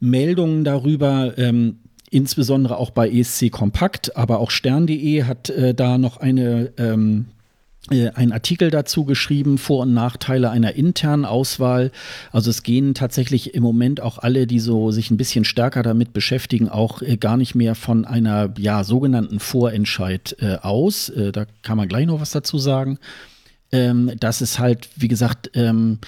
[0.00, 1.78] Meldungen darüber, ähm,
[2.10, 7.26] insbesondere auch bei ESC Kompakt, aber auch Stern.de hat äh, da noch eine ähm,
[7.90, 11.90] äh, ein Artikel dazu geschrieben, Vor- und Nachteile einer internen Auswahl.
[12.32, 16.12] Also es gehen tatsächlich im Moment auch alle, die so sich ein bisschen stärker damit
[16.12, 21.08] beschäftigen, auch äh, gar nicht mehr von einer ja sogenannten Vorentscheid äh, aus.
[21.08, 22.98] Äh, da kann man gleich noch was dazu sagen
[23.72, 25.98] ähm, dass es halt, wie gesagt, ähm,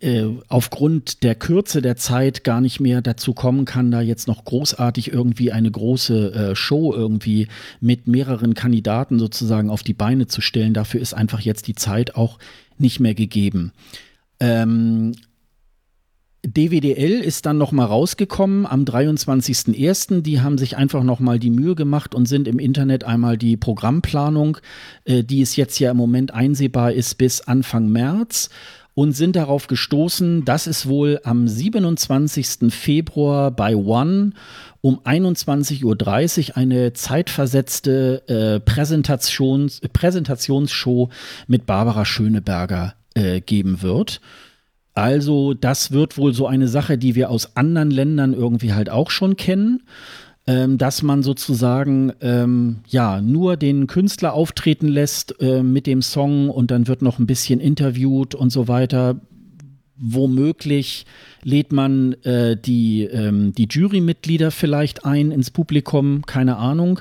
[0.00, 4.44] äh, aufgrund der Kürze der Zeit gar nicht mehr dazu kommen kann, da jetzt noch
[4.44, 7.48] großartig irgendwie eine große äh, Show irgendwie
[7.80, 10.74] mit mehreren Kandidaten sozusagen auf die Beine zu stellen.
[10.74, 12.38] Dafür ist einfach jetzt die Zeit auch
[12.78, 13.72] nicht mehr gegeben.
[14.40, 15.12] Ähm,
[16.46, 20.20] DWDL ist dann noch mal rausgekommen am 23.01.
[20.20, 23.56] Die haben sich einfach noch mal die Mühe gemacht und sind im Internet einmal die
[23.56, 24.58] Programmplanung,
[25.04, 28.50] äh, die es jetzt ja im Moment einsehbar ist, bis Anfang März
[28.94, 32.72] und sind darauf gestoßen, dass es wohl am 27.
[32.72, 34.32] Februar bei One
[34.82, 41.08] um 21.30 Uhr eine zeitversetzte äh, Präsentations Präsentationsshow
[41.46, 44.20] mit Barbara Schöneberger äh, geben wird.
[44.94, 49.10] Also das wird wohl so eine Sache, die wir aus anderen Ländern irgendwie halt auch
[49.10, 49.82] schon kennen,
[50.46, 56.48] ähm, dass man sozusagen ähm, ja nur den Künstler auftreten lässt äh, mit dem Song
[56.48, 59.20] und dann wird noch ein bisschen interviewt und so weiter.
[59.96, 61.06] Womöglich
[61.42, 67.00] lädt man äh, die, ähm, die Jurymitglieder vielleicht ein ins Publikum, keine Ahnung.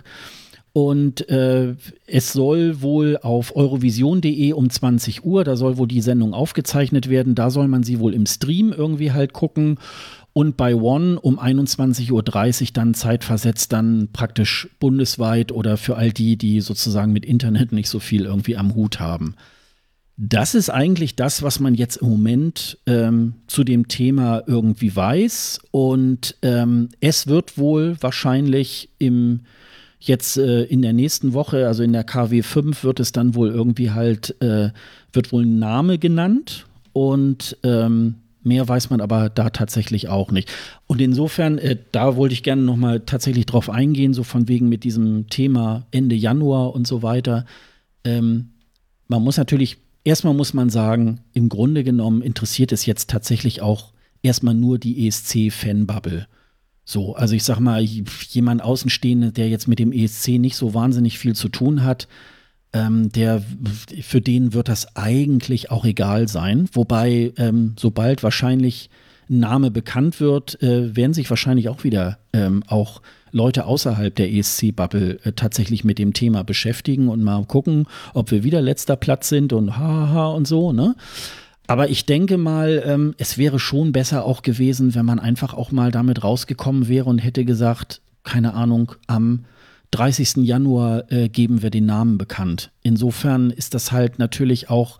[0.73, 1.75] Und äh,
[2.07, 7.35] es soll wohl auf eurovision.de um 20 Uhr, da soll wohl die Sendung aufgezeichnet werden,
[7.35, 9.77] da soll man sie wohl im Stream irgendwie halt gucken.
[10.33, 12.23] Und bei One um 21.30 Uhr
[12.73, 17.99] dann zeitversetzt dann praktisch bundesweit oder für all die, die sozusagen mit Internet nicht so
[17.99, 19.35] viel irgendwie am Hut haben.
[20.17, 25.59] Das ist eigentlich das, was man jetzt im Moment ähm, zu dem Thema irgendwie weiß.
[25.69, 29.41] Und ähm, es wird wohl wahrscheinlich im
[30.07, 33.49] jetzt äh, in der nächsten Woche, also in der KW 5, wird es dann wohl
[33.49, 34.69] irgendwie halt, äh,
[35.11, 36.65] wird wohl ein Name genannt.
[36.93, 40.51] Und ähm, Mehr weiß man aber da tatsächlich auch nicht.
[40.85, 44.83] Und insofern, äh, da wollte ich gerne nochmal tatsächlich drauf eingehen, so von wegen mit
[44.83, 47.45] diesem Thema Ende Januar und so weiter.
[48.03, 48.49] Ähm,
[49.07, 53.93] man muss natürlich, erstmal muss man sagen, im Grunde genommen interessiert es jetzt tatsächlich auch
[54.21, 56.27] erstmal nur die ESC-Fanbubble.
[56.85, 61.17] So, also ich sag mal, jemand Außenstehende, der jetzt mit dem ESC nicht so wahnsinnig
[61.17, 62.07] viel zu tun hat,
[62.73, 63.41] ähm, der,
[64.01, 66.67] für den wird das eigentlich auch egal sein.
[66.73, 68.89] Wobei, ähm, sobald wahrscheinlich
[69.29, 73.01] ein Name bekannt wird, äh, werden sich wahrscheinlich auch wieder ähm, auch
[73.31, 78.43] Leute außerhalb der ESC-Bubble äh, tatsächlich mit dem Thema beschäftigen und mal gucken, ob wir
[78.43, 80.95] wieder letzter Platz sind und haha und so, ne?
[81.67, 85.71] Aber ich denke mal, ähm, es wäre schon besser auch gewesen, wenn man einfach auch
[85.71, 89.45] mal damit rausgekommen wäre und hätte gesagt, keine Ahnung, am
[89.91, 90.37] 30.
[90.37, 92.71] Januar äh, geben wir den Namen bekannt.
[92.81, 94.99] Insofern ist das halt natürlich auch,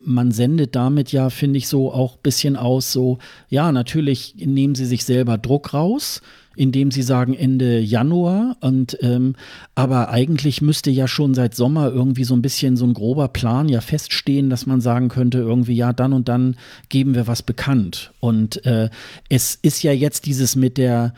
[0.00, 3.18] man sendet damit ja, finde ich so, auch ein bisschen aus, so,
[3.48, 6.22] ja, natürlich nehmen sie sich selber Druck raus
[6.56, 8.56] indem sie sagen Ende Januar.
[8.60, 9.34] Und ähm,
[9.74, 13.68] aber eigentlich müsste ja schon seit Sommer irgendwie so ein bisschen so ein grober Plan
[13.68, 16.56] ja feststehen, dass man sagen könnte, irgendwie, ja, dann und dann
[16.88, 18.12] geben wir was bekannt.
[18.20, 18.90] Und äh,
[19.28, 21.14] es ist ja jetzt dieses mit der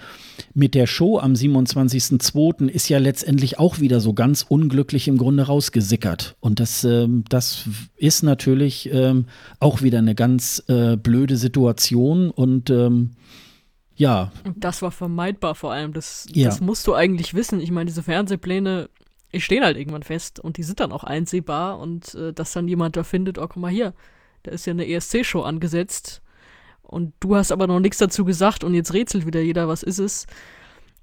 [0.55, 2.69] mit der Show am 27.02.
[2.69, 6.37] ist ja letztendlich auch wieder so ganz unglücklich im Grunde rausgesickert.
[6.41, 7.65] Und das, ähm, das
[7.97, 9.27] ist natürlich ähm,
[9.61, 13.11] auch wieder eine ganz äh, blöde Situation und ähm,
[13.97, 14.33] ja.
[14.45, 15.93] Und das war vermeidbar vor allem.
[15.93, 16.47] Das, ja.
[16.49, 17.61] das musst du eigentlich wissen.
[17.61, 18.89] Ich meine, diese Fernsehpläne
[19.37, 22.97] stehen halt irgendwann fest und die sind dann auch einsehbar und äh, dass dann jemand
[22.97, 23.95] da findet, oh, guck mal hier,
[24.45, 26.23] da ist ja eine ESC-Show angesetzt
[26.83, 29.99] und du hast aber noch nichts dazu gesagt und jetzt rätselt wieder jeder, was ist
[29.99, 30.27] es?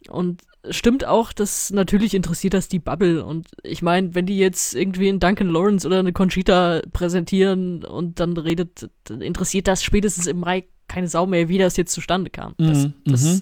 [0.09, 3.25] Und stimmt auch, dass natürlich interessiert das die Bubble.
[3.25, 8.19] Und ich meine, wenn die jetzt irgendwie einen Duncan Lawrence oder eine Conchita präsentieren und
[8.19, 12.29] dann redet, dann interessiert das spätestens im Mai keine Sau mehr, wie das jetzt zustande
[12.29, 12.53] kam.
[12.57, 12.93] Das, mhm.
[13.05, 13.41] das mhm.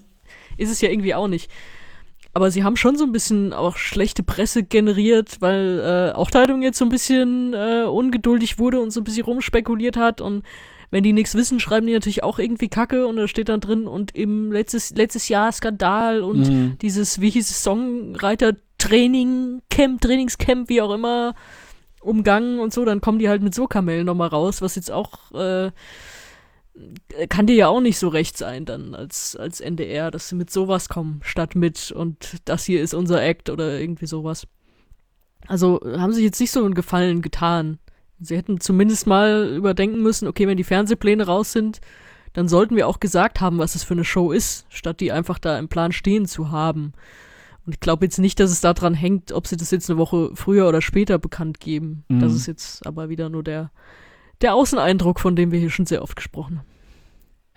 [0.57, 1.49] ist es ja irgendwie auch nicht.
[2.33, 6.61] Aber sie haben schon so ein bisschen auch schlechte Presse generiert, weil äh, auch Teilung
[6.61, 10.43] jetzt so ein bisschen äh, ungeduldig wurde und so ein bisschen rumspekuliert hat und
[10.91, 13.87] wenn die nichts wissen, schreiben die natürlich auch irgendwie Kacke und da steht dann drin
[13.87, 16.77] und im letztes, letztes Jahr Skandal und mhm.
[16.81, 21.35] dieses, wie hieß es, Songwriter Training, Camp, Trainingscamp, wie auch immer,
[22.01, 25.31] umgangen und so, dann kommen die halt mit so Kamellen nochmal raus, was jetzt auch,
[25.33, 25.71] äh,
[27.29, 30.49] kann dir ja auch nicht so recht sein dann als, als NDR, dass sie mit
[30.49, 34.47] sowas kommen, statt mit und das hier ist unser Act oder irgendwie sowas.
[35.47, 37.79] Also haben sich jetzt nicht so einen Gefallen getan.
[38.19, 41.79] Sie hätten zumindest mal überdenken müssen, okay, wenn die Fernsehpläne raus sind,
[42.33, 45.39] dann sollten wir auch gesagt haben, was es für eine Show ist, statt die einfach
[45.39, 46.93] da im Plan stehen zu haben.
[47.65, 50.31] Und ich glaube jetzt nicht, dass es daran hängt, ob sie das jetzt eine Woche
[50.35, 52.03] früher oder später bekannt geben.
[52.07, 52.19] Mhm.
[52.19, 53.71] Das ist jetzt aber wieder nur der,
[54.41, 56.67] der Außeneindruck, von dem wir hier schon sehr oft gesprochen haben.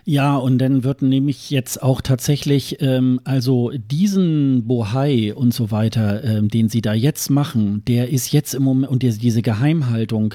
[0.05, 6.23] Ja, und dann wird nämlich jetzt auch tatsächlich, ähm, also diesen Bohai und so weiter,
[6.25, 10.33] ähm, den sie da jetzt machen, der ist jetzt im Moment, und die, diese Geheimhaltung,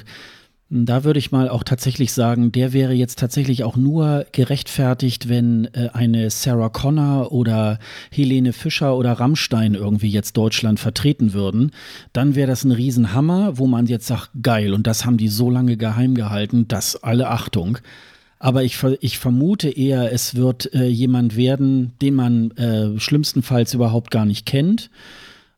[0.71, 5.65] da würde ich mal auch tatsächlich sagen, der wäre jetzt tatsächlich auch nur gerechtfertigt, wenn
[5.73, 7.79] äh, eine Sarah Connor oder
[8.11, 11.71] Helene Fischer oder Rammstein irgendwie jetzt Deutschland vertreten würden.
[12.13, 15.49] Dann wäre das ein Riesenhammer, wo man jetzt sagt, geil, und das haben die so
[15.49, 17.79] lange geheim gehalten, dass alle Achtung.
[18.37, 24.11] Aber ich, ich vermute eher, es wird äh, jemand werden, den man äh, schlimmstenfalls überhaupt
[24.11, 24.91] gar nicht kennt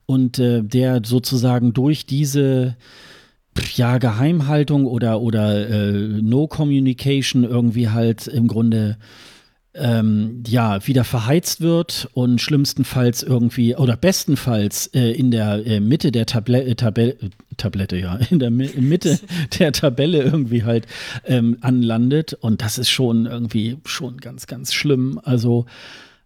[0.05, 2.75] und äh, der sozusagen durch diese
[3.75, 5.91] ja, Geheimhaltung oder, oder äh,
[6.21, 8.97] No Communication irgendwie halt im Grunde
[9.73, 16.11] ähm, ja, wieder verheizt wird und schlimmstenfalls irgendwie oder bestenfalls äh, in der äh, Mitte
[16.11, 19.19] der Tabelle, äh, Tabelle, äh, Tablette, ja, in der Mi Mitte
[19.59, 20.87] der Tabelle irgendwie halt
[21.25, 22.33] ähm, anlandet.
[22.33, 25.21] Und das ist schon irgendwie schon ganz, ganz schlimm.
[25.23, 25.65] Also,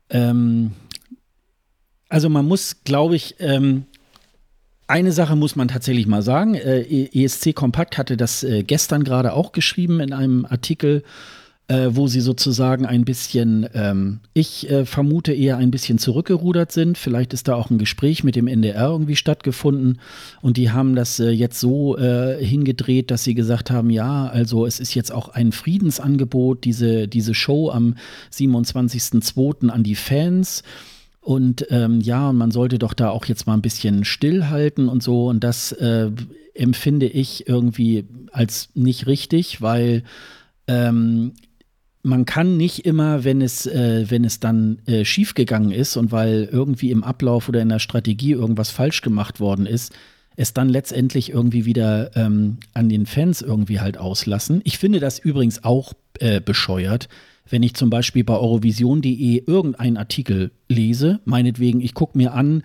[0.09, 0.71] ähm,
[2.09, 3.85] also man muss, glaube ich, ähm,
[4.87, 6.55] eine Sache muss man tatsächlich mal sagen.
[6.55, 11.03] Äh, ESC Kompakt hatte das äh, gestern gerade auch geschrieben in einem Artikel
[11.67, 16.95] äh, wo sie sozusagen ein bisschen, ähm, ich vermute eher ein bisschen zurückgerudert sind.
[16.95, 19.99] Vielleicht ist da auch ein Gespräch mit dem NDR irgendwie stattgefunden
[20.43, 24.93] und die haben das jetzt so hingedreht, dass sie gesagt haben, ja, also es ist
[24.93, 27.95] jetzt auch ein Friedensangebot, diese, diese Show am
[28.31, 29.69] 27.02.
[29.69, 30.61] an die Fans.
[31.25, 35.25] Und ähm, ja, man sollte doch da auch jetzt mal ein bisschen stillhalten und so.
[35.25, 36.11] Und das äh,
[36.53, 40.03] empfinde ich irgendwie als nicht richtig, weil
[40.67, 41.33] ähm,
[42.03, 46.47] man kann nicht immer, wenn es, äh, wenn es dann äh, schiefgegangen ist und weil
[46.51, 49.93] irgendwie im Ablauf oder in der Strategie irgendwas falsch gemacht worden ist,
[50.35, 54.61] es dann letztendlich irgendwie wieder ähm, an den Fans irgendwie halt auslassen.
[54.63, 57.09] Ich finde das übrigens auch äh, bescheuert,
[57.49, 62.63] wenn ich zum Beispiel bei Eurovision.de irgendeinen Artikel lese, meinetwegen, ich gucke mir an,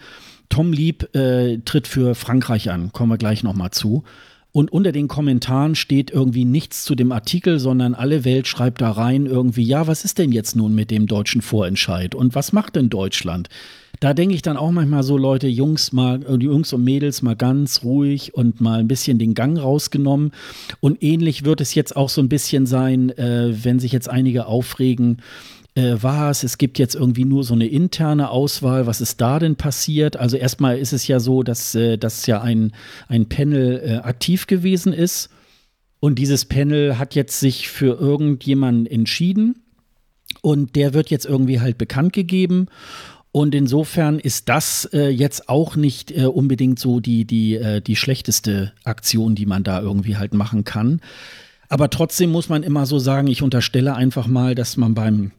[0.48, 4.04] Tom Lieb äh, tritt für Frankreich an, kommen wir gleich nochmal zu.
[4.52, 8.90] Und unter den Kommentaren steht irgendwie nichts zu dem Artikel, sondern alle Welt schreibt da
[8.90, 12.74] rein irgendwie, ja, was ist denn jetzt nun mit dem deutschen Vorentscheid und was macht
[12.74, 13.48] denn Deutschland?
[14.00, 17.36] Da denke ich dann auch manchmal so, Leute, Jungs mal, äh, Jungs und Mädels mal
[17.36, 20.32] ganz ruhig und mal ein bisschen den Gang rausgenommen.
[20.80, 24.46] Und ähnlich wird es jetzt auch so ein bisschen sein, äh, wenn sich jetzt einige
[24.46, 25.18] aufregen,
[25.74, 29.56] äh, was, es gibt jetzt irgendwie nur so eine interne Auswahl, was ist da denn
[29.56, 30.16] passiert?
[30.16, 32.72] Also erstmal ist es ja so, dass, äh, dass ja ein,
[33.06, 35.30] ein Panel äh, aktiv gewesen ist
[36.00, 39.62] und dieses Panel hat jetzt sich für irgendjemanden entschieden
[40.42, 42.66] und der wird jetzt irgendwie halt bekannt gegeben.
[43.32, 47.94] Und insofern ist das äh, jetzt auch nicht äh, unbedingt so die, die, äh, die
[47.94, 51.00] schlechteste Aktion, die man da irgendwie halt machen kann.
[51.68, 55.30] Aber trotzdem muss man immer so sagen, ich unterstelle einfach mal, dass man beim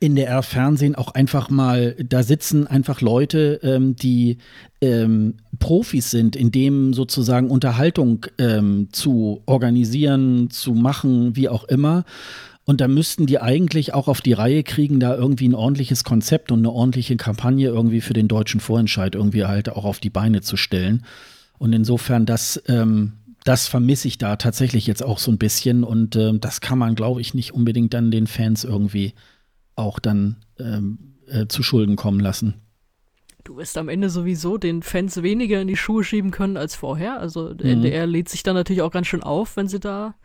[0.00, 4.36] NDR Fernsehen auch einfach mal, da sitzen einfach Leute, ähm, die
[4.82, 12.04] ähm, Profis sind, in dem sozusagen Unterhaltung ähm, zu organisieren, zu machen, wie auch immer.
[12.66, 16.50] Und da müssten die eigentlich auch auf die Reihe kriegen, da irgendwie ein ordentliches Konzept
[16.50, 20.40] und eine ordentliche Kampagne irgendwie für den deutschen Vorentscheid irgendwie halt auch auf die Beine
[20.42, 21.04] zu stellen.
[21.58, 23.12] Und insofern, das, ähm,
[23.44, 25.84] das vermisse ich da tatsächlich jetzt auch so ein bisschen.
[25.84, 29.14] Und ähm, das kann man, glaube ich, nicht unbedingt dann den Fans irgendwie
[29.76, 32.54] auch dann ähm, äh, zu Schulden kommen lassen.
[33.44, 37.20] Du wirst am Ende sowieso den Fans weniger in die Schuhe schieben können als vorher.
[37.20, 37.84] Also der mhm.
[37.84, 40.16] NDR lädt sich dann natürlich auch ganz schön auf, wenn sie da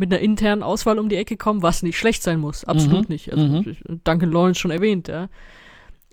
[0.00, 2.64] mit einer internen Auswahl um die Ecke kommen, was nicht schlecht sein muss.
[2.64, 3.12] Absolut mhm.
[3.12, 3.30] nicht.
[3.30, 3.76] Also mhm.
[4.02, 5.28] Duncan Lawrence schon erwähnt, ja.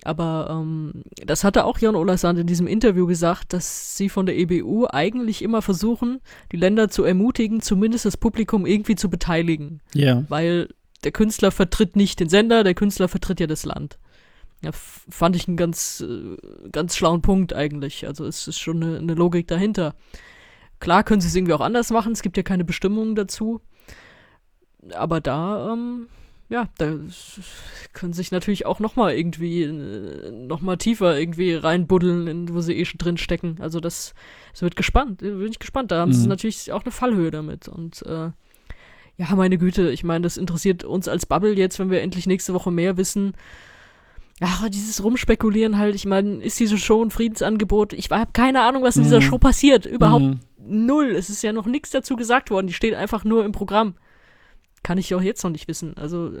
[0.04, 4.36] Aber ähm, das hatte auch Jan Olasand in diesem Interview gesagt, dass sie von der
[4.36, 6.20] EBU eigentlich immer versuchen,
[6.52, 9.80] die Länder zu ermutigen, zumindest das Publikum irgendwie zu beteiligen.
[9.94, 10.22] Ja.
[10.28, 10.68] Weil
[11.02, 13.98] der Künstler vertritt nicht den Sender, der Künstler vertritt ja das Land.
[14.62, 16.36] Ja, fand ich einen ganz, äh,
[16.70, 18.06] ganz schlauen Punkt eigentlich.
[18.06, 19.94] Also es ist schon eine, eine Logik dahinter.
[20.78, 23.62] Klar können sie es irgendwie auch anders machen, es gibt ja keine Bestimmungen dazu.
[24.94, 26.08] Aber da, ähm,
[26.48, 26.94] ja, da
[27.92, 32.98] können sich natürlich auch nochmal irgendwie, äh, nochmal tiefer irgendwie reinbuddeln, wo sie eh schon
[32.98, 33.58] drin stecken.
[33.60, 34.14] Also das,
[34.52, 35.90] das wird gespannt, bin ich gespannt.
[35.90, 36.14] Da haben mhm.
[36.14, 37.68] sie natürlich auch eine Fallhöhe damit.
[37.68, 38.30] Und äh,
[39.18, 42.54] ja, meine Güte, ich meine, das interessiert uns als Bubble jetzt, wenn wir endlich nächste
[42.54, 43.34] Woche mehr wissen.
[44.40, 47.92] Ja, dieses Rumspekulieren halt, ich meine, ist diese Show ein Friedensangebot?
[47.92, 49.24] Ich habe keine Ahnung, was in dieser mhm.
[49.24, 49.84] Show passiert.
[49.84, 50.40] Überhaupt mhm.
[50.86, 51.10] null.
[51.10, 52.68] Es ist ja noch nichts dazu gesagt worden.
[52.68, 53.96] Die steht einfach nur im Programm.
[54.82, 55.96] Kann ich auch jetzt noch nicht wissen.
[55.96, 56.32] Also,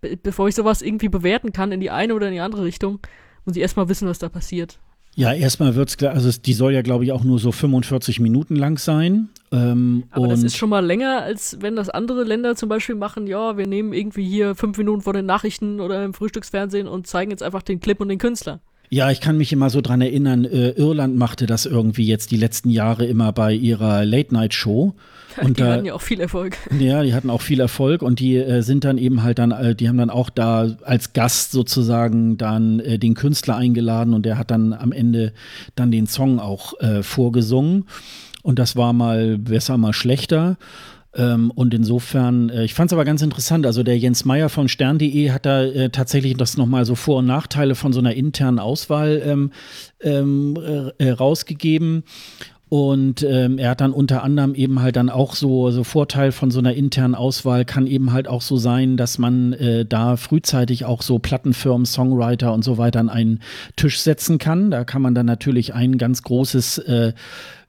[0.00, 3.00] be bevor ich sowas irgendwie bewerten kann in die eine oder in die andere Richtung,
[3.44, 4.78] muss ich erstmal wissen, was da passiert.
[5.16, 8.18] Ja, erstmal wird es klar, also die soll ja, glaube ich, auch nur so 45
[8.18, 9.28] Minuten lang sein.
[9.52, 13.28] Ähm, Aber das ist schon mal länger, als wenn das andere Länder zum Beispiel machen,
[13.28, 17.30] ja, wir nehmen irgendwie hier fünf Minuten vor den Nachrichten oder im Frühstücksfernsehen und zeigen
[17.30, 18.60] jetzt einfach den Clip und den Künstler.
[18.90, 22.36] Ja, ich kann mich immer so dran erinnern, äh, Irland machte das irgendwie jetzt die
[22.36, 24.94] letzten Jahre immer bei ihrer Late-Night-Show.
[25.42, 26.56] Und die da, hatten ja auch viel Erfolg.
[26.78, 29.74] Ja, die hatten auch viel Erfolg und die äh, sind dann eben halt dann, äh,
[29.74, 34.38] die haben dann auch da als Gast sozusagen dann äh, den Künstler eingeladen und der
[34.38, 35.32] hat dann am Ende
[35.74, 37.86] dann den Song auch äh, vorgesungen.
[38.42, 40.56] Und das war mal besser, mal schlechter.
[41.16, 43.66] Ähm, und insofern, äh, ich fand es aber ganz interessant.
[43.66, 47.26] Also der Jens Meyer von stern.de hat da äh, tatsächlich das nochmal so Vor- und
[47.26, 49.50] Nachteile von so einer internen Auswahl ähm,
[50.00, 50.58] ähm,
[50.98, 52.04] äh, rausgegeben.
[52.70, 56.50] Und ähm, er hat dann unter anderem eben halt dann auch so, so Vorteil von
[56.50, 60.84] so einer internen Auswahl kann eben halt auch so sein, dass man äh, da frühzeitig
[60.84, 63.40] auch so Plattenfirmen, Songwriter und so weiter an einen
[63.76, 64.72] Tisch setzen kann.
[64.72, 67.12] Da kann man dann natürlich ein ganz großes äh,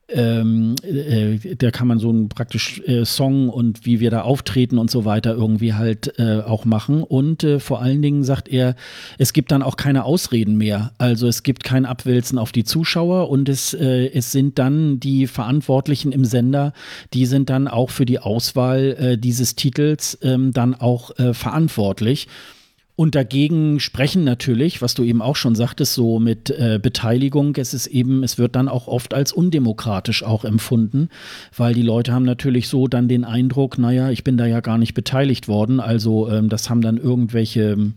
[0.07, 4.77] ähm, äh, da kann man so ein praktisch äh, Song und wie wir da auftreten
[4.77, 7.01] und so weiter irgendwie halt äh, auch machen.
[7.01, 8.75] Und äh, vor allen Dingen sagt er,
[9.17, 10.91] es gibt dann auch keine Ausreden mehr.
[10.99, 15.25] Also es gibt kein Abwälzen auf die Zuschauer und es, äh, es sind dann die
[15.25, 16.73] Verantwortlichen im Sender,
[17.13, 22.27] die sind dann auch für die Auswahl äh, dieses Titels ähm, dann auch verantwortlich.
[22.97, 27.73] Und dagegen sprechen natürlich, was du eben auch schon sagtest, so mit äh, Beteiligung, es
[27.73, 31.09] ist eben, es wird dann auch oft als undemokratisch auch empfunden,
[31.55, 34.77] weil die Leute haben natürlich so dann den Eindruck, naja, ich bin da ja gar
[34.77, 37.93] nicht beteiligt worden, also ähm, das haben dann irgendwelche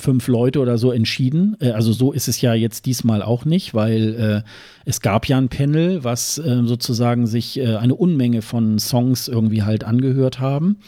[0.00, 1.56] fünf Leute oder so entschieden.
[1.60, 4.50] Äh, also so ist es ja jetzt diesmal auch nicht, weil äh,
[4.84, 9.62] es gab ja ein Panel, was äh, sozusagen sich äh, eine Unmenge von Songs irgendwie
[9.62, 10.78] halt angehört haben.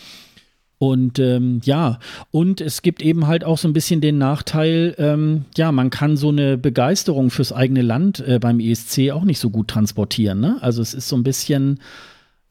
[0.83, 2.01] Und ähm, ja,
[2.33, 6.17] und es gibt eben halt auch so ein bisschen den Nachteil, ähm, ja, man kann
[6.17, 10.41] so eine Begeisterung fürs eigene Land äh, beim ESC auch nicht so gut transportieren.
[10.41, 10.57] Ne?
[10.61, 11.79] Also es ist so ein bisschen,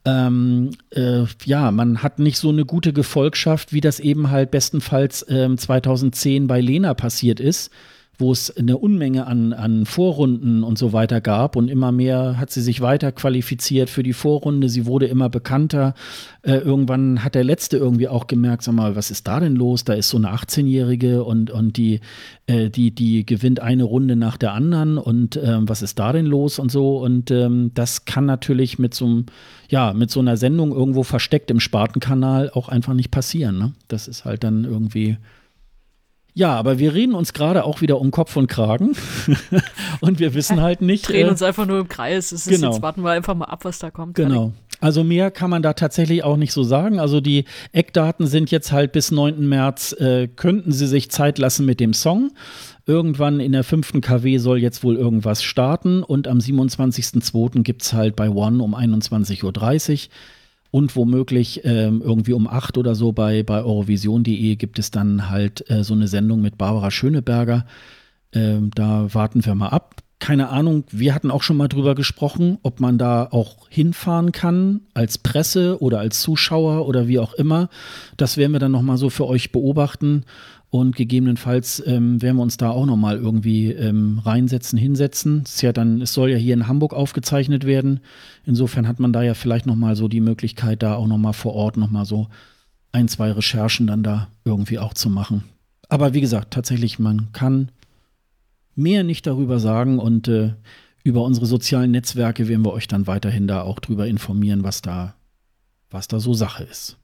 [0.06, 5.26] ähm, äh, ja, man hat nicht so eine gute Gefolgschaft, wie das eben halt bestenfalls
[5.28, 7.70] ähm, 2010 bei Lena passiert ist
[8.18, 12.52] wo es eine Unmenge an, an Vorrunden und so weiter gab und immer mehr hat
[12.52, 14.70] sie sich weiter qualifiziert für die Vorrunde.
[14.70, 15.96] Sie wurde immer bekannter.
[16.44, 19.84] Äh, irgendwann hat der Letzte irgendwie auch gemerkt, sag mal, was ist da denn los?
[19.84, 22.00] Da ist so eine 18-Jährige und, und die,
[22.46, 26.28] äh, die, die gewinnt eine Runde nach der anderen und äh, was ist da denn
[26.28, 26.98] los und so.
[26.98, 29.26] Und ähm, das kann natürlich mit so einem,
[29.70, 33.58] ja, mit so einer Sendung irgendwo versteckt im Spartenkanal auch einfach nicht passieren.
[33.58, 33.74] Ne?
[33.88, 35.18] Das ist halt dann irgendwie
[36.34, 38.96] ja, aber wir reden uns gerade auch wieder um Kopf und Kragen.
[40.00, 41.10] und wir wissen halt nicht.
[41.10, 42.32] Drehen äh, uns einfach nur im Kreis.
[42.32, 42.72] Es genau.
[42.72, 44.16] jetzt warten wir einfach mal ab, was da kommt.
[44.16, 44.54] Genau.
[44.80, 47.00] Also mehr kann man da tatsächlich auch nicht so sagen.
[47.00, 49.48] Also die Eckdaten sind jetzt halt bis 9.
[49.48, 52.32] März, äh, könnten sie sich Zeit lassen mit dem Song.
[52.88, 57.62] Irgendwann in der fünften KW soll jetzt wohl irgendwas starten und am 27.02.
[57.62, 59.54] gibt es halt bei One um 21.30 Uhr
[60.72, 65.70] und womöglich ähm, irgendwie um acht oder so bei, bei Eurovision.de gibt es dann halt
[65.70, 67.66] äh, so eine Sendung mit Barbara Schöneberger.
[68.34, 69.98] Ähm, da warten wir mal ab.
[70.20, 74.82] Keine Ahnung, wir hatten auch schon mal drüber gesprochen, ob man da auch hinfahren kann
[74.94, 77.70] als Presse oder als Zuschauer oder wie auch immer.
[78.18, 80.24] Das werden wir dann noch mal so für euch beobachten
[80.72, 85.44] und gegebenenfalls ähm, werden wir uns da auch nochmal irgendwie ähm, reinsetzen, hinsetzen.
[85.46, 88.00] Es, ja dann, es soll ja hier in Hamburg aufgezeichnet werden.
[88.46, 91.76] Insofern hat man da ja vielleicht nochmal so die Möglichkeit, da auch nochmal vor Ort
[91.76, 92.30] nochmal so
[92.94, 95.44] ein, zwei Recherchen dann da irgendwie auch zu machen.
[95.90, 97.70] Aber wie gesagt, tatsächlich, man kann
[98.74, 100.54] mehr nicht darüber sagen und äh,
[101.04, 105.16] über unsere sozialen Netzwerke werden wir euch dann weiterhin da auch drüber informieren, was da,
[105.90, 106.98] was da so Sache ist.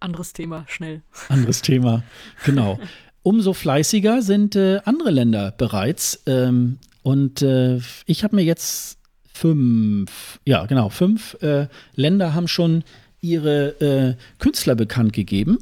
[0.00, 1.02] Anderes Thema, schnell.
[1.28, 2.02] Anderes Thema,
[2.44, 2.78] genau.
[3.22, 6.22] Umso fleißiger sind äh, andere Länder bereits.
[6.26, 8.98] Ähm, und äh, ich habe mir jetzt
[9.32, 12.82] fünf, ja genau, fünf äh, Länder haben schon
[13.20, 15.58] ihre äh, Künstler bekannt gegeben.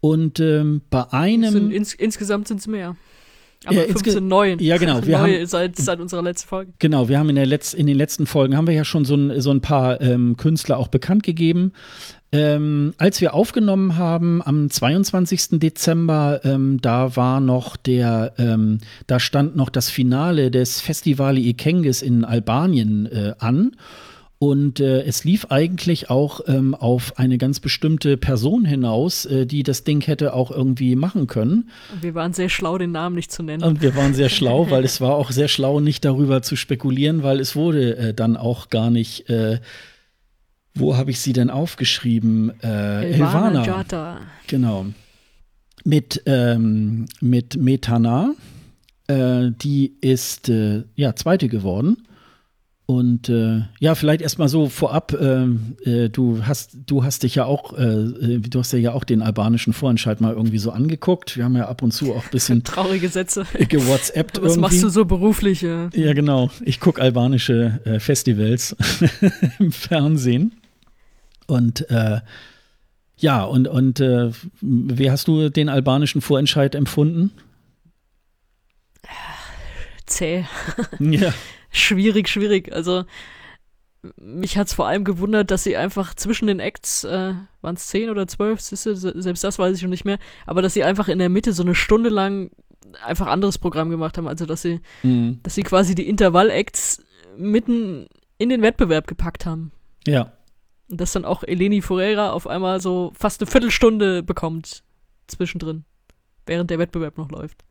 [0.00, 1.52] Und ähm, bei einem.
[1.52, 2.96] Sind, ins, insgesamt sind es mehr.
[3.66, 4.58] Aber ja, 15 neuen.
[4.58, 5.06] Ja, genau.
[5.06, 6.72] Wir haben, seit, seit unserer letzten Folge.
[6.78, 9.14] Genau, wir haben in, der Letz-, in den letzten Folgen haben wir ja schon so
[9.14, 11.72] ein, so ein paar ähm, Künstler auch bekannt gegeben.
[12.32, 15.58] Ähm, als wir aufgenommen haben am 22.
[15.58, 18.78] Dezember, ähm, da war noch der, ähm,
[19.08, 23.72] da stand noch das Finale des Festivali Ikengis in Albanien äh, an.
[24.42, 29.62] Und äh, es lief eigentlich auch ähm, auf eine ganz bestimmte Person hinaus, äh, die
[29.64, 31.68] das Ding hätte auch irgendwie machen können.
[31.92, 33.62] Und wir waren sehr schlau, den Namen nicht zu nennen.
[33.62, 37.22] Und wir waren sehr schlau, weil es war auch sehr schlau, nicht darüber zu spekulieren,
[37.22, 39.58] weil es wurde äh, dann auch gar nicht äh,
[40.74, 42.52] wo habe ich sie denn aufgeschrieben?
[42.62, 43.64] Äh, Elvana.
[43.64, 44.20] Jata.
[44.46, 44.86] Genau.
[45.84, 48.34] Mit, ähm, mit Metana.
[49.06, 52.06] Äh, die ist äh, ja zweite geworden.
[52.90, 55.44] Und äh, ja, vielleicht erstmal so vorab, äh,
[55.88, 59.72] äh, du hast, du hast dich ja auch, äh, du hast ja auch den albanischen
[59.72, 61.36] Vorentscheid mal irgendwie so angeguckt.
[61.36, 64.38] Wir haben ja ab und zu auch ein bisschen traurige Sätze gewhatsappt.
[64.42, 64.60] Was irgendwie.
[64.60, 65.60] machst du so beruflich?
[65.60, 66.50] Ja, ja genau.
[66.64, 68.74] Ich gucke albanische Festivals
[69.60, 70.59] im Fernsehen.
[71.50, 72.20] Und äh,
[73.16, 77.32] ja, und, und äh, wie hast du den albanischen Vorentscheid empfunden?
[80.06, 80.46] Zäh.
[80.98, 81.32] ja.
[81.70, 82.72] schwierig, schwierig.
[82.72, 83.04] Also
[84.16, 87.88] mich hat es vor allem gewundert, dass sie einfach zwischen den Acts, äh, waren es
[87.88, 91.18] zehn oder zwölf, selbst das weiß ich schon nicht mehr, aber dass sie einfach in
[91.18, 92.50] der Mitte so eine Stunde lang
[93.04, 94.26] einfach anderes Programm gemacht haben.
[94.26, 95.40] Also dass sie, mhm.
[95.42, 97.04] dass sie quasi die Intervall-Acts
[97.36, 98.06] mitten
[98.38, 99.72] in den Wettbewerb gepackt haben.
[100.06, 100.32] Ja.
[100.90, 104.82] Und dass dann auch Eleni Ferreira auf einmal so fast eine Viertelstunde bekommt
[105.28, 105.84] zwischendrin,
[106.46, 107.64] während der Wettbewerb noch läuft.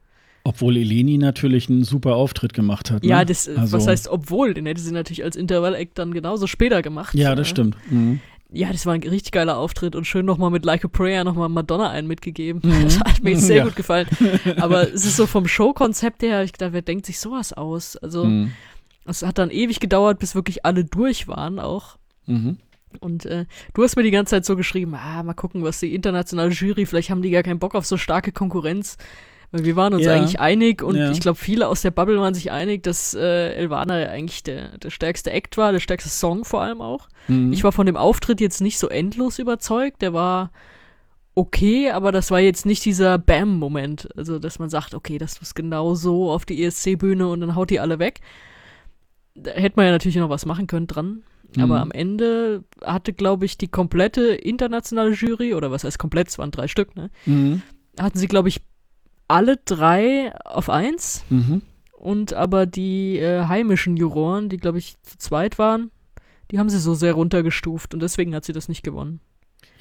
[0.46, 3.04] Obwohl Eleni natürlich einen super Auftritt gemacht hat.
[3.04, 3.10] Ne?
[3.10, 4.54] Ja, das, also, was heißt obwohl?
[4.54, 7.14] Den hätte sie natürlich als Intervall-Act dann genauso später gemacht.
[7.14, 7.76] Ja, das äh, stimmt.
[7.92, 8.22] Mhm.
[8.52, 11.50] Ja, das war ein richtig geiler Auftritt und schön nochmal mit Like a Prayer nochmal
[11.50, 12.62] Madonna einen mitgegeben.
[12.64, 12.84] Mhm.
[12.86, 13.64] Das hat mir sehr ja.
[13.66, 14.08] gut gefallen.
[14.58, 17.98] Aber es ist so vom Showkonzept her, ich dachte, wer denkt sich sowas aus?
[17.98, 18.54] Also, mhm.
[19.06, 21.98] es hat dann ewig gedauert, bis wirklich alle durch waren auch.
[22.26, 22.58] Mhm.
[23.00, 25.94] Und äh, du hast mir die ganze Zeit so geschrieben, ah, mal gucken, was die
[25.94, 28.98] internationale Jury, vielleicht haben die gar keinen Bock auf so starke Konkurrenz.
[29.52, 30.14] Weil wir waren uns ja.
[30.14, 31.10] eigentlich einig und ja.
[31.10, 34.92] ich glaube, viele aus der Bubble waren sich einig, dass äh, Elvana eigentlich der, der
[34.92, 37.08] stärkste Act war, der stärkste Song vor allem auch.
[37.28, 37.52] Mhm.
[37.52, 40.04] Ich war von dem Auftritt jetzt nicht so endlos überzeugt.
[40.04, 40.52] Der war
[41.34, 44.10] okay, aber das war jetzt nicht dieser Bam-Moment.
[44.16, 47.72] Also, dass man sagt, okay, das ist genau so auf die ESC-Bühne und dann haut
[47.72, 48.20] die alle weg.
[49.34, 51.24] Da hätte man ja natürlich noch was machen können dran.
[51.56, 51.64] Mhm.
[51.64, 56.38] Aber am Ende hatte, glaube ich, die komplette internationale Jury, oder was heißt komplett, es
[56.38, 57.10] waren drei Stück, ne?
[57.26, 57.62] Mhm.
[58.00, 58.62] Hatten sie, glaube ich,
[59.28, 61.24] alle drei auf eins.
[61.30, 61.62] Mhm.
[61.94, 65.92] Und aber die äh, heimischen Juroren, die, glaube ich, zu zweit waren,
[66.52, 69.20] die haben sie so sehr runtergestuft und deswegen hat sie das nicht gewonnen.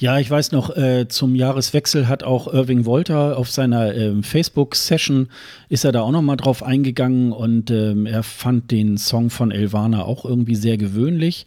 [0.00, 5.28] Ja, ich weiß noch, äh, zum Jahreswechsel hat auch Irving Wolter auf seiner ähm, Facebook-Session,
[5.68, 9.50] ist er da auch noch mal drauf eingegangen und ähm, er fand den Song von
[9.50, 11.46] Elvana auch irgendwie sehr gewöhnlich.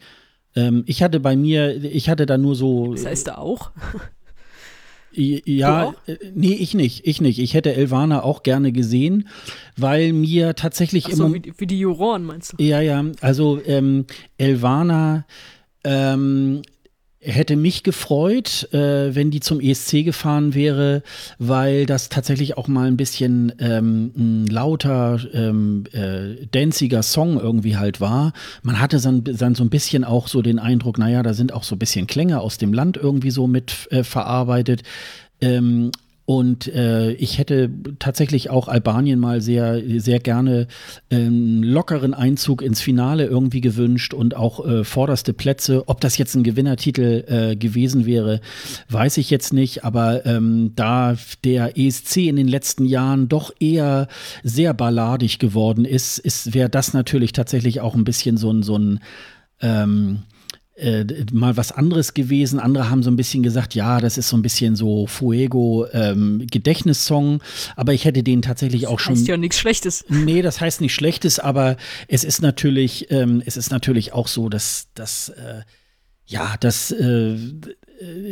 [0.54, 2.92] Ähm, ich hatte bei mir, ich hatte da nur so.
[2.92, 3.70] Das heißt da auch.
[5.14, 7.38] Ja, äh, nee, ich nicht, ich nicht.
[7.38, 9.28] Ich hätte Elvana auch gerne gesehen,
[9.76, 11.46] weil mir tatsächlich im Achso, Moment.
[11.46, 12.62] wie, die- wie die Juroren meinst du?
[12.62, 14.06] Ja, ja, also ähm,
[14.38, 15.26] Elvana
[15.84, 16.62] ähm,
[17.22, 21.02] hätte mich gefreut, äh, wenn die zum ESC gefahren wäre,
[21.38, 27.76] weil das tatsächlich auch mal ein bisschen ähm, ein lauter, ähm, äh, danziger Song irgendwie
[27.76, 28.32] halt war.
[28.62, 31.62] Man hatte dann, dann so ein bisschen auch so den Eindruck, naja, da sind auch
[31.62, 34.82] so ein bisschen Klänge aus dem Land irgendwie so mit äh, verarbeitet.
[35.40, 35.90] Ähm,
[36.24, 37.68] und äh, ich hätte
[37.98, 40.68] tatsächlich auch Albanien mal sehr, sehr gerne
[41.10, 45.88] einen lockeren Einzug ins Finale irgendwie gewünscht und auch äh, vorderste Plätze.
[45.88, 48.40] Ob das jetzt ein Gewinnertitel äh, gewesen wäre,
[48.88, 49.84] weiß ich jetzt nicht.
[49.84, 54.06] Aber ähm, da der ESC in den letzten Jahren doch eher
[54.44, 58.78] sehr balladig geworden ist, ist wäre das natürlich tatsächlich auch ein bisschen so ein, so
[58.78, 59.00] ein
[59.60, 60.22] ähm,
[60.82, 62.58] äh, mal was anderes gewesen.
[62.58, 66.46] Andere haben so ein bisschen gesagt, ja, das ist so ein bisschen so Fuego ähm,
[66.50, 67.42] Gedächtnissong,
[67.76, 69.14] aber ich hätte den tatsächlich auch schon.
[69.14, 70.04] Heißt ja nichts Schlechtes.
[70.32, 71.76] Nee, das heißt nicht Schlechtes, aber
[72.06, 75.62] es ist natürlich, ähm, es ist natürlich auch so, dass, dass äh,
[76.26, 77.36] ja, das, äh,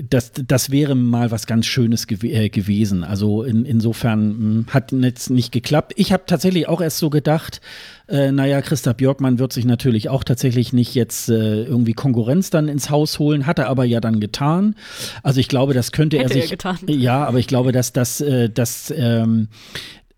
[0.08, 3.04] das, das wäre mal was ganz Schönes gew äh, gewesen.
[3.04, 5.92] Also in, insofern mh, hat jetzt nicht geklappt.
[5.96, 7.60] Ich habe tatsächlich auch erst so gedacht,
[8.08, 12.68] äh, naja, Christa Björkmann wird sich natürlich auch tatsächlich nicht jetzt äh, irgendwie Konkurrenz dann
[12.68, 14.74] ins Haus holen, hat er aber ja dann getan.
[15.22, 16.50] Also ich glaube, das könnte Hätte er er sich.
[16.50, 16.78] getan.
[16.88, 19.48] Ja, aber ich glaube, dass das, äh, das ähm,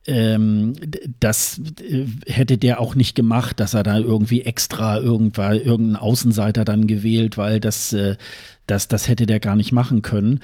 [0.06, 0.74] ähm,
[1.20, 6.64] das äh, hätte der auch nicht gemacht, dass er da irgendwie extra irgendwann irgendeinen Außenseiter
[6.64, 8.16] dann gewählt, weil das, äh,
[8.66, 10.40] das, das hätte der gar nicht machen können.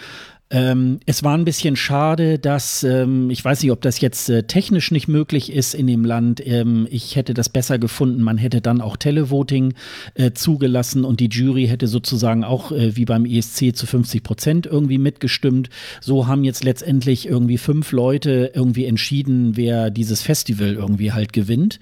[0.51, 4.45] Ähm, es war ein bisschen schade, dass, ähm, ich weiß nicht, ob das jetzt äh,
[4.45, 6.45] technisch nicht möglich ist in dem Land.
[6.47, 8.23] Ähm, ich hätte das besser gefunden.
[8.23, 9.75] Man hätte dann auch Televoting
[10.15, 14.67] äh, zugelassen und die Jury hätte sozusagen auch äh, wie beim ESC zu 50 Prozent
[14.67, 15.69] irgendwie mitgestimmt.
[16.01, 21.79] So haben jetzt letztendlich irgendwie fünf Leute irgendwie entschieden, wer dieses Festival irgendwie halt gewinnt.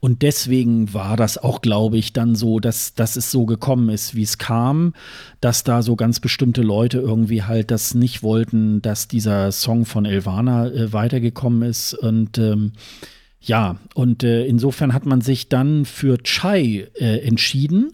[0.00, 4.14] Und deswegen war das auch, glaube ich, dann so, dass, dass es so gekommen ist,
[4.14, 4.94] wie es kam,
[5.42, 10.06] dass da so ganz bestimmte Leute irgendwie halt das nicht wollten, dass dieser Song von
[10.06, 11.92] Elvana äh, weitergekommen ist.
[11.92, 12.72] Und ähm,
[13.42, 17.92] ja, und äh, insofern hat man sich dann für Chai äh, entschieden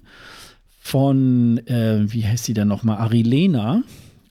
[0.79, 3.83] von, äh, wie heißt sie denn nochmal, Arilena.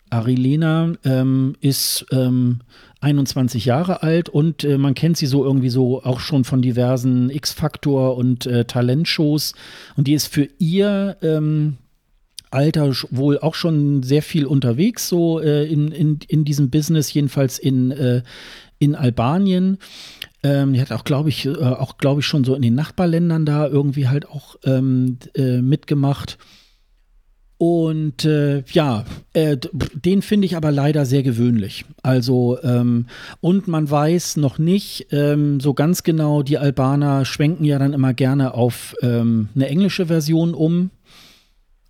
[0.09, 2.61] Arilena ähm, ist ähm,
[3.05, 7.29] 21 Jahre alt und äh, man kennt sie so irgendwie so auch schon von diversen
[7.29, 9.53] X-Factor und äh, Talentshows.
[9.95, 11.77] Und die ist für ihr ähm,
[12.49, 17.59] Alter wohl auch schon sehr viel unterwegs, so äh, in, in, in diesem Business, jedenfalls
[17.59, 18.23] in, äh,
[18.79, 19.77] in Albanien.
[20.41, 23.45] Ähm, die hat auch, glaube ich, äh, auch, glaube ich, schon so in den Nachbarländern
[23.45, 26.39] da irgendwie halt auch ähm, äh, mitgemacht.
[27.57, 29.57] Und äh, ja, äh,
[29.93, 31.85] den finde ich aber leider sehr gewöhnlich.
[32.03, 33.07] Also, ähm,
[33.39, 38.13] und man weiß noch nicht ähm, so ganz genau, die Albaner schwenken ja dann immer
[38.13, 40.89] gerne auf ähm, eine englische Version um.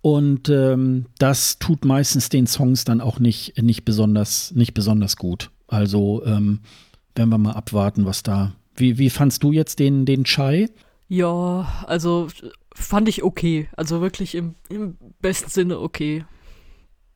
[0.02, 5.50] Und ähm, das tut meistens den Songs dann auch nicht, nicht, besonders, nicht besonders gut.
[5.66, 6.60] Also ähm,
[7.16, 8.52] werden wir mal abwarten, was da.
[8.76, 10.68] Wie, wie fandst du jetzt den, den Chai?
[11.08, 12.28] Ja, also
[12.76, 13.68] fand ich okay.
[13.76, 16.24] Also wirklich im, im besten Sinne okay.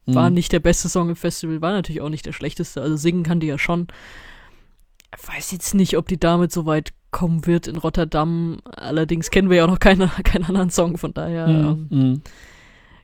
[0.07, 0.35] War Hm.
[0.35, 2.81] nicht der beste Song im Festival, war natürlich auch nicht der schlechteste.
[2.83, 3.87] Also singen kann die ja schon.
[5.27, 8.59] Weiß jetzt nicht, ob die damit so weit kommen wird in Rotterdam.
[8.65, 11.99] Allerdings kennen wir ja auch noch keine, keinen anderen Song, von daher ähm, Mhm.
[11.99, 12.23] Mhm.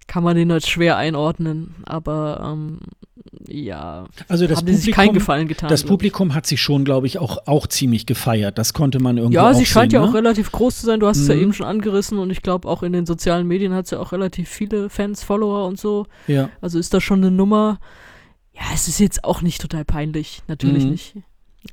[0.07, 1.75] Kann man den halt schwer einordnen.
[1.85, 2.79] Aber ähm,
[3.49, 5.69] ja, Also das haben die sich keinen Publikum, Gefallen getan.
[5.69, 5.85] das.
[5.85, 8.59] Publikum hat sich schon, glaube ich, auch, auch ziemlich gefeiert.
[8.59, 10.19] Das konnte man irgendwie Ja, sie scheint sehen, ja auch ne?
[10.19, 11.01] relativ groß zu sein.
[11.01, 11.43] Du hast es ja Mhm.
[11.43, 14.13] eben schon angerissen und ich glaube auch in den sozialen Medien hat sie ja auch
[14.13, 16.07] relativ viele Fans, Follower und so.
[16.27, 16.51] Ja.
[16.61, 17.79] Also ist das schon eine Nummer.
[18.55, 20.91] Ja, es ist jetzt auch nicht total peinlich, natürlich Mhm.
[20.91, 21.15] nicht.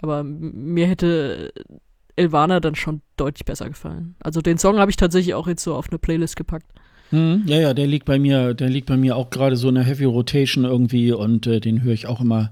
[0.01, 1.53] Aber mir hätte
[2.15, 4.15] Elvana dann schon deutlich besser gefallen.
[4.21, 6.67] Also den Song habe ich tatsächlich auch jetzt so auf eine Playlist gepackt.
[7.09, 9.75] Hm, ja, ja, der liegt bei mir, der liegt bei mir auch gerade so in
[9.75, 12.51] der Heavy Rotation irgendwie und äh, den höre ich auch immer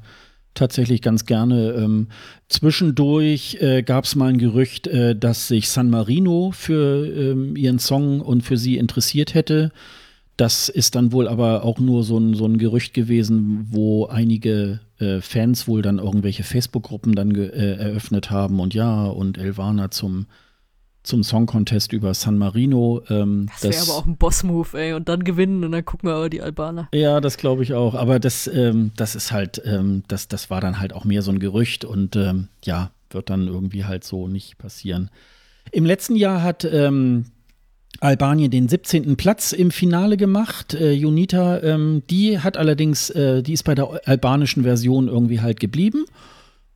[0.54, 1.72] tatsächlich ganz gerne.
[1.72, 2.08] Ähm,
[2.50, 7.80] zwischendurch äh, gab es mal ein Gerücht, äh, dass sich San Marino für ähm, ihren
[7.80, 9.72] Song und für sie interessiert hätte.
[10.38, 14.80] Das ist dann wohl aber auch nur so ein, so ein Gerücht gewesen, wo einige
[15.00, 20.26] äh, Fans wohl dann irgendwelche Facebook-Gruppen dann äh, eröffnet haben und ja, und Elvana zum
[21.04, 23.02] zum Song Contest über San Marino.
[23.10, 24.94] Ähm, das wäre aber auch ein Boss-Move, ey.
[24.94, 26.90] Und dann gewinnen und dann gucken wir aber die Albaner.
[26.94, 27.96] Ja, das glaube ich auch.
[27.96, 31.32] Aber das, ähm, das ist halt, ähm, das, das war dann halt auch mehr so
[31.32, 35.10] ein Gerücht und ähm, ja, wird dann irgendwie halt so nicht passieren.
[35.72, 37.26] Im letzten Jahr hat ähm,
[38.00, 39.16] Albanien den 17.
[39.16, 40.74] Platz im Finale gemacht.
[40.74, 45.60] Äh, Junita, ähm, die hat allerdings, äh, die ist bei der albanischen Version irgendwie halt
[45.60, 46.06] geblieben.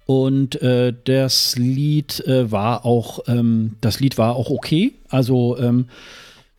[0.06, 4.94] Und äh, das Lied äh, war auch, ähm, das Lied war auch okay.
[5.10, 5.88] Also ähm,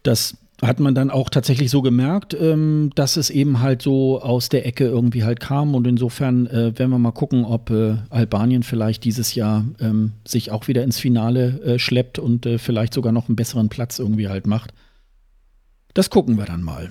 [0.03, 4.49] das hat man dann auch tatsächlich so gemerkt, ähm, dass es eben halt so aus
[4.49, 5.75] der Ecke irgendwie halt kam.
[5.75, 10.51] Und insofern äh, werden wir mal gucken, ob äh, Albanien vielleicht dieses Jahr ähm, sich
[10.51, 14.29] auch wieder ins Finale äh, schleppt und äh, vielleicht sogar noch einen besseren Platz irgendwie
[14.29, 14.73] halt macht.
[15.95, 16.91] Das gucken wir dann mal.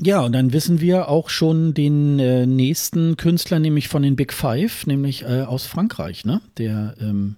[0.00, 4.32] Ja, und dann wissen wir auch schon den äh, nächsten Künstler, nämlich von den Big
[4.32, 6.40] Five, nämlich äh, aus Frankreich, ne?
[6.56, 7.36] Der, ähm,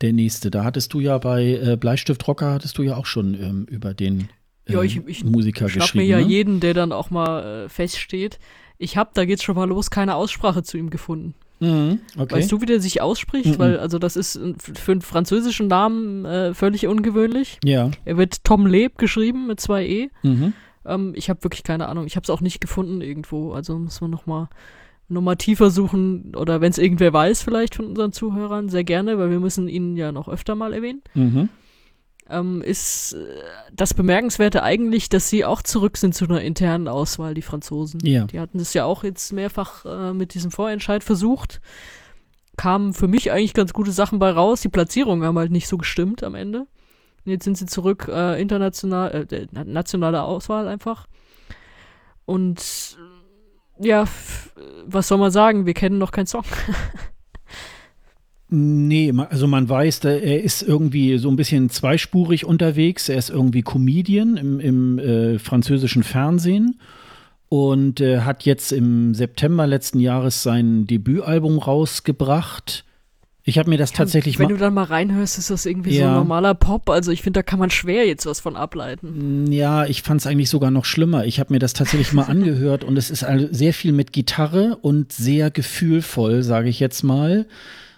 [0.00, 0.50] der nächste.
[0.50, 3.94] Da hattest du ja bei äh, Bleistift Rocker, hattest du ja auch schon ähm, über
[3.94, 4.28] den
[4.68, 5.98] ja, ich, ähm, ich Musiker geschrieben.
[5.98, 6.26] mir ja ne?
[6.26, 8.38] jeden, der dann auch mal äh, feststeht.
[8.78, 11.34] Ich habe, da geht's schon mal los, keine Aussprache zu ihm gefunden.
[11.60, 12.34] Mhm, okay.
[12.34, 13.54] Weißt du, wie der sich ausspricht?
[13.54, 13.58] Mhm.
[13.58, 17.58] Weil, also, das ist für einen französischen Namen äh, völlig ungewöhnlich.
[17.64, 17.90] Ja.
[18.04, 20.10] Er wird Tom Leb geschrieben mit zwei E.
[20.22, 20.52] Mhm.
[20.86, 22.06] Ähm, ich habe wirklich keine Ahnung.
[22.06, 23.52] Ich habe es auch nicht gefunden irgendwo.
[23.52, 24.48] Also muss man noch mal,
[25.08, 26.34] noch mal tiefer suchen.
[26.36, 29.96] Oder wenn es irgendwer weiß vielleicht von unseren Zuhörern, sehr gerne, weil wir müssen ihn
[29.96, 31.02] ja noch öfter mal erwähnen.
[31.14, 31.48] Mhm.
[32.30, 33.26] Ähm, ist äh,
[33.72, 38.00] das Bemerkenswerte eigentlich, dass sie auch zurück sind zu einer internen Auswahl, die Franzosen.
[38.02, 38.24] Ja.
[38.24, 41.60] Die hatten das ja auch jetzt mehrfach äh, mit diesem Vorentscheid versucht.
[42.56, 44.62] Kamen für mich eigentlich ganz gute Sachen bei raus.
[44.62, 46.66] Die Platzierungen haben halt nicht so gestimmt am Ende.
[47.24, 51.06] Jetzt sind sie zurück, äh, international, äh, nationale Auswahl einfach.
[52.26, 52.96] Und
[53.78, 54.04] ja,
[54.86, 55.66] was soll man sagen?
[55.66, 56.44] Wir kennen noch keinen Song.
[58.56, 63.08] Nee, also man weiß, er ist irgendwie so ein bisschen zweispurig unterwegs.
[63.08, 66.78] Er ist irgendwie Comedian im, im äh, französischen Fernsehen
[67.48, 72.84] und äh, hat jetzt im September letzten Jahres sein Debütalbum rausgebracht.
[73.46, 76.04] Ich habe mir das tatsächlich Wenn du dann mal reinhörst, ist das irgendwie ja.
[76.04, 76.88] so ein normaler Pop.
[76.88, 79.44] Also ich finde, da kann man schwer jetzt was von ableiten.
[79.44, 81.26] Mm, ja, ich fand es eigentlich sogar noch schlimmer.
[81.26, 85.12] Ich habe mir das tatsächlich mal angehört und es ist sehr viel mit Gitarre und
[85.12, 87.46] sehr gefühlvoll, sage ich jetzt mal.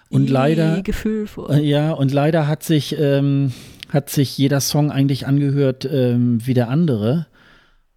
[0.09, 0.81] Und I, leider.
[0.81, 1.55] Gefühlvoll.
[1.55, 3.53] Äh, ja, und leider hat sich, ähm,
[3.87, 7.27] hat sich jeder Song eigentlich angehört ähm, wie der andere.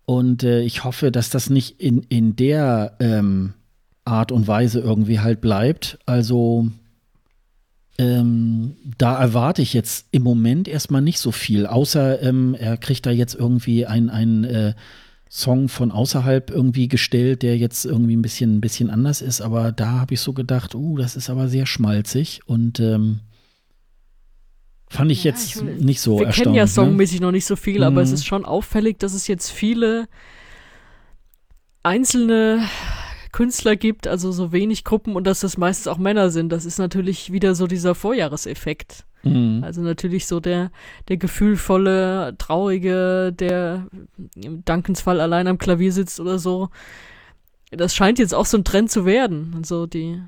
[0.05, 3.55] Und äh, ich hoffe, dass das nicht in, in der ähm,
[4.05, 5.99] Art und Weise irgendwie halt bleibt.
[6.07, 6.69] Also
[8.01, 13.05] ähm, da erwarte ich jetzt im Moment erstmal nicht so viel, außer ähm, er kriegt
[13.05, 14.73] da jetzt irgendwie einen äh,
[15.29, 19.43] Song von außerhalb irgendwie gestellt, der jetzt irgendwie ein bisschen, ein bisschen anders ist.
[19.43, 23.21] Aber da habe ich so gedacht, uh, das ist aber sehr schmalzig und ähm,
[24.89, 26.39] fand ich ja, jetzt ich will, nicht so wir erstaunlich.
[26.39, 26.69] Wir kennen ja ne?
[26.69, 27.27] songmäßig ne?
[27.27, 27.85] noch nicht so viel, mhm.
[27.85, 28.15] aber es mhm.
[28.15, 30.09] ist schon auffällig, dass es jetzt viele
[31.83, 32.63] einzelne
[33.33, 36.51] Künstler gibt, also so wenig Gruppen und dass das meistens auch Männer sind.
[36.51, 39.05] Das ist natürlich wieder so dieser Vorjahreseffekt.
[39.23, 39.63] Mhm.
[39.63, 40.71] Also natürlich so der,
[41.09, 43.87] der gefühlvolle, traurige, der
[44.35, 46.71] im Dankensfall allein am Klavier sitzt oder so.
[47.71, 49.55] Das scheint jetzt auch so ein Trend zu werden.
[49.57, 50.21] Also die,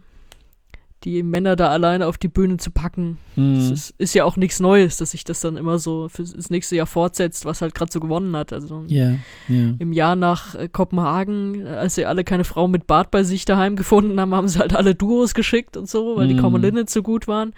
[1.05, 3.19] die Männer da alleine auf die Bühne zu packen.
[3.37, 3.55] Mhm.
[3.57, 6.51] Das ist, ist, ja auch nichts Neues, dass sich das dann immer so für das
[6.51, 8.53] nächste Jahr fortsetzt, was halt gerade so gewonnen hat.
[8.53, 9.17] Also yeah,
[9.49, 9.75] yeah.
[9.79, 13.77] im Jahr nach äh, Kopenhagen, als sie alle keine Frau mit Bart bei sich daheim
[13.77, 16.31] gefunden haben, haben sie halt alle Duos geschickt und so, weil mhm.
[16.31, 17.53] die Common so gut waren.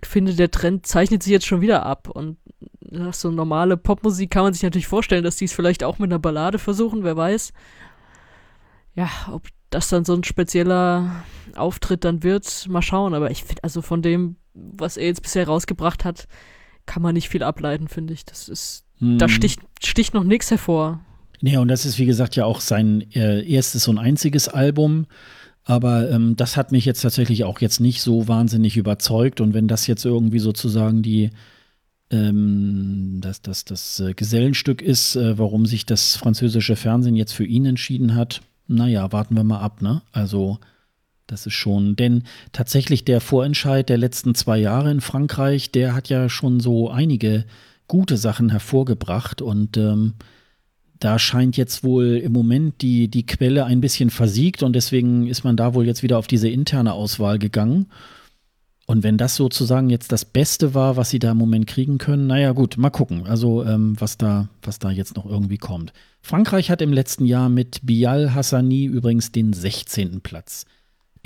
[0.00, 2.36] Ich finde, der Trend zeichnet sich jetzt schon wieder ab und
[2.90, 6.10] nach so normale Popmusik kann man sich natürlich vorstellen, dass die es vielleicht auch mit
[6.10, 7.52] einer Ballade versuchen, wer weiß.
[8.94, 11.24] Ja, ob das dann so ein spezieller
[11.56, 13.14] Auftritt dann wird, mal schauen.
[13.14, 16.26] Aber ich finde, also von dem, was er jetzt bisher rausgebracht hat,
[16.86, 18.24] kann man nicht viel ableiten, finde ich.
[18.24, 19.18] Das ist, hm.
[19.18, 21.00] da sticht, sticht noch nichts hervor.
[21.40, 25.06] Nee, und das ist, wie gesagt, ja auch sein äh, erstes und einziges Album.
[25.64, 29.40] Aber ähm, das hat mich jetzt tatsächlich auch jetzt nicht so wahnsinnig überzeugt.
[29.40, 31.30] Und wenn das jetzt irgendwie sozusagen die,
[32.10, 37.44] ähm, das, das, das äh, Gesellenstück ist, äh, warum sich das französische Fernsehen jetzt für
[37.44, 40.02] ihn entschieden hat, naja, warten wir mal ab, ne?
[40.10, 40.58] Also,
[41.28, 46.08] das ist schon, denn tatsächlich der Vorentscheid der letzten zwei Jahre in Frankreich, der hat
[46.08, 47.44] ja schon so einige
[47.86, 50.14] gute Sachen hervorgebracht und ähm,
[50.98, 55.44] da scheint jetzt wohl im Moment die, die Quelle ein bisschen versiegt und deswegen ist
[55.44, 57.86] man da wohl jetzt wieder auf diese interne Auswahl gegangen.
[58.86, 62.26] Und wenn das sozusagen jetzt das Beste war, was sie da im Moment kriegen können,
[62.26, 65.92] naja gut, mal gucken, also ähm, was, da, was da jetzt noch irgendwie kommt.
[66.22, 70.22] Frankreich hat im letzten Jahr mit Bial Hassani übrigens den 16.
[70.22, 70.64] Platz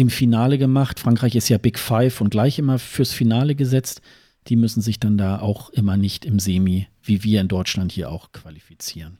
[0.02, 1.00] im Finale gemacht.
[1.00, 4.02] Frankreich ist ja Big Five und gleich immer fürs Finale gesetzt.
[4.48, 8.10] Die müssen sich dann da auch immer nicht im Semi, wie wir in Deutschland hier
[8.10, 9.18] auch, qualifizieren.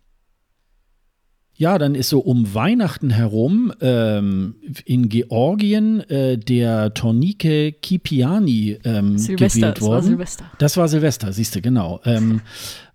[1.54, 9.16] Ja, dann ist so um Weihnachten herum ähm, in Georgien äh, der Tornike Kipiani ähm,
[9.18, 9.88] Silvester, gewählt worden.
[9.88, 10.44] Das war Silvester.
[10.59, 12.00] Das war Silvester, siehst du, genau.
[12.04, 12.40] Ähm,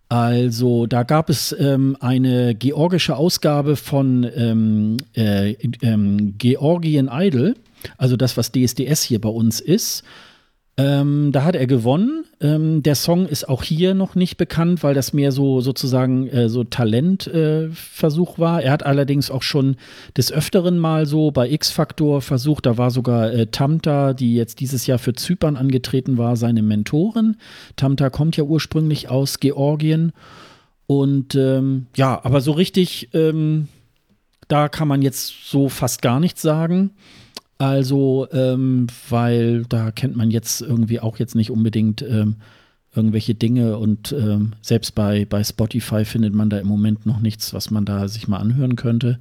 [0.09, 5.51] also da gab es ähm, eine georgische Ausgabe von ähm, äh,
[5.81, 7.55] ähm, Georgien Idol,
[7.97, 10.03] also das, was DSDS hier bei uns ist.
[10.79, 12.25] Ähm, da hat er gewonnen.
[12.39, 16.49] Ähm, der Song ist auch hier noch nicht bekannt, weil das mehr so sozusagen äh,
[16.49, 18.61] so Talentversuch äh, war.
[18.61, 19.77] Er hat allerdings auch schon
[20.15, 22.67] des Öfteren mal so bei X-Factor versucht.
[22.67, 27.37] Da war sogar äh, Tamta, die jetzt dieses Jahr für Zypern angetreten war, seine Mentorin.
[27.75, 30.13] Tamta kommt ja ursprünglich aus Georgien.
[30.85, 33.67] Und ähm, ja, aber so richtig, ähm,
[34.47, 36.91] da kann man jetzt so fast gar nichts sagen.
[37.57, 42.35] Also, ähm, weil da kennt man jetzt irgendwie auch jetzt nicht unbedingt ähm,
[42.95, 47.53] irgendwelche Dinge und ähm, selbst bei, bei Spotify findet man da im Moment noch nichts,
[47.53, 49.19] was man da sich mal anhören könnte.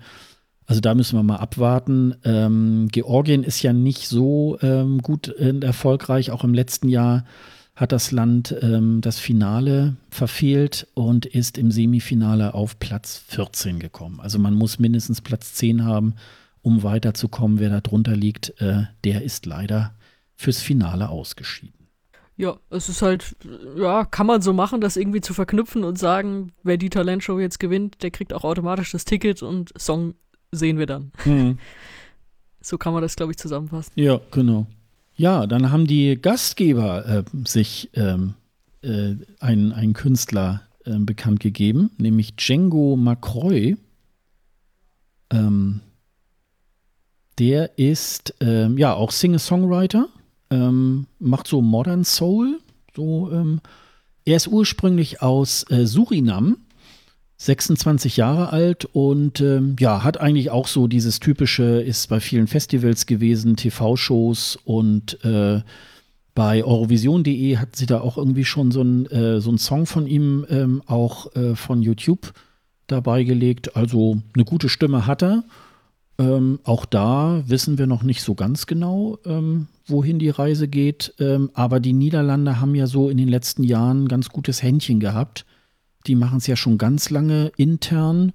[0.66, 2.14] Also da müssen wir mal abwarten.
[2.24, 6.32] Ähm, Georgien ist ja nicht so ähm, gut und erfolgreich.
[6.32, 7.24] Auch im letzten Jahr
[7.76, 14.18] hat das Land ähm, das Finale verfehlt und ist im Semifinale auf Platz 14 gekommen.
[14.20, 16.14] Also man muss mindestens Platz 10 haben,
[16.66, 17.60] um weiterzukommen.
[17.60, 19.94] Wer da drunter liegt, äh, der ist leider
[20.34, 21.86] fürs Finale ausgeschieden.
[22.36, 23.36] Ja, es ist halt,
[23.78, 27.60] ja, kann man so machen, das irgendwie zu verknüpfen und sagen, wer die Talentshow jetzt
[27.60, 30.14] gewinnt, der kriegt auch automatisch das Ticket und Song
[30.50, 31.12] sehen wir dann.
[31.24, 31.58] Mhm.
[32.60, 33.92] So kann man das, glaube ich, zusammenfassen.
[33.94, 34.66] Ja, genau.
[35.14, 38.34] Ja, dann haben die Gastgeber äh, sich ähm,
[38.82, 43.76] äh, einen, einen Künstler äh, bekannt gegeben, nämlich Django Macroy.
[45.30, 45.80] Ähm,
[47.38, 50.08] der ist ähm, ja auch Singer-Songwriter,
[50.50, 52.60] ähm, macht so Modern Soul.
[52.94, 53.60] So, ähm,
[54.24, 56.58] er ist ursprünglich aus äh, Surinam,
[57.38, 62.46] 26 Jahre alt und ähm, ja, hat eigentlich auch so dieses typische, ist bei vielen
[62.46, 65.60] Festivals gewesen, TV-Shows und äh,
[66.34, 70.46] bei Eurovision.de hat sie da auch irgendwie schon so ein, äh, so Song von ihm
[70.50, 72.32] ähm, auch äh, von YouTube
[72.86, 73.74] dabei gelegt.
[73.74, 75.44] Also eine gute Stimme hat er.
[76.18, 81.14] Ähm, auch da wissen wir noch nicht so ganz genau, ähm, wohin die Reise geht.
[81.18, 85.00] Ähm, aber die Niederlande haben ja so in den letzten Jahren ein ganz gutes Händchen
[85.00, 85.44] gehabt.
[86.06, 88.32] Die machen es ja schon ganz lange intern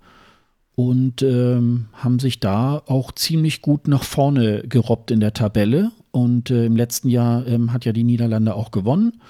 [0.75, 5.91] und ähm, haben sich da auch ziemlich gut nach vorne gerobbt in der Tabelle.
[6.11, 9.21] Und äh, im letzten Jahr ähm, hat ja die Niederlande auch gewonnen.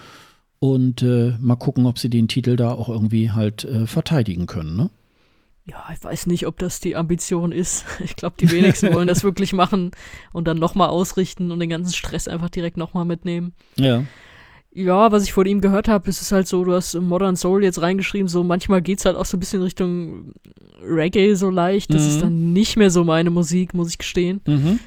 [0.60, 4.76] Und äh, mal gucken, ob sie den Titel da auch irgendwie halt äh, verteidigen können.
[4.76, 4.90] Ne?
[5.66, 7.86] Ja, ich weiß nicht, ob das die Ambition ist.
[8.04, 9.92] Ich glaube, die wenigsten wollen das wirklich machen
[10.34, 13.54] und dann nochmal ausrichten und den ganzen Stress einfach direkt nochmal mitnehmen.
[13.76, 14.04] Ja.
[14.74, 17.62] Ja, was ich von ihm gehört habe, ist es halt so, du hast Modern Soul
[17.62, 20.34] jetzt reingeschrieben, so manchmal geht es halt auch so ein bisschen Richtung
[20.82, 21.94] Reggae so leicht.
[21.94, 22.08] Das mhm.
[22.08, 24.40] ist dann nicht mehr so meine Musik, muss ich gestehen.
[24.48, 24.80] Mhm.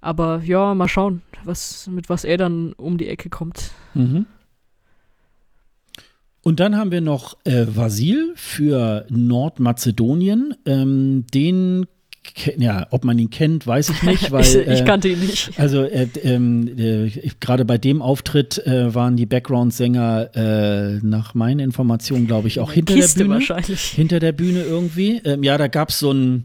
[0.00, 3.72] Aber ja, mal schauen, was, mit was er dann um die Ecke kommt.
[3.92, 4.24] Mhm.
[6.46, 10.54] Und dann haben wir noch äh, Vasil für Nordmazedonien.
[10.64, 11.86] Ähm, den
[12.56, 15.50] ja, ob man ihn kennt, weiß ich nicht, weil ich, ich kannte ihn nicht.
[15.58, 21.34] Äh, also äh, ähm, äh, gerade bei dem Auftritt äh, waren die Background-Sänger äh, nach
[21.34, 23.34] meinen Informationen, glaube ich, auch hinter Kiste der Bühne.
[23.34, 23.80] Wahrscheinlich.
[23.80, 25.20] Hinter der Bühne irgendwie.
[25.24, 26.44] Ähm, ja, da gab es so ein,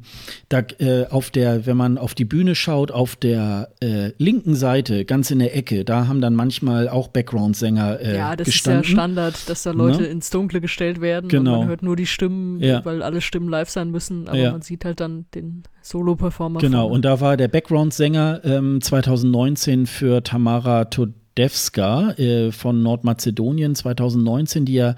[0.49, 3.69] da äh, auf der, wenn man auf die Bühne schaut, auf der
[4.17, 8.45] linken Seite, ganz in der Ecke, da haben dann manchmal auch Background-Sänger äh, Ja, das
[8.45, 8.81] gestanden.
[8.81, 10.07] ist ja Standard, dass da Leute ne?
[10.07, 11.53] ins Dunkle gestellt werden genau.
[11.53, 12.83] und man hört nur die Stimmen, ja.
[12.85, 14.51] weil alle Stimmen live sein müssen, aber ja.
[14.51, 16.59] man sieht halt dann den Solo-Performer.
[16.59, 24.65] Genau, und da war der Background-Sänger ähm, 2019 für Tamara Todevska äh, von Nordmazedonien 2019,
[24.65, 24.95] die ja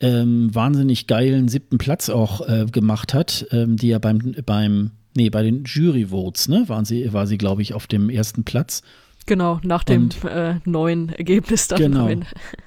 [0.00, 5.30] ähm, wahnsinnig geilen siebten Platz auch äh, gemacht hat, ähm, die ja beim, beim, nee,
[5.30, 8.82] bei den Jury-Votes, ne, waren sie, war sie, glaube ich, auf dem ersten Platz.
[9.26, 11.78] Genau, nach dem äh, neuen Ergebnis dann.
[11.78, 12.10] Genau,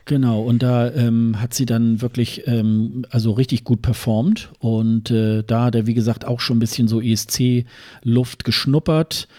[0.05, 0.41] genau.
[0.41, 5.65] und da ähm, hat sie dann wirklich ähm, also richtig gut performt und äh, da
[5.65, 9.29] hat er, wie gesagt, auch schon ein bisschen so ESC-Luft geschnuppert.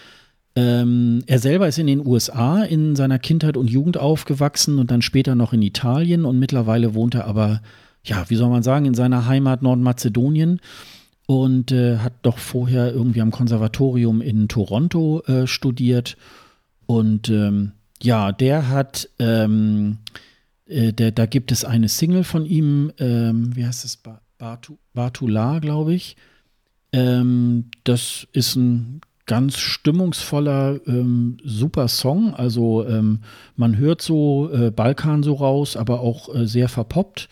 [0.55, 5.01] Ähm, er selber ist in den USA in seiner Kindheit und Jugend aufgewachsen und dann
[5.01, 7.61] später noch in Italien und mittlerweile wohnt er aber
[8.03, 10.59] ja, wie soll man sagen, in seiner Heimat Nordmazedonien
[11.27, 16.17] und äh, hat doch vorher irgendwie am Konservatorium in Toronto äh, studiert.
[16.91, 19.99] Und ähm, ja, der hat, ähm,
[20.65, 23.97] äh, der, da gibt es eine Single von ihm, ähm, wie heißt es,
[24.37, 26.17] Batu, Batula, glaube ich.
[26.91, 32.33] Ähm, das ist ein ganz stimmungsvoller, ähm, super Song.
[32.33, 33.19] Also ähm,
[33.55, 37.29] man hört so äh, Balkan so raus, aber auch äh, sehr verpoppt.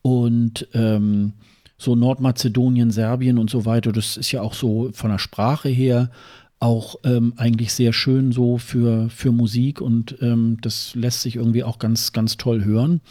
[0.00, 1.34] Und ähm,
[1.76, 6.10] so Nordmazedonien, Serbien und so weiter, das ist ja auch so von der Sprache her
[6.64, 11.62] auch ähm, eigentlich sehr schön so für, für Musik und ähm, das lässt sich irgendwie
[11.62, 13.02] auch ganz, ganz toll hören.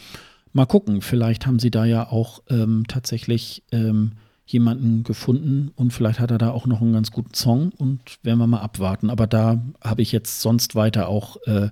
[0.52, 4.14] Mal gucken, vielleicht haben sie da ja auch ähm, tatsächlich ähm,
[4.44, 8.40] jemanden gefunden und vielleicht hat er da auch noch einen ganz guten Song und werden
[8.40, 9.08] wir mal abwarten.
[9.08, 11.70] Aber da habe ich jetzt sonst weiter auch äh,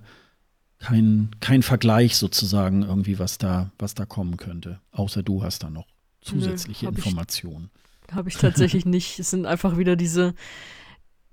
[0.79, 4.79] kein, kein Vergleich sozusagen irgendwie, was da, was da kommen könnte.
[4.93, 5.89] Außer du hast da noch
[6.21, 7.71] zusätzliche Nö, Informationen.
[8.13, 9.19] Habe ich tatsächlich nicht.
[9.19, 10.35] Es sind einfach wieder diese,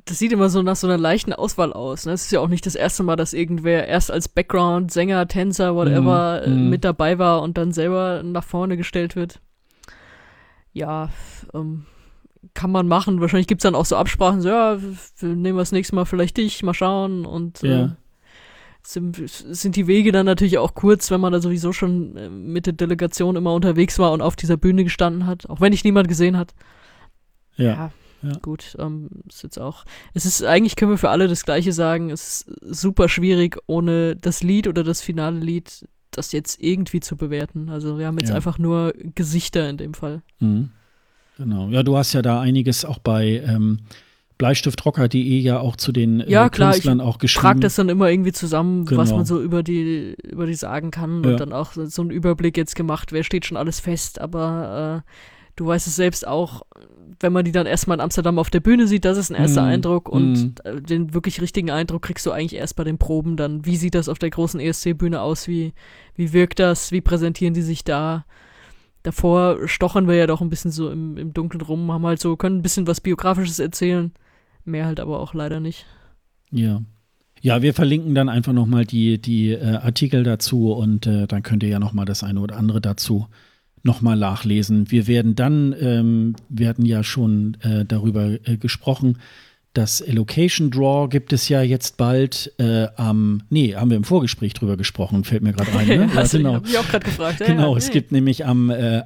[0.10, 2.06] das sieht immer so nach so einer leichten Auswahl aus.
[2.06, 2.14] Ne?
[2.14, 5.76] Es ist ja auch nicht das erste Mal, dass irgendwer erst als Background, Sänger, Tänzer,
[5.76, 6.70] whatever mm, mm.
[6.70, 9.40] mit dabei war und dann selber nach vorne gestellt wird
[10.74, 11.10] ja,
[11.54, 11.86] ähm,
[12.54, 13.22] kann man machen.
[13.22, 16.38] Wahrscheinlich gibt es dann auch so Absprachen, so, ja, wir nehmen das nächste Mal vielleicht
[16.38, 17.26] dich, mal schauen.
[17.26, 17.86] Und ja.
[17.86, 17.90] äh,
[18.82, 22.66] sind, sind die Wege dann natürlich auch kurz, wenn man da sowieso schon äh, mit
[22.66, 26.08] der Delegation immer unterwegs war und auf dieser Bühne gestanden hat, auch wenn ich niemand
[26.08, 26.54] gesehen hat.
[27.56, 27.66] Ja.
[27.66, 27.92] ja.
[28.22, 28.34] Ja.
[28.42, 29.86] Gut, ähm, ist jetzt auch.
[30.14, 32.10] Es ist eigentlich können wir für alle das Gleiche sagen.
[32.10, 37.16] Es ist super schwierig, ohne das Lied oder das finale Lied das jetzt irgendwie zu
[37.16, 37.70] bewerten.
[37.70, 38.36] Also wir haben jetzt ja.
[38.36, 40.22] einfach nur Gesichter in dem Fall.
[40.40, 40.72] Mhm.
[41.38, 41.70] Genau.
[41.70, 43.80] Ja, du hast ja da einiges auch bei ähm,
[44.40, 47.40] bleistiftrocker.de ja auch zu den äh, ja, klar, Künstlern auch geschrieben.
[47.40, 49.02] Ich trage das dann immer irgendwie zusammen, genau.
[49.02, 51.32] was man so über die, über die sagen kann ja.
[51.32, 55.12] und dann auch so einen Überblick jetzt gemacht, wer steht schon alles fest, aber äh,
[55.56, 56.64] du weißt es selbst auch,
[57.20, 59.64] wenn man die dann erstmal in Amsterdam auf der Bühne sieht, das ist ein erster
[59.64, 60.86] mm, Eindruck und mm.
[60.86, 63.66] den wirklich richtigen Eindruck kriegst du eigentlich erst bei den Proben dann.
[63.66, 65.48] Wie sieht das auf der großen ESC-Bühne aus?
[65.48, 65.74] Wie,
[66.16, 66.92] wie wirkt das?
[66.92, 68.26] Wie präsentieren die sich da?
[69.04, 72.36] Davor stochern wir ja doch ein bisschen so im, im Dunkeln rum, haben halt so,
[72.36, 74.12] können ein bisschen was Biografisches erzählen,
[74.66, 75.86] mehr halt aber auch leider nicht.
[76.52, 76.82] Ja.
[77.42, 81.64] Ja, wir verlinken dann einfach nochmal die, die äh, Artikel dazu und äh, dann könnt
[81.64, 83.28] ihr ja nochmal das eine oder andere dazu
[83.84, 84.92] nochmal nachlesen.
[84.92, 89.18] Wir werden dann, ähm, wir hatten ja schon äh, darüber äh, gesprochen,
[89.74, 94.56] das Location Draw gibt es ja jetzt bald äh, am, nee, haben wir im Vorgespräch
[94.56, 95.88] drüber gesprochen, fällt mir gerade ein.
[95.88, 96.10] Ne?
[96.16, 96.54] ja, genau.
[96.56, 97.40] Hab ich auch gerade gefragt.
[97.46, 99.04] genau, ja, es gibt nämlich am äh,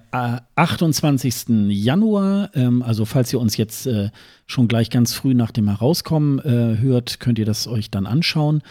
[0.55, 1.67] 28.
[1.67, 4.09] Januar, ähm, also falls ihr uns jetzt äh,
[4.47, 8.61] schon gleich ganz früh nach dem Herauskommen äh, hört, könnt ihr das euch dann anschauen.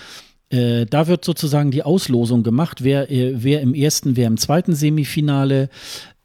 [0.52, 4.74] Äh, da wird sozusagen die Auslosung gemacht, wer, äh, wer im ersten, wer im zweiten
[4.74, 5.70] Semifinale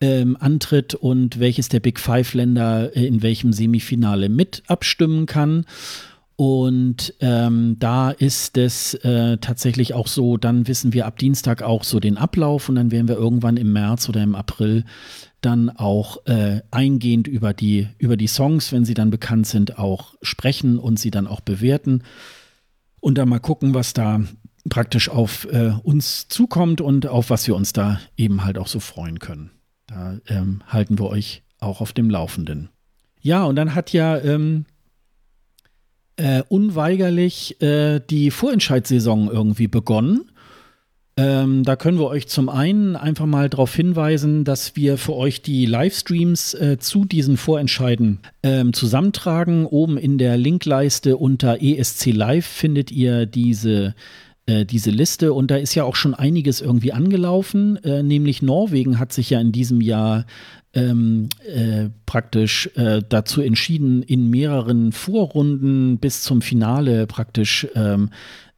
[0.01, 5.65] ähm, antritt und welches der Big Five-Länder äh, in welchem Semifinale mit abstimmen kann.
[6.35, 11.83] Und ähm, da ist es äh, tatsächlich auch so, dann wissen wir ab Dienstag auch
[11.83, 14.83] so den Ablauf und dann werden wir irgendwann im März oder im April
[15.41, 20.13] dann auch äh, eingehend über die, über die Songs, wenn sie dann bekannt sind, auch
[20.21, 22.03] sprechen und sie dann auch bewerten
[23.07, 24.19] und dann mal gucken, was da
[24.67, 28.81] praktisch auf äh, uns zukommt und auf was wir uns da eben halt auch so
[28.81, 29.51] freuen können.
[29.87, 32.67] Da ähm, halten wir euch auch auf dem Laufenden.
[33.21, 34.65] Ja, und dann hat ja ähm,
[36.17, 40.29] äh, unweigerlich äh, die Vorentscheidssaison irgendwie begonnen.
[41.19, 45.41] Ähm, da können wir euch zum einen einfach mal darauf hinweisen, dass wir für euch
[45.41, 49.65] die Livestreams äh, zu diesen Vorentscheiden ähm, zusammentragen.
[49.65, 53.95] Oben in der Linkleiste unter ESC Live findet ihr diese
[54.45, 58.99] äh, diese Liste und da ist ja auch schon einiges irgendwie angelaufen, äh, nämlich Norwegen
[58.99, 60.25] hat sich ja in diesem Jahr
[60.73, 68.11] ähm, äh, praktisch äh, dazu entschieden, in mehreren Vorrunden bis zum Finale praktisch ähm,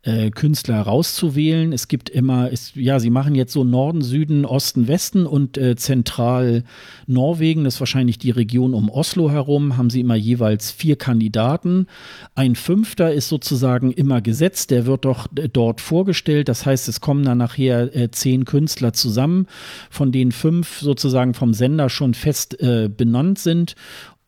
[0.04, 1.74] äh, Künstler rauszuwählen.
[1.74, 5.76] Es gibt immer, ist, ja, sie machen jetzt so Norden, Süden, Osten, Westen und äh,
[5.76, 6.64] zentral
[7.06, 11.88] Norwegen, das ist wahrscheinlich die Region um Oslo herum, haben sie immer jeweils vier Kandidaten.
[12.34, 16.48] Ein fünfter ist sozusagen immer gesetzt, der wird doch äh, dort vorgestellt.
[16.48, 19.48] Das heißt, es kommen dann nachher äh, zehn Künstler zusammen,
[19.90, 23.76] von denen fünf sozusagen vom Sender schon fest äh, benannt sind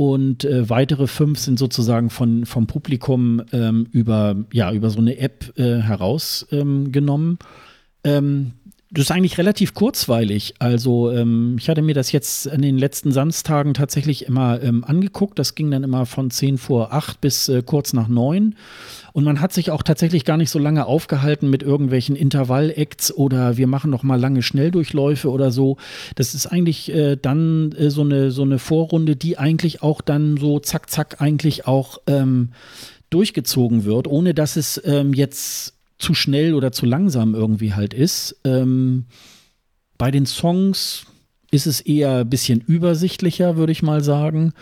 [0.01, 5.19] und äh, weitere fünf sind sozusagen von, vom Publikum ähm, über, ja, über so eine
[5.19, 7.37] App äh, herausgenommen.
[8.03, 8.53] Ähm,
[8.93, 10.55] Das ist eigentlich relativ kurzweilig.
[10.59, 15.39] Also ähm, ich hatte mir das jetzt in den letzten Samstagen tatsächlich immer ähm, angeguckt.
[15.39, 18.53] Das ging dann immer von 10 vor 8 bis äh, kurz nach 9.
[19.13, 23.55] Und man hat sich auch tatsächlich gar nicht so lange aufgehalten mit irgendwelchen Intervall-Acts oder
[23.55, 25.77] wir machen noch mal lange Schnelldurchläufe oder so.
[26.15, 30.35] Das ist eigentlich äh, dann äh, so, eine, so eine Vorrunde, die eigentlich auch dann
[30.35, 32.49] so zack, zack eigentlich auch ähm,
[33.09, 38.39] durchgezogen wird, ohne dass es ähm, jetzt zu schnell oder zu langsam irgendwie halt ist.
[38.43, 39.05] Ähm,
[39.97, 41.05] bei den Songs
[41.51, 44.53] ist es eher ein bisschen übersichtlicher, würde ich mal sagen.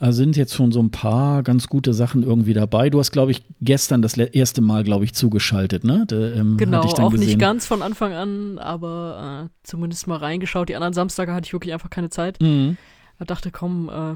[0.00, 2.88] Da sind jetzt schon so ein paar ganz gute Sachen irgendwie dabei.
[2.88, 6.06] Du hast, glaube ich, gestern das erste Mal, glaube ich, zugeschaltet, ne?
[6.06, 7.26] De, ähm, genau, auch gesehen.
[7.26, 10.68] nicht ganz von Anfang an, aber äh, zumindest mal reingeschaut.
[10.68, 12.40] Die anderen Samstage hatte ich wirklich einfach keine Zeit.
[12.40, 12.76] Mhm.
[13.18, 14.14] Da dachte, komm, äh,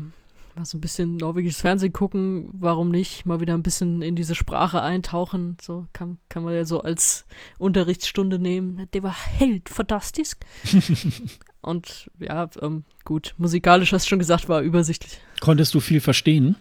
[0.57, 3.27] mal so ein bisschen norwegisches Fernsehen gucken, warum nicht?
[3.27, 5.57] Mal wieder ein bisschen in diese Sprache eintauchen.
[5.61, 7.27] So kann, kann man ja so als
[7.59, 8.89] Unterrichtsstunde nehmen.
[8.93, 10.33] Der war held, fantastisch.
[11.61, 15.21] Und ja, ähm, gut, musikalisch hast du schon gesagt, war übersichtlich.
[15.41, 16.57] Konntest du viel verstehen?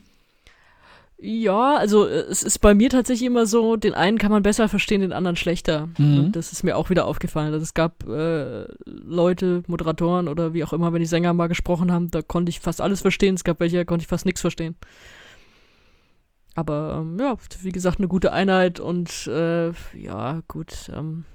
[1.23, 4.67] Ja, also äh, es ist bei mir tatsächlich immer so, den einen kann man besser
[4.67, 5.89] verstehen, den anderen schlechter.
[5.99, 6.31] Mhm.
[6.31, 7.53] Das ist mir auch wieder aufgefallen.
[7.53, 11.91] Also es gab äh, Leute, Moderatoren oder wie auch immer, wenn die Sänger mal gesprochen
[11.91, 13.35] haben, da konnte ich fast alles verstehen.
[13.35, 14.75] Es gab welche, da konnte ich fast nichts verstehen.
[16.55, 20.91] Aber ähm, ja, wie gesagt, eine gute Einheit und äh, ja, gut.
[20.91, 21.25] Ähm,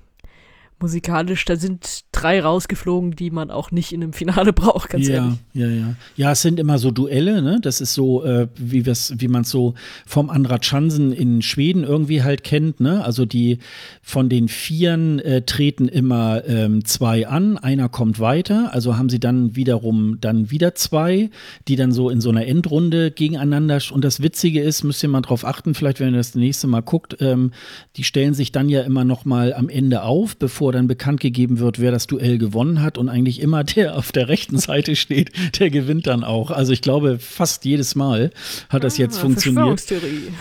[0.81, 5.15] musikalisch, da sind drei rausgeflogen, die man auch nicht in einem Finale braucht, ganz ja,
[5.15, 5.39] ehrlich.
[5.55, 6.33] Ja, ja, ja.
[6.33, 7.59] es sind immer so Duelle, ne?
[7.61, 9.75] Das ist so, äh, wie, wie man es so
[10.07, 13.05] vom Andrat Schansen in Schweden irgendwie halt kennt, ne?
[13.05, 13.59] Also die
[14.03, 19.21] von den Vieren äh, treten immer ähm, zwei an, einer kommt weiter, also haben sie
[19.21, 21.31] dann wiederum dann wieder zwei,
[21.69, 25.21] die dann so in so einer Endrunde gegeneinander und das Witzige ist, müsst ihr mal
[25.21, 27.53] drauf achten, vielleicht wenn ihr das nächste Mal guckt, ähm,
[27.97, 31.21] die stellen sich dann ja immer noch mal am Ende auf, bevor bevor dann bekannt
[31.21, 34.97] gegeben wird, wer das Duell gewonnen hat und eigentlich immer der auf der rechten Seite
[34.97, 35.31] steht,
[35.61, 36.51] der gewinnt dann auch.
[36.51, 38.33] Also ich glaube, fast jedes Mal
[38.69, 39.85] hat das ah, jetzt funktioniert.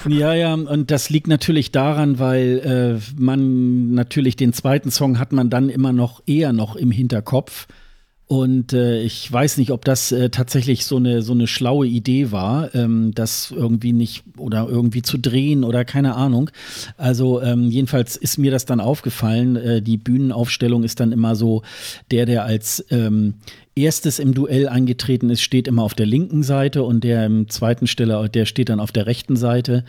[0.09, 5.31] Ja, ja, und das liegt natürlich daran, weil äh, man natürlich den zweiten Song hat
[5.31, 7.67] man dann immer noch eher noch im Hinterkopf.
[8.27, 12.31] Und äh, ich weiß nicht, ob das äh, tatsächlich so eine, so eine schlaue Idee
[12.31, 16.49] war, ähm, das irgendwie nicht oder irgendwie zu drehen oder keine Ahnung.
[16.97, 19.55] Also ähm, jedenfalls ist mir das dann aufgefallen.
[19.57, 21.61] Äh, die Bühnenaufstellung ist dann immer so,
[22.09, 23.35] der, der als ähm,
[23.75, 27.85] erstes im Duell eingetreten ist, steht immer auf der linken Seite und der im zweiten
[27.85, 29.83] Stelle, der steht dann auf der rechten Seite.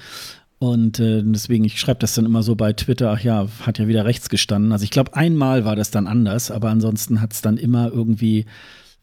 [0.59, 3.89] Und äh, deswegen, ich schreibe das dann immer so bei Twitter, ach ja, hat ja
[3.89, 4.73] wieder rechts gestanden.
[4.73, 8.47] Also ich glaube, einmal war das dann anders, aber ansonsten hat es dann immer irgendwie,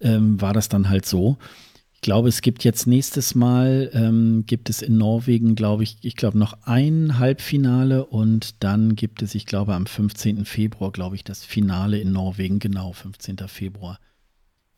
[0.01, 1.37] ähm, war das dann halt so.
[1.93, 6.15] Ich glaube, es gibt jetzt nächstes Mal, ähm, gibt es in Norwegen, glaube ich, ich
[6.15, 10.45] glaube noch ein Halbfinale und dann gibt es, ich glaube, am 15.
[10.45, 13.37] Februar, glaube ich, das Finale in Norwegen, genau, 15.
[13.47, 13.99] Februar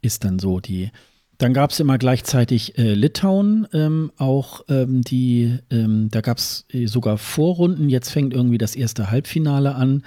[0.02, 0.91] ist dann so die
[1.38, 6.66] dann gab es immer gleichzeitig äh, Litauen, ähm, auch ähm, die, ähm, da gab es
[6.72, 7.90] äh, sogar Vorrunden.
[7.90, 10.03] Jetzt fängt irgendwie das erste Halbfinale an.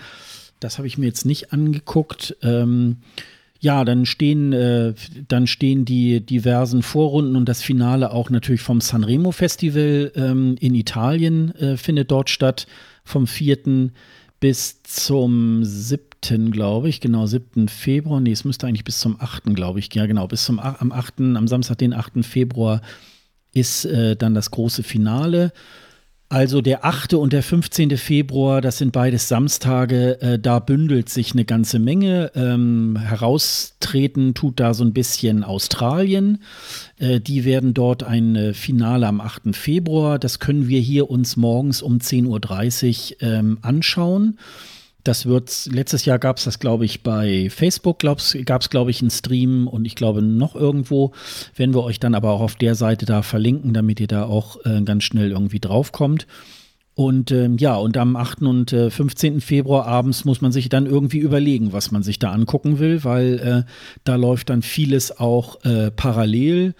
[0.61, 2.37] Das habe ich mir jetzt nicht angeguckt.
[2.43, 2.99] Ähm,
[3.61, 4.95] ja, dann stehen, äh,
[5.27, 10.75] dann stehen die diversen Vorrunden und das Finale auch natürlich vom Sanremo Festival ähm, in
[10.75, 12.67] Italien äh, findet dort statt,
[13.05, 13.91] vom 4.
[14.39, 17.69] bis zum 7 glaube ich, genau, 7.
[17.69, 18.20] Februar.
[18.20, 19.55] Nee, es müsste eigentlich bis zum 8.
[19.55, 19.93] glaube ich.
[19.95, 22.24] Ja, genau, bis zum am 8., am Samstag, den 8.
[22.24, 22.82] Februar
[23.53, 25.53] ist äh, dann das große Finale.
[26.31, 27.15] Also der 8.
[27.15, 27.97] und der 15.
[27.97, 32.32] Februar, das sind beides Samstage, äh, da bündelt sich eine ganze Menge.
[32.35, 36.43] Ähm, heraustreten tut da so ein bisschen Australien.
[36.99, 39.57] Äh, die werden dort ein äh, Finale am 8.
[39.57, 40.19] Februar.
[40.19, 44.39] Das können wir hier uns morgens um 10.30 Uhr ähm, anschauen.
[45.09, 49.01] Das wird, letztes Jahr gab es das, glaube ich, bei Facebook, gab es, glaube ich,
[49.01, 51.12] einen Stream und ich glaube noch irgendwo.
[51.56, 54.62] Werden wir euch dann aber auch auf der Seite da verlinken, damit ihr da auch
[54.66, 56.26] äh, ganz schnell irgendwie draufkommt.
[56.93, 58.43] Und ähm, ja, und am 8.
[58.43, 59.40] und äh, 15.
[59.40, 63.39] Februar abends muss man sich dann irgendwie überlegen, was man sich da angucken will, weil
[63.39, 63.70] äh,
[64.05, 66.74] da läuft dann vieles auch äh, parallel.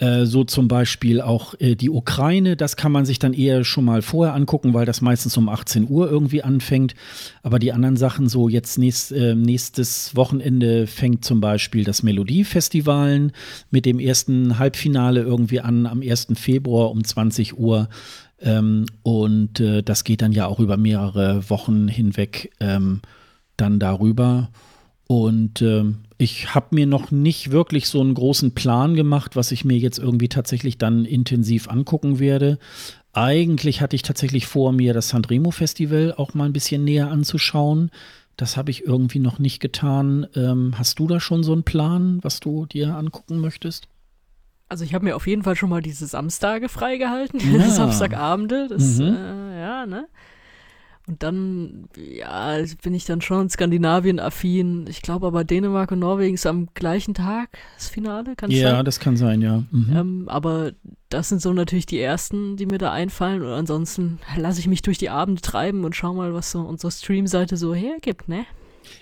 [0.00, 3.84] Äh, so zum Beispiel auch äh, die Ukraine, das kann man sich dann eher schon
[3.84, 6.94] mal vorher angucken, weil das meistens um 18 Uhr irgendwie anfängt.
[7.42, 13.32] Aber die anderen Sachen, so jetzt nächst, äh, nächstes Wochenende fängt zum Beispiel das Melodiefestivalen
[13.70, 16.28] mit dem ersten Halbfinale irgendwie an, am 1.
[16.34, 17.90] Februar um 20 Uhr.
[18.40, 23.02] Ähm, und äh, das geht dann ja auch über mehrere Wochen hinweg ähm,
[23.58, 24.48] dann darüber.
[25.06, 29.64] Und ähm, ich habe mir noch nicht wirklich so einen großen Plan gemacht, was ich
[29.64, 32.58] mir jetzt irgendwie tatsächlich dann intensiv angucken werde.
[33.14, 37.90] Eigentlich hatte ich tatsächlich vor, mir das Sanremo Festival auch mal ein bisschen näher anzuschauen.
[38.36, 40.26] Das habe ich irgendwie noch nicht getan.
[40.36, 43.88] Ähm, hast du da schon so einen Plan, was du dir angucken möchtest?
[44.68, 47.68] Also ich habe mir auf jeden Fall schon mal diese Samstage freigehalten, ja.
[47.70, 49.16] Samstagabende, das, mhm.
[49.16, 50.06] äh, ja, ne?
[51.06, 54.86] Und dann, ja, bin ich dann schon Skandinavien-affin.
[54.88, 58.84] Ich glaube aber Dänemark und Norwegen ist am gleichen Tag das Finale, kann Ja, sein?
[58.84, 59.64] das kann sein, ja.
[59.70, 59.96] Mhm.
[59.96, 60.72] Ähm, aber
[61.08, 63.42] das sind so natürlich die ersten, die mir da einfallen.
[63.42, 66.92] Und ansonsten lasse ich mich durch die Abende treiben und schau mal, was so unsere
[66.92, 68.44] Streamseite so hergibt, ne?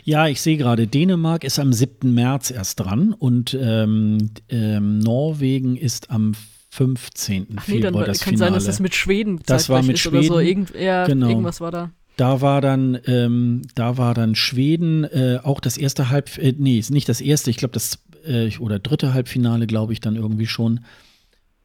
[0.04, 2.12] Ja, ich sehe gerade, Dänemark ist am 7.
[2.14, 6.32] März erst dran und ähm, ähm, Norwegen ist am
[6.70, 7.46] 15.
[7.56, 8.50] Ach nee, Februar dann das kann Finale.
[8.50, 10.28] sein, dass das mit Schweden das war mit Schweden.
[10.28, 10.38] So.
[10.38, 11.28] Irgend, ja, genau.
[11.28, 11.90] Irgendwas war da.
[12.16, 16.82] Da war dann, ähm, da war dann Schweden äh, auch das erste Halb, äh, nee,
[16.90, 20.80] nicht das erste, ich glaube das äh, oder dritte Halbfinale, glaube ich, dann irgendwie schon.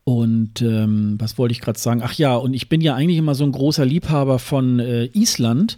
[0.03, 2.01] Und ähm, was wollte ich gerade sagen?
[2.03, 5.77] Ach ja, und ich bin ja eigentlich immer so ein großer Liebhaber von äh, Island.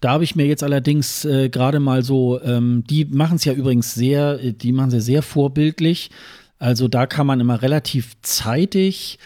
[0.00, 3.52] Da habe ich mir jetzt allerdings äh, gerade mal so, ähm, die machen es ja
[3.52, 6.10] übrigens sehr, äh, die machen es sehr vorbildlich.
[6.60, 9.18] Also da kann man immer relativ zeitig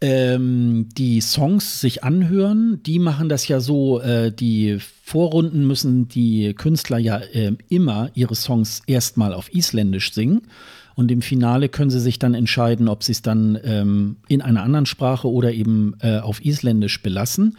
[0.00, 2.82] ähm, die Songs sich anhören.
[2.84, 8.36] Die machen das ja so, äh, die Vorrunden müssen die Künstler ja äh, immer ihre
[8.36, 10.42] Songs erstmal auf Isländisch singen.
[10.94, 14.62] Und im Finale können sie sich dann entscheiden, ob sie es dann ähm, in einer
[14.62, 17.56] anderen Sprache oder eben äh, auf Isländisch belassen.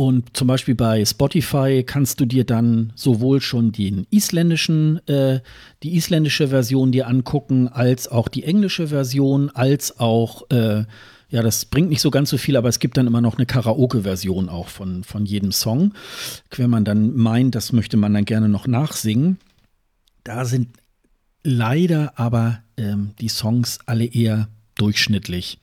[0.00, 5.40] Und zum Beispiel bei Spotify kannst du dir dann sowohl schon den isländischen, äh,
[5.82, 10.84] die isländische Version dir angucken, als auch die englische Version, als auch äh,
[11.28, 13.44] ja, das bringt nicht so ganz so viel, aber es gibt dann immer noch eine
[13.44, 15.92] Karaoke-Version auch von, von jedem Song.
[16.56, 19.36] Wenn man dann meint, das möchte man dann gerne noch nachsingen.
[20.24, 20.68] Da sind
[21.44, 25.58] leider aber ähm, die Songs alle eher durchschnittlich.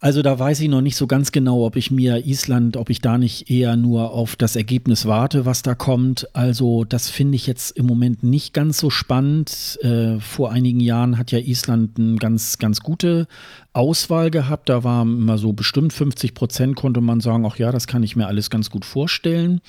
[0.00, 3.00] Also da weiß ich noch nicht so ganz genau, ob ich mir Island, ob ich
[3.00, 6.28] da nicht eher nur auf das Ergebnis warte, was da kommt.
[6.36, 9.76] Also das finde ich jetzt im Moment nicht ganz so spannend.
[9.82, 13.26] Äh, vor einigen Jahren hat ja Island eine ganz, ganz gute
[13.72, 14.68] Auswahl gehabt.
[14.68, 18.14] Da war immer so bestimmt 50 Prozent, konnte man sagen, ach ja, das kann ich
[18.14, 19.60] mir alles ganz gut vorstellen.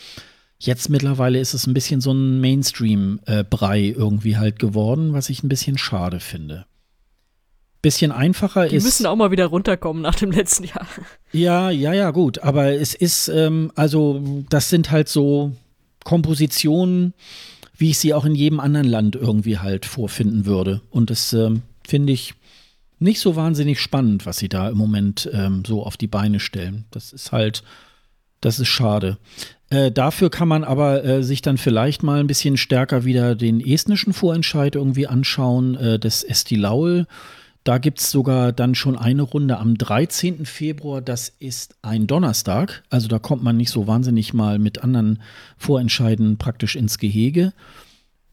[0.59, 5.41] Jetzt mittlerweile ist es ein bisschen so ein Mainstream-Brei äh, irgendwie halt geworden, was ich
[5.41, 6.65] ein bisschen schade finde
[7.81, 8.83] bisschen einfacher die ist.
[8.83, 10.85] Die müssen auch mal wieder runterkommen nach dem letzten Jahr.
[11.31, 12.39] Ja, ja, ja, gut.
[12.39, 15.53] Aber es ist, ähm, also, das sind halt so
[16.03, 17.13] Kompositionen,
[17.77, 20.81] wie ich sie auch in jedem anderen Land irgendwie halt vorfinden würde.
[20.89, 22.33] Und das ähm, finde ich
[22.99, 26.85] nicht so wahnsinnig spannend, was sie da im Moment ähm, so auf die Beine stellen.
[26.91, 27.63] Das ist halt,
[28.41, 29.17] das ist schade.
[29.69, 33.61] Äh, dafür kann man aber äh, sich dann vielleicht mal ein bisschen stärker wieder den
[33.61, 37.07] estnischen Vorentscheid irgendwie anschauen, äh, des Esti Laul.
[37.69, 40.47] Da gibt es sogar dann schon eine Runde am 13.
[40.47, 41.03] Februar.
[41.03, 42.83] Das ist ein Donnerstag.
[42.89, 45.21] Also da kommt man nicht so wahnsinnig mal mit anderen
[45.55, 47.53] Vorentscheiden praktisch ins Gehege.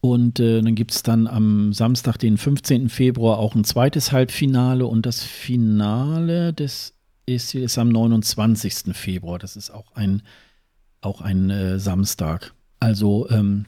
[0.01, 2.89] Und äh, dann gibt es dann am Samstag, den 15.
[2.89, 4.87] Februar, auch ein zweites Halbfinale.
[4.87, 6.95] Und das Finale des
[7.27, 8.95] ist, ist am 29.
[8.97, 9.37] Februar.
[9.37, 10.23] Das ist auch ein,
[11.01, 12.55] auch ein äh, Samstag.
[12.79, 13.67] Also ähm,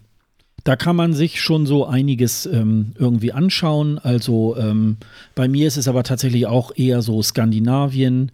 [0.63, 3.99] da kann man sich schon so einiges ähm, irgendwie anschauen.
[3.99, 4.97] Also ähm,
[5.35, 8.31] bei mir ist es aber tatsächlich auch eher so Skandinavien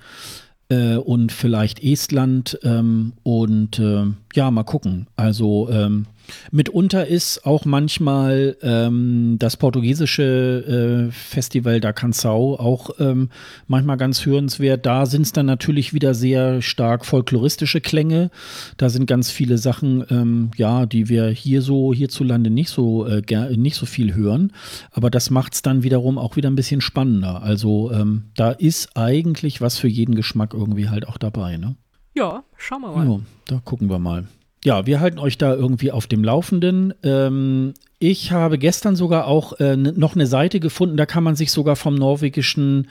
[0.69, 5.07] äh, und vielleicht Estland ähm, und äh, ja, mal gucken.
[5.15, 6.07] Also ähm,
[6.51, 13.29] Mitunter ist auch manchmal ähm, das portugiesische äh, Festival da Canção auch ähm,
[13.67, 14.85] manchmal ganz hörenswert.
[14.85, 18.31] Da sind es dann natürlich wieder sehr stark folkloristische Klänge.
[18.77, 23.21] Da sind ganz viele Sachen, ähm, ja, die wir hier so hierzulande nicht so äh,
[23.57, 24.51] nicht so viel hören.
[24.91, 27.41] Aber das macht es dann wiederum auch wieder ein bisschen spannender.
[27.43, 31.57] Also ähm, da ist eigentlich was für jeden Geschmack irgendwie halt auch dabei.
[31.57, 31.75] Ne?
[32.15, 33.07] Ja, schauen wir mal.
[33.07, 34.25] Ja, da gucken wir mal
[34.65, 36.93] ja, wir halten euch da irgendwie auf dem Laufenden.
[37.03, 41.51] Ähm, ich habe gestern sogar auch äh, noch eine Seite gefunden, da kann man sich
[41.51, 42.87] sogar vom norwegischen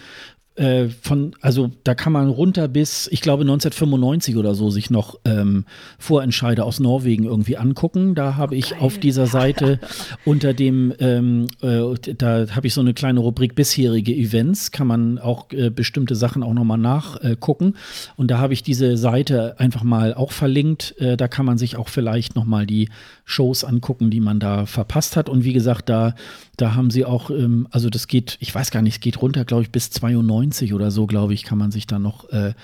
[0.57, 5.19] äh, von, also da kann man runter bis, ich glaube 1995 oder so, sich noch
[5.25, 5.65] ähm,
[5.99, 8.15] Vorentscheide aus Norwegen irgendwie angucken.
[8.15, 9.81] Da habe ich auf dieser Seite
[10.25, 15.19] unter dem, ähm, äh, da habe ich so eine kleine Rubrik bisherige Events, kann man
[15.19, 17.75] auch äh, bestimmte Sachen auch nochmal nachgucken.
[18.17, 20.95] Und da habe ich diese Seite einfach mal auch verlinkt.
[21.01, 22.91] Äh, da kann man sich auch vielleicht nochmal die
[23.25, 25.29] Shows angucken, die man da verpasst hat.
[25.29, 26.15] Und wie gesagt, da,
[26.57, 29.45] da haben sie auch, ähm, also das geht, ich weiß gar nicht, es geht runter,
[29.45, 32.55] glaube ich, bis 92 90 oder so, glaube ich, kann man sich da noch, äh,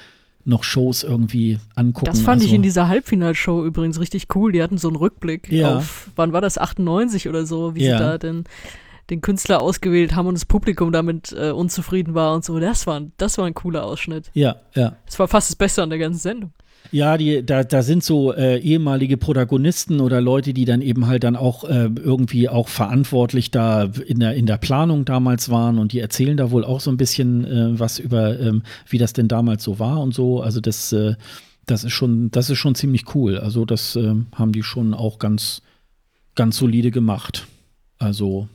[0.44, 2.06] noch Shows irgendwie angucken.
[2.06, 4.52] Das fand also, ich in dieser Halbfinalshow übrigens richtig cool.
[4.52, 5.78] Die hatten so einen Rückblick ja.
[5.78, 7.98] auf, wann war das, 98 oder so, wie ja.
[7.98, 8.44] sie da den,
[9.10, 12.58] den Künstler ausgewählt haben und das Publikum damit äh, unzufrieden war und so.
[12.58, 14.30] Das war, das war ein cooler Ausschnitt.
[14.34, 14.96] Ja, ja.
[15.06, 16.52] Das war fast das Beste an der ganzen Sendung.
[16.93, 21.23] Ja, die, da, da sind so äh, ehemalige Protagonisten oder Leute, die dann eben halt
[21.23, 25.93] dann auch äh, irgendwie auch verantwortlich da in der, in der Planung damals waren und
[25.93, 29.28] die erzählen da wohl auch so ein bisschen äh, was über, ähm, wie das denn
[29.28, 30.43] damals so war und so.
[30.43, 31.15] Also das, äh,
[31.66, 33.39] das ist schon, das ist schon ziemlich cool.
[33.39, 35.62] Also das äh, haben die schon auch ganz,
[36.35, 37.47] ganz solide gemacht.
[37.98, 38.48] Also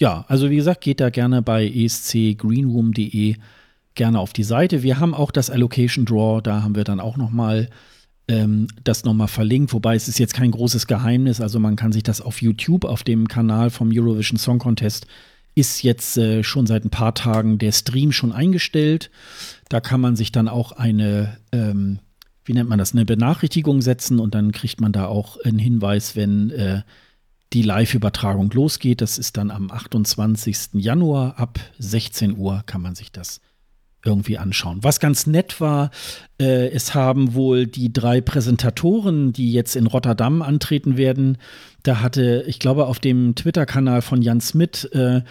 [0.00, 3.36] ja, also wie gesagt, geht da gerne bei escgreenroom.de
[3.94, 4.82] gerne auf die Seite.
[4.82, 7.68] Wir haben auch das Allocation Draw, da haben wir dann auch noch mal
[8.28, 12.02] ähm, das nochmal verlinkt, wobei es ist jetzt kein großes Geheimnis, also man kann sich
[12.02, 15.06] das auf YouTube, auf dem Kanal vom Eurovision Song Contest,
[15.54, 19.10] ist jetzt äh, schon seit ein paar Tagen der Stream schon eingestellt.
[19.68, 22.00] Da kann man sich dann auch eine, ähm,
[22.44, 26.16] wie nennt man das, eine Benachrichtigung setzen und dann kriegt man da auch einen Hinweis,
[26.16, 26.82] wenn äh,
[27.52, 29.00] die Live-Übertragung losgeht.
[29.00, 30.70] Das ist dann am 28.
[30.72, 33.40] Januar ab 16 Uhr kann man sich das
[34.04, 34.78] irgendwie anschauen.
[34.82, 35.90] Was ganz nett war,
[36.38, 41.38] äh, es haben wohl die drei Präsentatoren, die jetzt in Rotterdam antreten werden,
[41.82, 45.22] da hatte, ich glaube, auf dem Twitter-Kanal von Jan Smith, äh,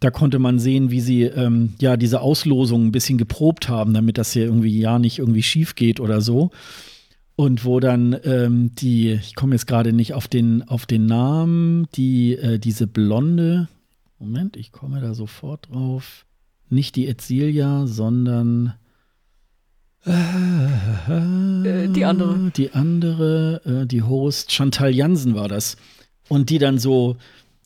[0.00, 4.18] da konnte man sehen, wie sie ähm, ja diese Auslosung ein bisschen geprobt haben, damit
[4.18, 6.50] das hier irgendwie ja nicht irgendwie schief geht oder so.
[7.34, 11.88] Und wo dann ähm, die, ich komme jetzt gerade nicht auf den, auf den Namen,
[11.94, 13.68] die, äh, diese blonde,
[14.18, 16.26] Moment, ich komme da sofort drauf
[16.72, 18.74] nicht die Ezilia, sondern
[20.04, 22.50] äh, die andere.
[22.56, 25.76] Die andere, äh, die Host, Chantal Jansen war das.
[26.28, 27.16] Und die dann so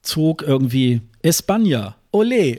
[0.02, 2.58] zog irgendwie Espanja, ole.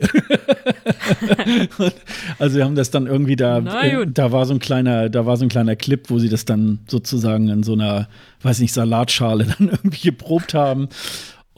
[2.38, 5.36] also wir haben das dann irgendwie da, äh, da war so ein kleiner, da war
[5.36, 8.08] so ein kleiner Clip, wo sie das dann sozusagen in so einer,
[8.42, 10.88] weiß nicht, Salatschale dann irgendwie geprobt haben.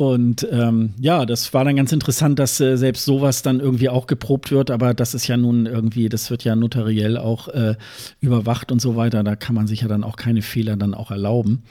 [0.01, 4.06] Und ähm, ja, das war dann ganz interessant, dass äh, selbst sowas dann irgendwie auch
[4.06, 7.77] geprobt wird, aber das ist ja nun irgendwie, das wird ja notariell auch äh,
[8.18, 9.22] überwacht und so weiter.
[9.22, 11.64] Da kann man sich ja dann auch keine Fehler dann auch erlauben.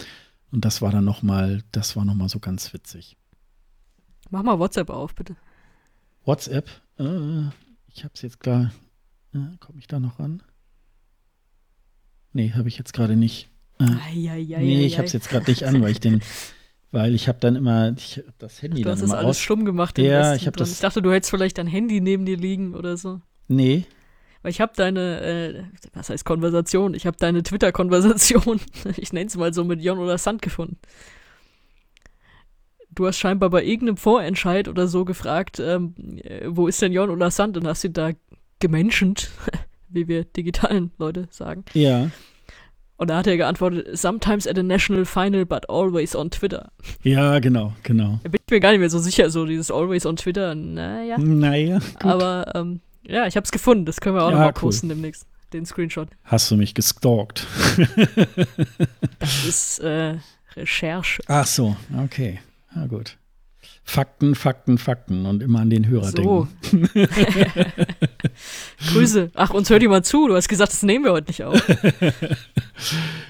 [0.52, 3.18] Und das war dann noch mal, das war noch mal so ganz witzig.
[4.30, 5.36] Mach mal WhatsApp auf, bitte.
[6.24, 6.70] WhatsApp?
[7.00, 7.48] Äh,
[7.88, 8.72] ich hab's jetzt klar.
[9.34, 10.44] Äh, Komme ich da noch ran?
[12.34, 13.50] Nee, habe ich jetzt gerade nicht.
[13.80, 16.22] Äh, ai, ai, ai, nee, ich hab's jetzt gerade nicht an, weil ich den
[16.92, 19.42] Weil ich habe dann immer ich, das Handy du dann hast immer das alles aus.
[19.42, 19.98] stumm gemacht.
[20.00, 20.72] Ja, ich habe das.
[20.72, 23.22] Ich dachte, du hättest vielleicht dein Handy neben dir liegen oder so.
[23.48, 23.86] Nee.
[24.42, 25.64] Weil ich habe deine, äh,
[25.94, 26.94] was heißt Konversation?
[26.94, 28.62] Ich habe deine Twitter-Konversation,
[28.98, 30.78] ich nenne es mal so, mit Jon oder Sand gefunden.
[32.92, 35.94] Du hast scheinbar bei irgendeinem Vorentscheid oder so gefragt, ähm,
[36.24, 37.58] äh, wo ist denn Jon oder Sand?
[37.58, 38.12] Und hast ihn da
[38.60, 39.30] gemenschent,
[39.90, 41.66] wie wir digitalen Leute sagen.
[41.74, 42.10] Ja.
[43.00, 46.70] Und da hat er geantwortet, sometimes at a national final, but always on Twitter.
[47.02, 48.20] Ja, genau, genau.
[48.24, 51.18] Da bin ich mir gar nicht mehr so sicher, so dieses always on Twitter, naja.
[51.18, 51.80] Naja.
[51.80, 52.04] Gut.
[52.06, 54.54] Aber ähm, ja, ich habe es gefunden, das können wir auch Ja, noch mal cool.
[54.54, 56.10] posten demnächst, den Screenshot.
[56.26, 57.48] Hast du mich gestalkt?
[59.20, 60.18] Das ist äh,
[60.56, 61.22] Recherche.
[61.28, 62.40] Ach so, okay.
[62.76, 63.16] Na gut.
[63.84, 66.48] Fakten, Fakten, Fakten und immer an den Hörer So.
[66.72, 66.90] denken.
[68.94, 69.32] Grüße.
[69.34, 70.28] Ach, uns hört jemand zu.
[70.28, 71.62] Du hast gesagt, das nehmen wir heute nicht auf.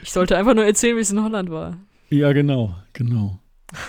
[0.04, 1.78] Ich sollte einfach nur erzählen, wie es in Holland war.
[2.10, 3.40] Ja, genau, genau.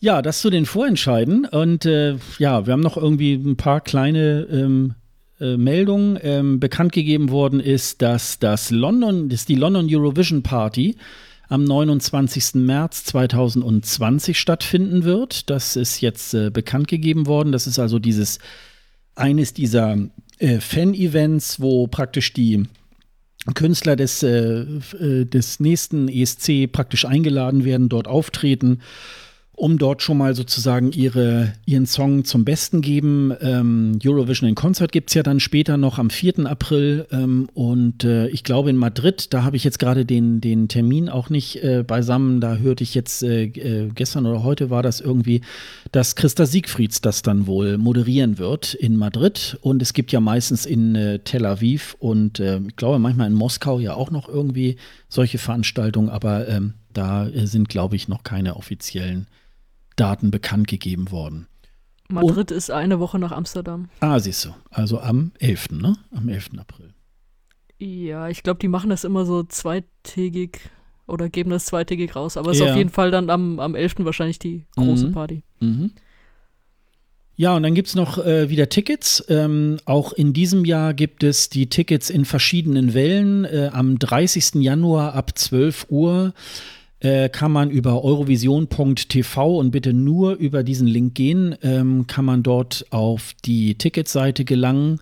[0.00, 1.46] Ja, das zu den Vorentscheiden.
[1.46, 4.94] Und äh, ja, wir haben noch irgendwie ein paar kleine ähm,
[5.40, 6.18] äh, Meldungen.
[6.22, 10.96] Ähm, bekannt gegeben worden ist, dass das London, dass die London Eurovision Party
[11.54, 12.54] am 29.
[12.54, 15.48] März 2020 stattfinden wird.
[15.50, 17.52] Das ist jetzt äh, bekannt gegeben worden.
[17.52, 18.40] Das ist also dieses
[19.14, 19.96] eines dieser
[20.38, 22.64] äh, Fan-Events, wo praktisch die
[23.54, 28.80] Künstler des, äh, äh, des nächsten ESC praktisch eingeladen werden, dort auftreten,
[29.56, 33.32] um dort schon mal sozusagen ihre, ihren Song zum Besten geben.
[33.40, 36.46] Ähm, Eurovision in Concert gibt es ja dann später noch am 4.
[36.46, 37.06] April.
[37.12, 41.08] Ähm, und äh, ich glaube in Madrid, da habe ich jetzt gerade den, den Termin
[41.08, 42.40] auch nicht äh, beisammen.
[42.40, 45.42] Da hörte ich jetzt äh, äh, gestern oder heute war das irgendwie,
[45.92, 49.56] dass Christa Siegfrieds das dann wohl moderieren wird in Madrid.
[49.60, 53.34] Und es gibt ja meistens in äh, Tel Aviv und äh, ich glaube manchmal in
[53.34, 54.76] Moskau ja auch noch irgendwie
[55.08, 59.26] solche Veranstaltungen, aber ähm, da sind, glaube ich, noch keine offiziellen
[59.96, 61.46] Daten bekannt gegeben worden.
[62.08, 63.88] Madrid ist eine Woche nach Amsterdam.
[64.00, 64.50] Ah, siehst du.
[64.70, 65.96] Also am 11., ne?
[66.14, 66.50] Am 11.
[66.58, 66.92] April.
[67.78, 70.58] Ja, ich glaube, die machen das immer so zweitägig
[71.06, 72.36] oder geben das zweitägig raus.
[72.36, 72.70] Aber es ist Ja.
[72.72, 74.04] auf jeden Fall dann am, am 11.
[74.04, 75.12] wahrscheinlich die große Mhm.
[75.12, 75.42] Party.
[75.60, 75.92] Mhm.
[77.36, 79.24] Ja, und dann gibt es noch äh, wieder Tickets.
[79.28, 83.44] Ähm, auch in diesem Jahr gibt es die Tickets in verschiedenen Wellen.
[83.44, 84.62] Äh, am 30.
[84.62, 86.32] Januar ab 12 Uhr
[87.04, 92.42] äh, kann man über eurovision.tv und bitte nur über diesen Link gehen, ähm, kann man
[92.42, 95.00] dort auf die Ticketseite gelangen.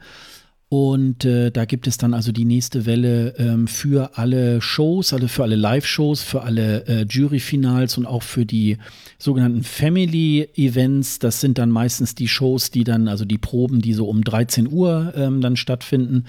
[0.68, 5.28] Und äh, da gibt es dann also die nächste Welle ähm, für alle Shows, also
[5.28, 8.78] für alle Live-Shows, für alle äh, Jury-Finals und auch für die
[9.18, 11.18] sogenannten Family-Events.
[11.18, 14.72] Das sind dann meistens die Shows, die dann, also die Proben, die so um 13
[14.72, 16.24] Uhr ähm, dann stattfinden.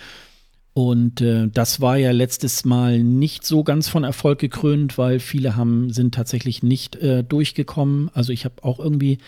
[0.74, 5.56] Und äh, das war ja letztes Mal nicht so ganz von Erfolg gekrönt, weil viele
[5.56, 8.10] haben, sind tatsächlich nicht äh, durchgekommen.
[8.14, 9.20] Also ich habe auch irgendwie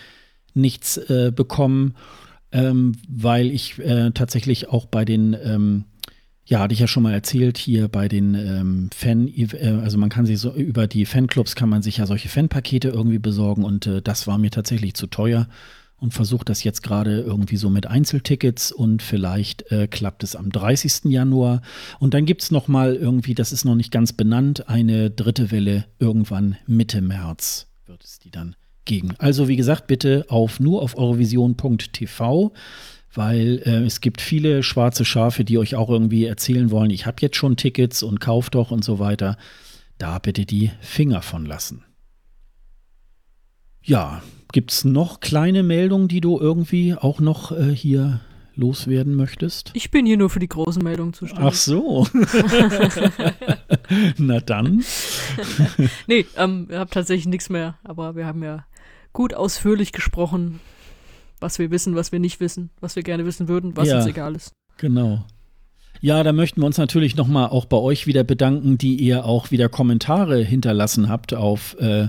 [0.56, 1.96] nichts äh, bekommen
[2.56, 5.84] ähm, weil ich äh, tatsächlich auch bei den, ähm,
[6.46, 10.10] ja, hatte ich ja schon mal erzählt, hier bei den ähm, Fan, äh, also man
[10.10, 13.88] kann sich so über die Fanclubs kann man sich ja solche Fanpakete irgendwie besorgen und
[13.88, 15.50] äh, das war mir tatsächlich zu teuer
[15.98, 20.52] und versuche das jetzt gerade irgendwie so mit Einzeltickets und vielleicht äh, klappt es am
[20.52, 21.06] 30.
[21.06, 21.62] Januar.
[22.00, 25.86] Und dann gibt es nochmal irgendwie, das ist noch nicht ganz benannt, eine dritte Welle
[26.00, 29.16] irgendwann Mitte März wird es die dann gegen.
[29.18, 32.54] Also wie gesagt, bitte auf nur auf eurovision.tv,
[33.14, 37.18] weil äh, es gibt viele schwarze Schafe, die euch auch irgendwie erzählen wollen, ich habe
[37.22, 39.38] jetzt schon Tickets und kauf doch und so weiter.
[39.98, 41.84] Da bitte die Finger von lassen.
[43.82, 44.22] Ja,
[44.56, 48.22] gibt es noch kleine Meldungen, die du irgendwie auch noch äh, hier
[48.56, 49.72] loswerden möchtest?
[49.74, 51.46] Ich bin hier nur für die großen Meldungen zuständig.
[51.46, 52.08] Ach so.
[54.18, 54.82] Na dann.
[56.08, 58.66] nee, ähm, ich habe tatsächlich nichts mehr, aber wir haben ja
[59.12, 60.62] gut ausführlich gesprochen,
[61.42, 64.06] was wir wissen, was wir nicht wissen, was wir gerne wissen würden, was ja, uns
[64.06, 64.54] egal ist.
[64.78, 65.26] Genau.
[66.00, 69.52] Ja, da möchten wir uns natürlich nochmal auch bei euch wieder bedanken, die ihr auch
[69.52, 72.08] wieder Kommentare hinterlassen habt auf äh,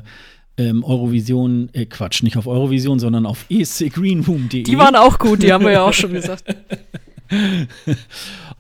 [0.59, 4.63] ähm, Eurovision, äh, Quatsch, nicht auf Eurovision, sondern auf escgreenroom.de.
[4.63, 6.45] Die waren auch gut, die haben wir ja auch schon gesagt.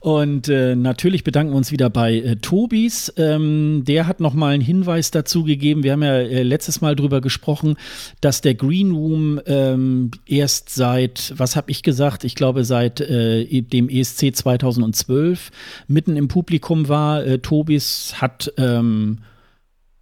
[0.01, 3.12] Und äh, natürlich bedanken wir uns wieder bei äh, Tobis.
[3.16, 5.82] Ähm, der hat nochmal einen Hinweis dazu gegeben.
[5.82, 7.77] Wir haben ja äh, letztes Mal drüber gesprochen,
[8.20, 12.23] dass der Green Room ähm, erst seit, was habe ich gesagt?
[12.23, 15.51] Ich glaube, seit äh, dem ESC 2012
[15.89, 17.24] mitten im Publikum war.
[17.27, 18.52] Äh, Tobis hat.
[18.59, 19.18] Ähm,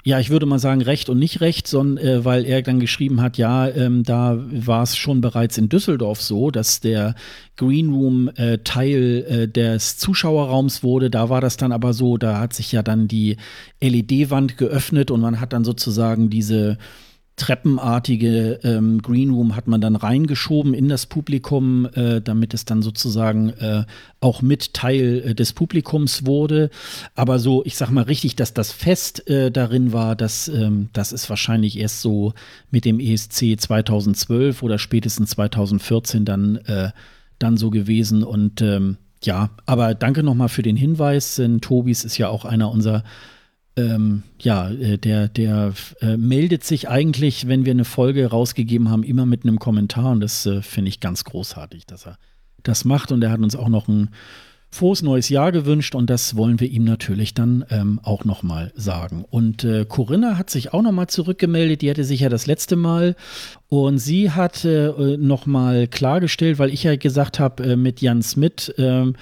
[0.06, 3.22] ja, ich würde mal sagen, recht und nicht recht, sondern äh, weil er dann geschrieben
[3.22, 7.14] hat, ja, ähm, da war es schon bereits in Düsseldorf so, dass der
[7.56, 11.09] Green Room äh, Teil äh, des Zuschauerraums wurde.
[11.09, 13.39] Da war das dann aber so, da hat sich ja dann die
[13.81, 16.76] LED-Wand geöffnet und man hat dann sozusagen diese
[17.36, 22.81] treppenartige ähm, Green Room hat man dann reingeschoben in das Publikum, äh, damit es dann
[22.81, 23.85] sozusagen äh,
[24.20, 26.70] auch mit Teil äh, des Publikums wurde.
[27.16, 31.12] Aber so, ich sag mal richtig, dass das Fest äh, darin war, das, ähm, das
[31.12, 32.35] ist wahrscheinlich erst so
[32.70, 36.90] mit dem ESC 2012 oder spätestens 2014 dann, äh,
[37.40, 38.23] dann so gewesen.
[38.23, 41.35] Und ähm, ja, aber danke nochmal für den Hinweis.
[41.35, 43.02] Denn Tobis ist ja auch einer unserer
[43.76, 49.02] ähm, ja, äh, der, der äh, meldet sich eigentlich, wenn wir eine Folge rausgegeben haben,
[49.02, 52.18] immer mit einem Kommentar und das äh, finde ich ganz großartig, dass er
[52.62, 54.10] das macht und er hat uns auch noch ein
[54.74, 59.24] frohes neues Jahr gewünscht und das wollen wir ihm natürlich dann ähm, auch nochmal sagen.
[59.30, 63.14] Und äh, Corinna hat sich auch nochmal zurückgemeldet, die hatte sich ja das letzte Mal
[63.68, 68.68] und sie hat äh, nochmal klargestellt, weil ich ja gesagt habe äh, mit Jan Smith,
[68.70, 69.12] äh,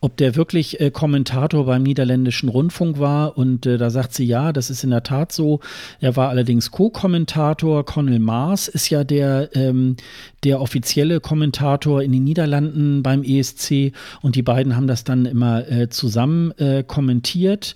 [0.00, 3.36] ob der wirklich äh, Kommentator beim niederländischen Rundfunk war.
[3.36, 5.60] Und äh, da sagt sie, ja, das ist in der Tat so.
[6.00, 7.84] Er war allerdings Co-Kommentator.
[7.84, 9.96] Connell Maas ist ja der, ähm,
[10.42, 13.92] der offizielle Kommentator in den Niederlanden beim ESC.
[14.22, 17.74] Und die beiden haben das dann immer äh, zusammen äh, kommentiert.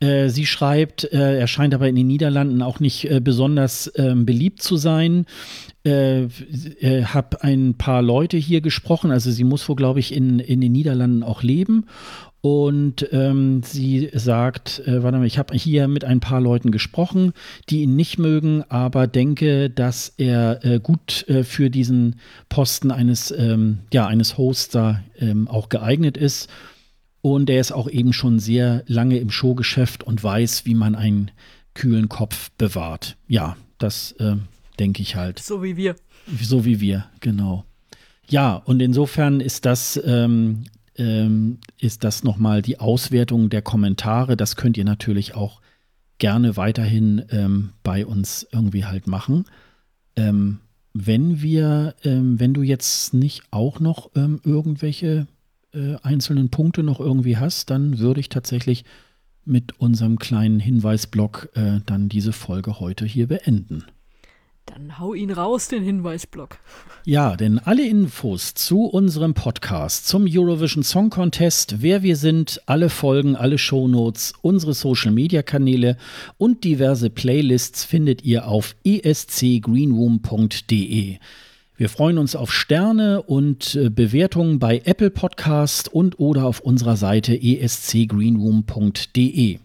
[0.00, 4.26] Äh, sie schreibt, äh, er scheint aber in den Niederlanden auch nicht äh, besonders ähm,
[4.26, 5.26] beliebt zu sein.
[5.84, 10.38] Äh, äh, habe ein paar Leute hier gesprochen, also sie muss wohl, glaube ich, in,
[10.38, 11.86] in den Niederlanden auch leben.
[12.42, 17.32] Und ähm, sie sagt, äh, warte mal, ich habe hier mit ein paar Leuten gesprochen,
[17.70, 23.32] die ihn nicht mögen, aber denke, dass er äh, gut äh, für diesen Posten eines,
[23.32, 26.48] ähm, ja, eines Hosts da ähm, auch geeignet ist.
[27.26, 31.32] Und er ist auch eben schon sehr lange im Showgeschäft und weiß, wie man einen
[31.74, 33.16] kühlen Kopf bewahrt.
[33.26, 34.36] Ja, das äh,
[34.78, 35.40] denke ich halt.
[35.40, 35.96] So wie wir.
[36.40, 37.64] So wie wir, genau.
[38.28, 44.36] Ja, und insofern ist das, ähm, ähm, ist das nochmal die Auswertung der Kommentare.
[44.36, 45.60] Das könnt ihr natürlich auch
[46.18, 49.46] gerne weiterhin ähm, bei uns irgendwie halt machen.
[50.14, 50.60] Ähm,
[50.94, 55.26] wenn wir, ähm, wenn du jetzt nicht auch noch ähm, irgendwelche
[55.76, 58.84] äh, einzelnen Punkte noch irgendwie hast, dann würde ich tatsächlich
[59.44, 63.84] mit unserem kleinen Hinweisblock äh, dann diese Folge heute hier beenden.
[64.66, 66.58] Dann hau ihn raus, den Hinweisblock.
[67.04, 72.90] Ja, denn alle Infos zu unserem Podcast, zum Eurovision Song Contest, wer wir sind, alle
[72.90, 75.96] Folgen, alle Shownotes, unsere Social Media Kanäle
[76.36, 81.18] und diverse Playlists findet ihr auf escgreenroom.de.
[81.78, 86.96] Wir freuen uns auf Sterne und äh, Bewertungen bei Apple Podcast und oder auf unserer
[86.96, 89.58] Seite escgreenroom.de.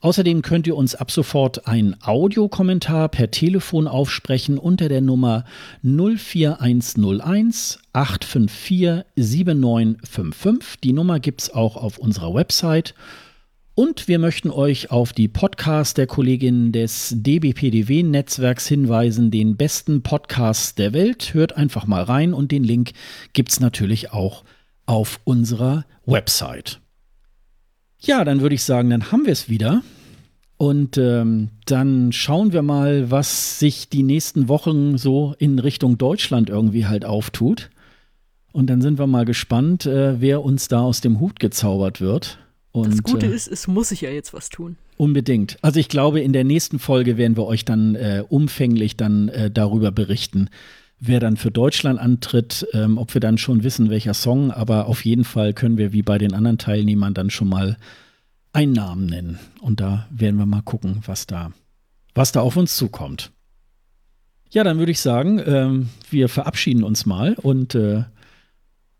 [0.00, 5.44] Außerdem könnt ihr uns ab sofort einen Audiokommentar per Telefon aufsprechen unter der Nummer
[5.82, 10.80] 04101 854 7955.
[10.82, 12.94] Die Nummer gibt es auch auf unserer Website.
[13.74, 20.74] Und wir möchten euch auf die Podcasts der Kolleginnen des DBPDW-Netzwerks hinweisen, den besten Podcasts
[20.74, 21.32] der Welt.
[21.32, 22.92] Hört einfach mal rein und den Link
[23.32, 24.44] gibt es natürlich auch
[24.84, 26.80] auf unserer Website.
[27.98, 29.82] Ja, dann würde ich sagen, dann haben wir es wieder.
[30.58, 36.50] Und ähm, dann schauen wir mal, was sich die nächsten Wochen so in Richtung Deutschland
[36.50, 37.70] irgendwie halt auftut.
[38.52, 42.38] Und dann sind wir mal gespannt, äh, wer uns da aus dem Hut gezaubert wird.
[42.72, 44.76] Und, das Gute äh, ist, es muss sich ja jetzt was tun.
[44.96, 45.58] Unbedingt.
[45.60, 49.50] Also ich glaube, in der nächsten Folge werden wir euch dann äh, umfänglich dann äh,
[49.50, 50.48] darüber berichten,
[50.98, 55.04] wer dann für Deutschland antritt, ähm, ob wir dann schon wissen, welcher Song, aber auf
[55.04, 57.76] jeden Fall können wir wie bei den anderen Teilnehmern dann schon mal
[58.54, 59.38] einen Namen nennen.
[59.60, 61.52] Und da werden wir mal gucken, was da,
[62.14, 63.32] was da auf uns zukommt.
[64.50, 68.04] Ja, dann würde ich sagen, ähm, wir verabschieden uns mal und äh,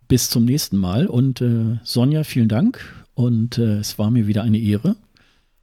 [0.08, 1.06] bis zum nächsten Mal.
[1.06, 4.96] Und äh, Sonja, vielen Dank und äh, es war mir wieder eine Ehre.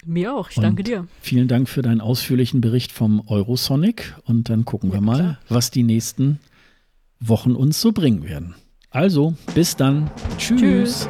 [0.05, 1.07] Mir auch, ich Und danke dir.
[1.21, 4.15] Vielen Dank für deinen ausführlichen Bericht vom Eurosonic.
[4.23, 5.39] Und dann gucken Ja, wir mal, klar.
[5.49, 6.39] was die nächsten
[7.19, 8.55] Wochen uns so bringen werden.
[8.91, 10.09] Also, bis dann.
[10.37, 10.59] Tschüss.
[10.61, 11.09] Tschüss.